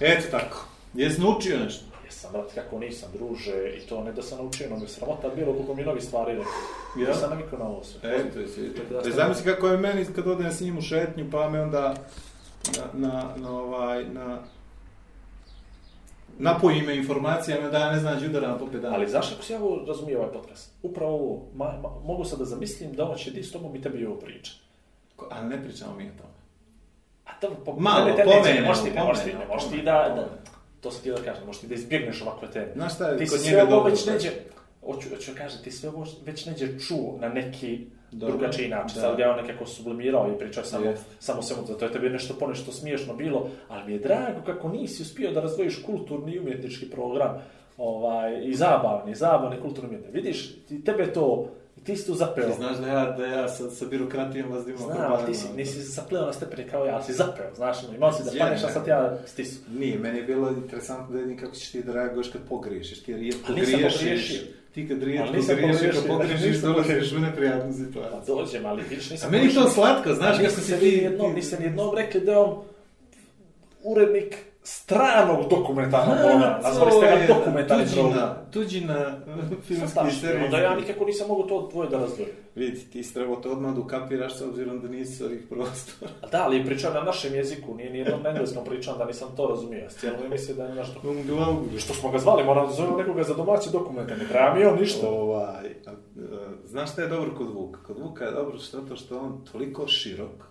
[0.00, 0.69] Eto tako.
[0.94, 1.84] Jesi naučio nešto?
[2.04, 5.28] Jesam, brat, kako nisam, druže, i to ne da sam naučio, no mi je sramota
[5.28, 6.52] bilo koliko mi novi stvari rekao.
[6.98, 7.08] Ja?
[7.08, 8.16] Ja sam navikao na ovo sve.
[8.16, 8.70] Eto, jesi.
[8.90, 11.94] Da, E, zamisli kako je meni kad odem s njim u šetnju, pa me onda
[12.76, 14.38] na, na, na ovaj, na
[16.38, 18.94] napoji me informacijama da ja ne znam đudaram po pedala.
[18.94, 20.70] Ali znaš kako se ja ovo razumije ovaj podcast?
[20.82, 23.82] Upravo ovo, ma, ma, mogu sad da zamislim da on će ti s tobom i
[23.82, 24.52] tebi ovo priča.
[25.16, 26.30] Ko- Ali ne pričamo mi o tome.
[27.24, 29.26] A to, po, Malo, ne, ne, ne, ne, pomenemo, ne možeš ti, ne možeš ti,
[29.26, 30.39] ne pomenemo, možeš ti pomenemo, da, da, pomenemo.
[30.80, 32.72] To sam ti da kažem, možeš ti da izbjegneš ovakve teme.
[32.74, 34.30] Znaš šta je ti kod si njega sve ovo dobro, već neđe,
[34.84, 38.36] hoću, hoću kažem, ti sve ovo već neđe čuo na neki Dobro.
[38.36, 38.94] drugačiji način.
[38.94, 39.00] Da.
[39.00, 41.04] Sad ga je on nekako sublimirao i pričao samo, Jest.
[41.18, 45.02] samo svemu, zato je tebi nešto ponešto smiješno bilo, ali mi je drago kako nisi
[45.02, 47.42] uspio da razvojiš kulturni i umjetnički program
[47.76, 50.16] ovaj, i zabavni, zabavni kulturni umjetnički.
[50.16, 50.54] Vidiš,
[50.84, 51.48] tebe to,
[51.84, 52.46] ti si tu zapeo.
[52.46, 55.46] Ti znaš da ja, da ja sa, sa birokratijom vas dimam Znam, ali ti si,
[55.56, 58.38] nisi zapleo na stepeni kao ja, ali si zapeo, znaš, ono, imao si da Je,
[58.38, 59.60] paneš, a sad ja stisu.
[59.70, 63.02] Nije, meni je bilo interesantno da vidim kako ćeš ti da reaguješ kad pogriješiš.
[63.02, 63.98] Ti rijetko Ali nisam griješiš.
[63.98, 64.40] pogriješio.
[64.74, 68.36] Ti kad Ali rijetko nisam griješiš, kad pogriješiš, nisam dolaziš u neprijatnu Pa situaciju.
[68.36, 69.28] dođem, ali vidiš, nisam...
[69.28, 70.84] A meni je to slatko, znaš, niste se ti...
[70.84, 72.62] vi jednom, niste ni jednom rekli da je on
[73.82, 76.58] urednik stranog dokumentarnog programa.
[76.62, 78.28] Nazvali ste ga dokumentarni program.
[78.52, 79.20] Tuđina, tuđina
[79.66, 80.44] filmski Fantastično, serij.
[80.44, 82.32] onda ja nikako nisam mogu to dvoje da razdvojim.
[82.54, 86.12] Vidi, ti si trebao to odmah da ukapiraš s obzirom da nisi s ovih prostora.
[86.22, 89.88] A da, ali pričam na našem jeziku, nije nijednom engleskom pričam da nisam to razumio.
[89.88, 91.00] Cijelo emisije da je nešto...
[91.78, 95.08] Što smo ga zvali, moram da zovemo nekoga za domaći dokumentarni, treba mi on ništa.
[95.08, 95.90] Ovaj, a,
[96.64, 97.82] znaš šta je dobro kod Vuka?
[97.82, 100.44] Kod Vuka je dobro što to što on toliko širok,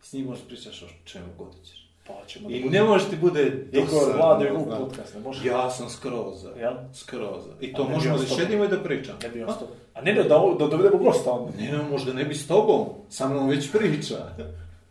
[0.00, 1.83] s njim možeš pričaš o čemu god hoćeš.
[2.06, 4.78] Pa ćemo I ne može ti bude Igor, dosadno, Vlado i Vuk znaš.
[4.78, 5.48] podcast, ne može?
[5.48, 6.50] Ja sam skroz za.
[6.50, 6.74] Jel?
[6.94, 7.52] Skroz za.
[7.60, 8.44] I to možemo on da s tobom?
[8.44, 9.16] šedimo i da pričam.
[9.22, 9.74] Ne bi on s tobom.
[9.94, 11.52] A ne, da, da dovedemo gosta onda.
[11.58, 14.16] Ne, možda ne bi s tobom, sa mnom već priča.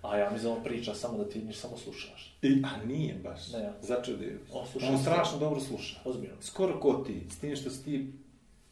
[0.02, 2.38] A ja mislim da on priča samo da ti njih samo slušaš.
[2.42, 3.52] I, a nije baš.
[3.54, 3.74] Ne, ja.
[3.82, 4.32] Začudio.
[4.54, 6.00] On sluša On strašno dobro sluša.
[6.06, 6.36] Ozbiljno.
[6.42, 8.14] Skoro ko ti, s tim što si ti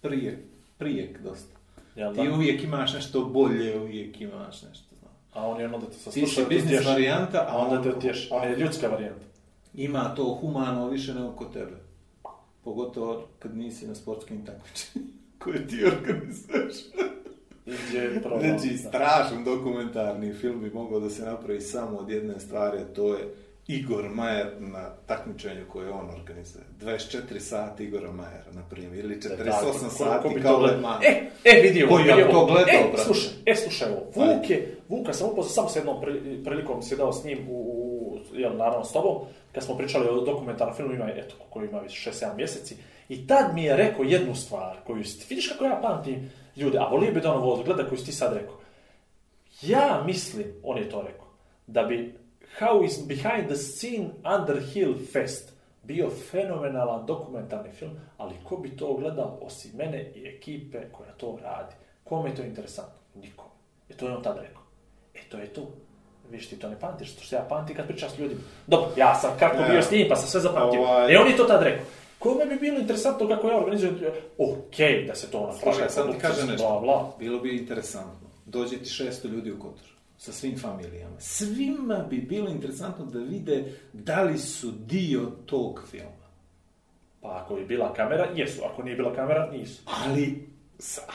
[0.02, 0.46] prije,
[0.78, 1.56] prijek dosta.
[1.96, 2.34] Jel Ti da?
[2.34, 4.91] uvijek imaš nešto bolje, uvijek imaš nešto.
[5.34, 8.28] A on je ono da te Ti si sasluša, biznis varijanta, a onda te utješi.
[8.32, 9.26] On je ljudska varijanta.
[9.74, 11.76] ima to humano više nego kod tebe.
[12.64, 15.12] Pogotovo kad nisi na sportskim takmičenjima
[15.44, 16.76] koje ti organizuješ.
[17.66, 23.34] Znači, strašan dokumentarni film bi mogao da se napravi samo od jedne stvari, to je
[23.68, 26.64] Igor Majer na takmičenju koje on organizuje.
[26.82, 31.00] 24 sati Igora Majera, na primjer, ili 48 sati kao Ledman.
[31.04, 31.96] E, e, vidi ovo.
[31.96, 33.04] Ko ja vidi to gledao, e, brate?
[33.04, 34.06] slušaj, e, slušaj ovo.
[34.16, 38.20] Vuk je, Vuka sam upoznao, samo s jednom pri- prilikom sjedao s njim u, u
[38.34, 39.18] jel, naravno s tobom,
[39.52, 42.76] kad smo pričali o dokumentarnom filmu, ima, eto, koji ima već 6-7 mjeseci,
[43.10, 47.12] i tad mi je rekao jednu stvar, koju, vidiš kako ja pamtim ljude, a volio
[47.12, 48.58] bi da ono vodu, gleda koju si ti sad rekao.
[49.62, 51.28] Ja mislim, on je to rekao,
[51.68, 52.21] da bi
[52.60, 54.10] How is Behind the Scene
[54.40, 55.54] Underhill Fest
[55.84, 61.40] bio fenomenalan dokumentarni film, ali ko bi to gledao osim mene i ekipe koja to
[61.44, 61.76] radi?
[62.04, 62.94] Kome je to interesantno?
[63.16, 63.46] Nikom.
[63.90, 64.62] E to je on tad rekao.
[65.16, 65.62] E to je to.
[66.32, 68.42] Viš ti to ne pamtiš, što ja pamtim kad pričam s ljudima.
[68.68, 70.82] Dobro, ja sam kako bio s njim, pa sam sve zapamtio.
[70.82, 71.86] Ovaj- E on je to tad rekao.
[72.20, 73.98] Kome bi bilo interesantno kako ja organizujem?
[74.38, 75.62] Okej, da se to napravi.
[75.62, 76.68] Slušaj, sad ti kažem nešto.
[76.70, 77.12] Bla, bla.
[77.20, 78.28] Bilo bi interesantno.
[78.46, 79.88] Dođe ti 600 ljudi u Kotor
[80.22, 81.20] sa svim familijama.
[81.20, 86.28] Svima bi bilo interesantno da vide da li su dio tog filma.
[87.22, 88.62] Pa ako je bila kamera, jesu.
[88.72, 89.82] Ako nije bila kamera, nisu.
[89.86, 90.48] Ali,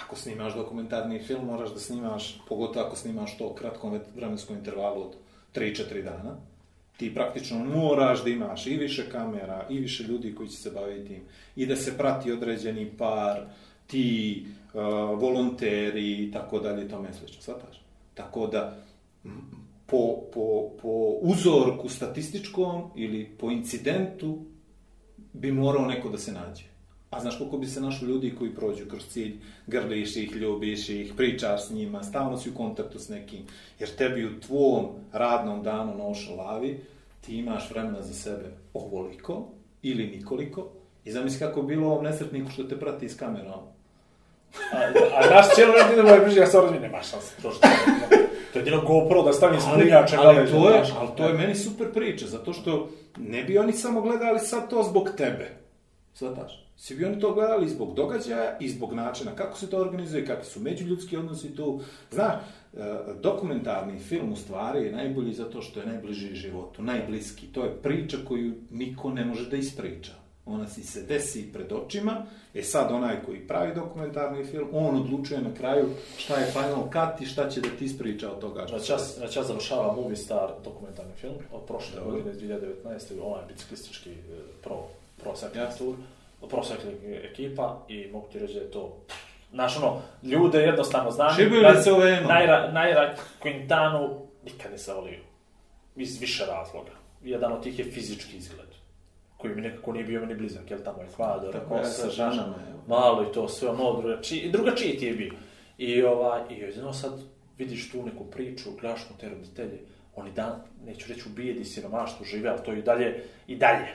[0.05, 5.15] ako snimaš dokumentarni film, moraš da snimaš, pogotovo ako snimaš to kratkom vremenskom intervalu od
[5.55, 6.37] 3-4 dana,
[6.97, 11.09] ti praktično moraš da imaš i više kamera, i više ljudi koji će se baviti
[11.09, 11.23] tim,
[11.57, 13.41] i da se prati određeni par,
[13.87, 14.83] ti, uh,
[15.21, 17.83] volonteri i tako dalje i tome slično, shvataš?
[18.15, 18.86] Tako da,
[19.87, 24.39] po, po, po uzorku statističkom ili po incidentu
[25.33, 26.65] bi morao neko da se nađe.
[27.11, 31.13] A znaš koliko bi se našlo ljudi koji prođu kroz cilj, grliš ih, ljubiš ih,
[31.17, 33.41] pričaš s njima, stalno si u kontaktu s nekim.
[33.79, 36.81] Jer tebi u tvom radnom danu na ošalavi
[37.21, 39.49] ti imaš vremena za sebe ovoliko
[39.83, 40.69] ili nikoliko.
[41.05, 43.61] I zamisli kako bi bilo ovom nesretniku što te prati s kamerom.
[44.73, 44.77] A,
[45.17, 47.43] a naš cijelo vrijeme idemo je bliže, ja se razvijem, nema šanse.
[47.43, 47.69] To, što,
[48.57, 50.17] to je jedino GoPro da stavim snimljače.
[50.19, 52.89] ali, to je, ali to je meni super priča, zato što
[53.19, 55.51] ne bi oni samo gledali sad to zbog tebe.
[56.15, 56.67] Svataš?
[56.77, 60.45] Svi bi oni to gledali zbog događaja i zbog načina kako se to organizuje, kakvi
[60.45, 61.81] su međuljudski odnosi tu.
[62.11, 62.79] Znaš, e,
[63.23, 67.47] dokumentarni film u stvari je najbolji zato što je najbliži životu, najbliski.
[67.47, 70.13] To je priča koju niko ne može da ispriča.
[70.47, 75.41] Ona si se desi pred očima, e sad onaj koji pravi dokumentarni film, on odlučuje
[75.41, 78.67] na kraju šta je final cut i šta će da ti ispriča od toga.
[78.67, 79.19] što se ja, desi.
[79.19, 82.11] znači ja završavam Movie Star dokumentarni film od prošle Dobro.
[82.11, 83.23] godine, iz 2019.
[83.23, 84.15] Ovaj biciklistički eh,
[84.63, 84.77] pro,
[85.23, 85.97] pro cycling tour,
[86.51, 88.97] pro cycling ekipa i mogu ti reći da je to
[89.53, 91.35] Znaš, ono, ljude jednostavno znam.
[91.37, 92.29] Šibili se u venu.
[92.29, 95.19] Najra, najra Quintanu nikad nisam volio.
[95.97, 96.91] Iz više razloga.
[97.23, 98.66] Jedan od tih je fizički izgled
[99.37, 102.55] koji mi nekako nije bio meni blizak, jel tamo Ekvador, Tako je, sa Kosa, ženama,
[102.87, 105.33] malo i to sve ono drugačije, drugačije ti je bio.
[105.79, 107.13] I ovaj, i jedino sad
[107.59, 109.79] vidiš tu neku priču, gledaš mu te roditelje,
[110.17, 110.53] oni dan,
[110.87, 113.87] neću reći u bijedi, siromaštvu žive, ali to i dalje, i dalje.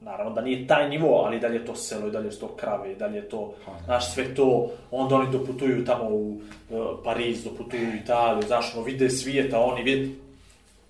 [0.00, 2.92] Naravno da nije taj nivo, ali dalje je to selo i dalje su to krave,
[2.92, 3.54] i dalje je to,
[3.84, 6.40] znaš, sve to, onda oni doputuju tamo u uh,
[7.04, 10.14] Pariz, doputuju u Italiju, znaš, ono, vide svijeta, oni vide,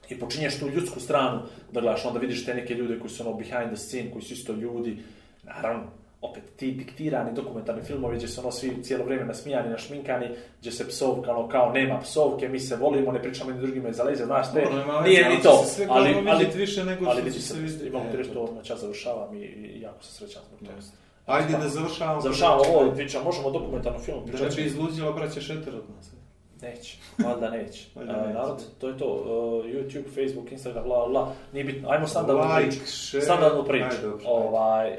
[0.08, 1.40] i počinješ tu ljudsku stranu
[1.72, 4.32] da gledaš, onda vidiš te neke ljude koji su ono behind the scene, koji su
[4.32, 4.96] isto ljudi,
[5.44, 5.82] naravno,
[6.20, 10.26] opet ti diktirani dokumentarni filmovi gdje su ono svi cijelo vrijeme nasmijani, našminkani,
[10.60, 14.02] gdje se psovka, ono kao nema psovke, mi se volimo, ne pričamo ni drugima iza
[14.04, 14.66] leđa, znaš te,
[15.04, 17.86] nije ni ali to, se sve ali, ali, više nego ali vidi će se, se
[17.86, 18.48] imamo ti E, reći to.
[18.52, 20.80] znači ja završavam i, i jako se srećan zbog toga.
[21.26, 22.20] Ajde da završavamo.
[22.20, 26.17] Završavamo ovo, pričam, možemo dokumentarnu film, Da ne bi izluđila braća Šeter od nas.
[26.62, 27.86] Neće, valjda neće.
[27.94, 28.32] Valjda Uh, neće.
[28.34, 29.06] narod, to je to.
[29.06, 29.24] Uh,
[29.64, 31.32] YouTube, Facebook, Instagram, bla, bla.
[31.52, 31.90] Nije bitno.
[31.90, 32.86] Ajmo standardnu Like, priču.
[32.86, 33.22] share.
[33.24, 33.84] Standardnu priču.
[33.86, 34.96] Ajde, dobro, ovaj, uh,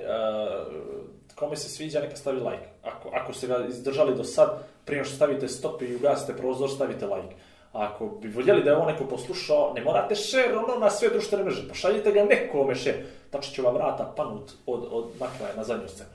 [1.36, 2.68] kome se sviđa, neka stavi like.
[2.84, 4.49] Ako, ako ste ga izdržali do sad,
[4.86, 7.36] prije što stavite stop i ugasite prozor, stavite like.
[7.73, 11.44] Ako bi voljeli da je ovo neko poslušao, ne morate share ono na sve društvene
[11.44, 11.68] mreže.
[11.69, 12.98] Pošaljite ga nekome share.
[13.30, 16.10] Tačno će vam vrata panut od, od nakraja na zadnju scenu.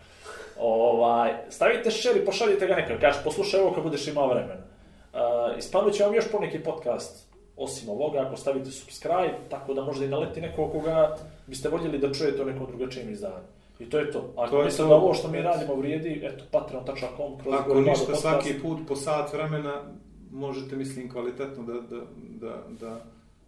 [0.61, 3.01] Ovaj, stavite share i pošaljite ga nekome.
[3.01, 4.74] Kaže, poslušaj ovo kad budeš imao vremena.
[5.15, 10.05] Uh, ispanut će vam još poneki podcast osim ovoga, ako stavite subscribe, tako da možda
[10.05, 11.17] i naleti neko koga
[11.47, 13.45] biste voljeli da čujete o nekom drugačijem izdanju.
[13.79, 14.33] I to je to.
[14.37, 14.87] Ako To to.
[14.89, 18.23] da ovo što mi radimo vrijedi, eto, patreon.com kroz Ako ništa, podcast.
[18.23, 19.83] svaki put po sat vremena
[20.31, 23.01] možete, mislim, kvalitetno da, da, da, da...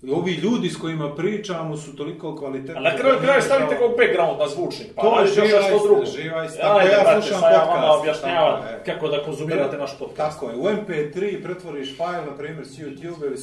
[0.03, 2.77] I ovi ljudi s kojima pričamo su toliko kvalitetni.
[2.77, 4.89] A na kraju kraja nije stavite kao- background na zvučnik.
[4.95, 6.05] Pa To je živa istina, drugo.
[6.07, 6.65] živa istina.
[6.71, 9.99] Ajde, Ako ja brate, slušam sad ja vama podcast, objašnjavam tako kako da konzumirate naš
[9.99, 10.17] podcast.
[10.31, 13.39] Tako je, u MP3 pretvoriš fajl, na primjer, s YouTube ili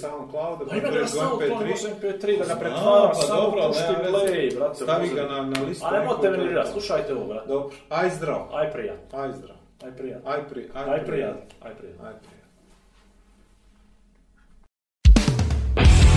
[0.60, 1.70] Pa ima da pretvoriš u samo to, MP3.
[1.70, 4.76] može MP3 da ga pretvaraš, pa dobro, pušti play, brate.
[4.78, 5.86] Stavi ga na, na listu.
[5.86, 6.72] A nemojte me nervirati, drugog.
[6.74, 7.48] slušajte ovo, brate.
[7.48, 9.56] Dobro, aj zdrav, Aj prijat, aj zdrav,
[9.86, 10.22] aj prijat.
[10.26, 11.98] aj pri, aj, Aj prijat, aj prijat.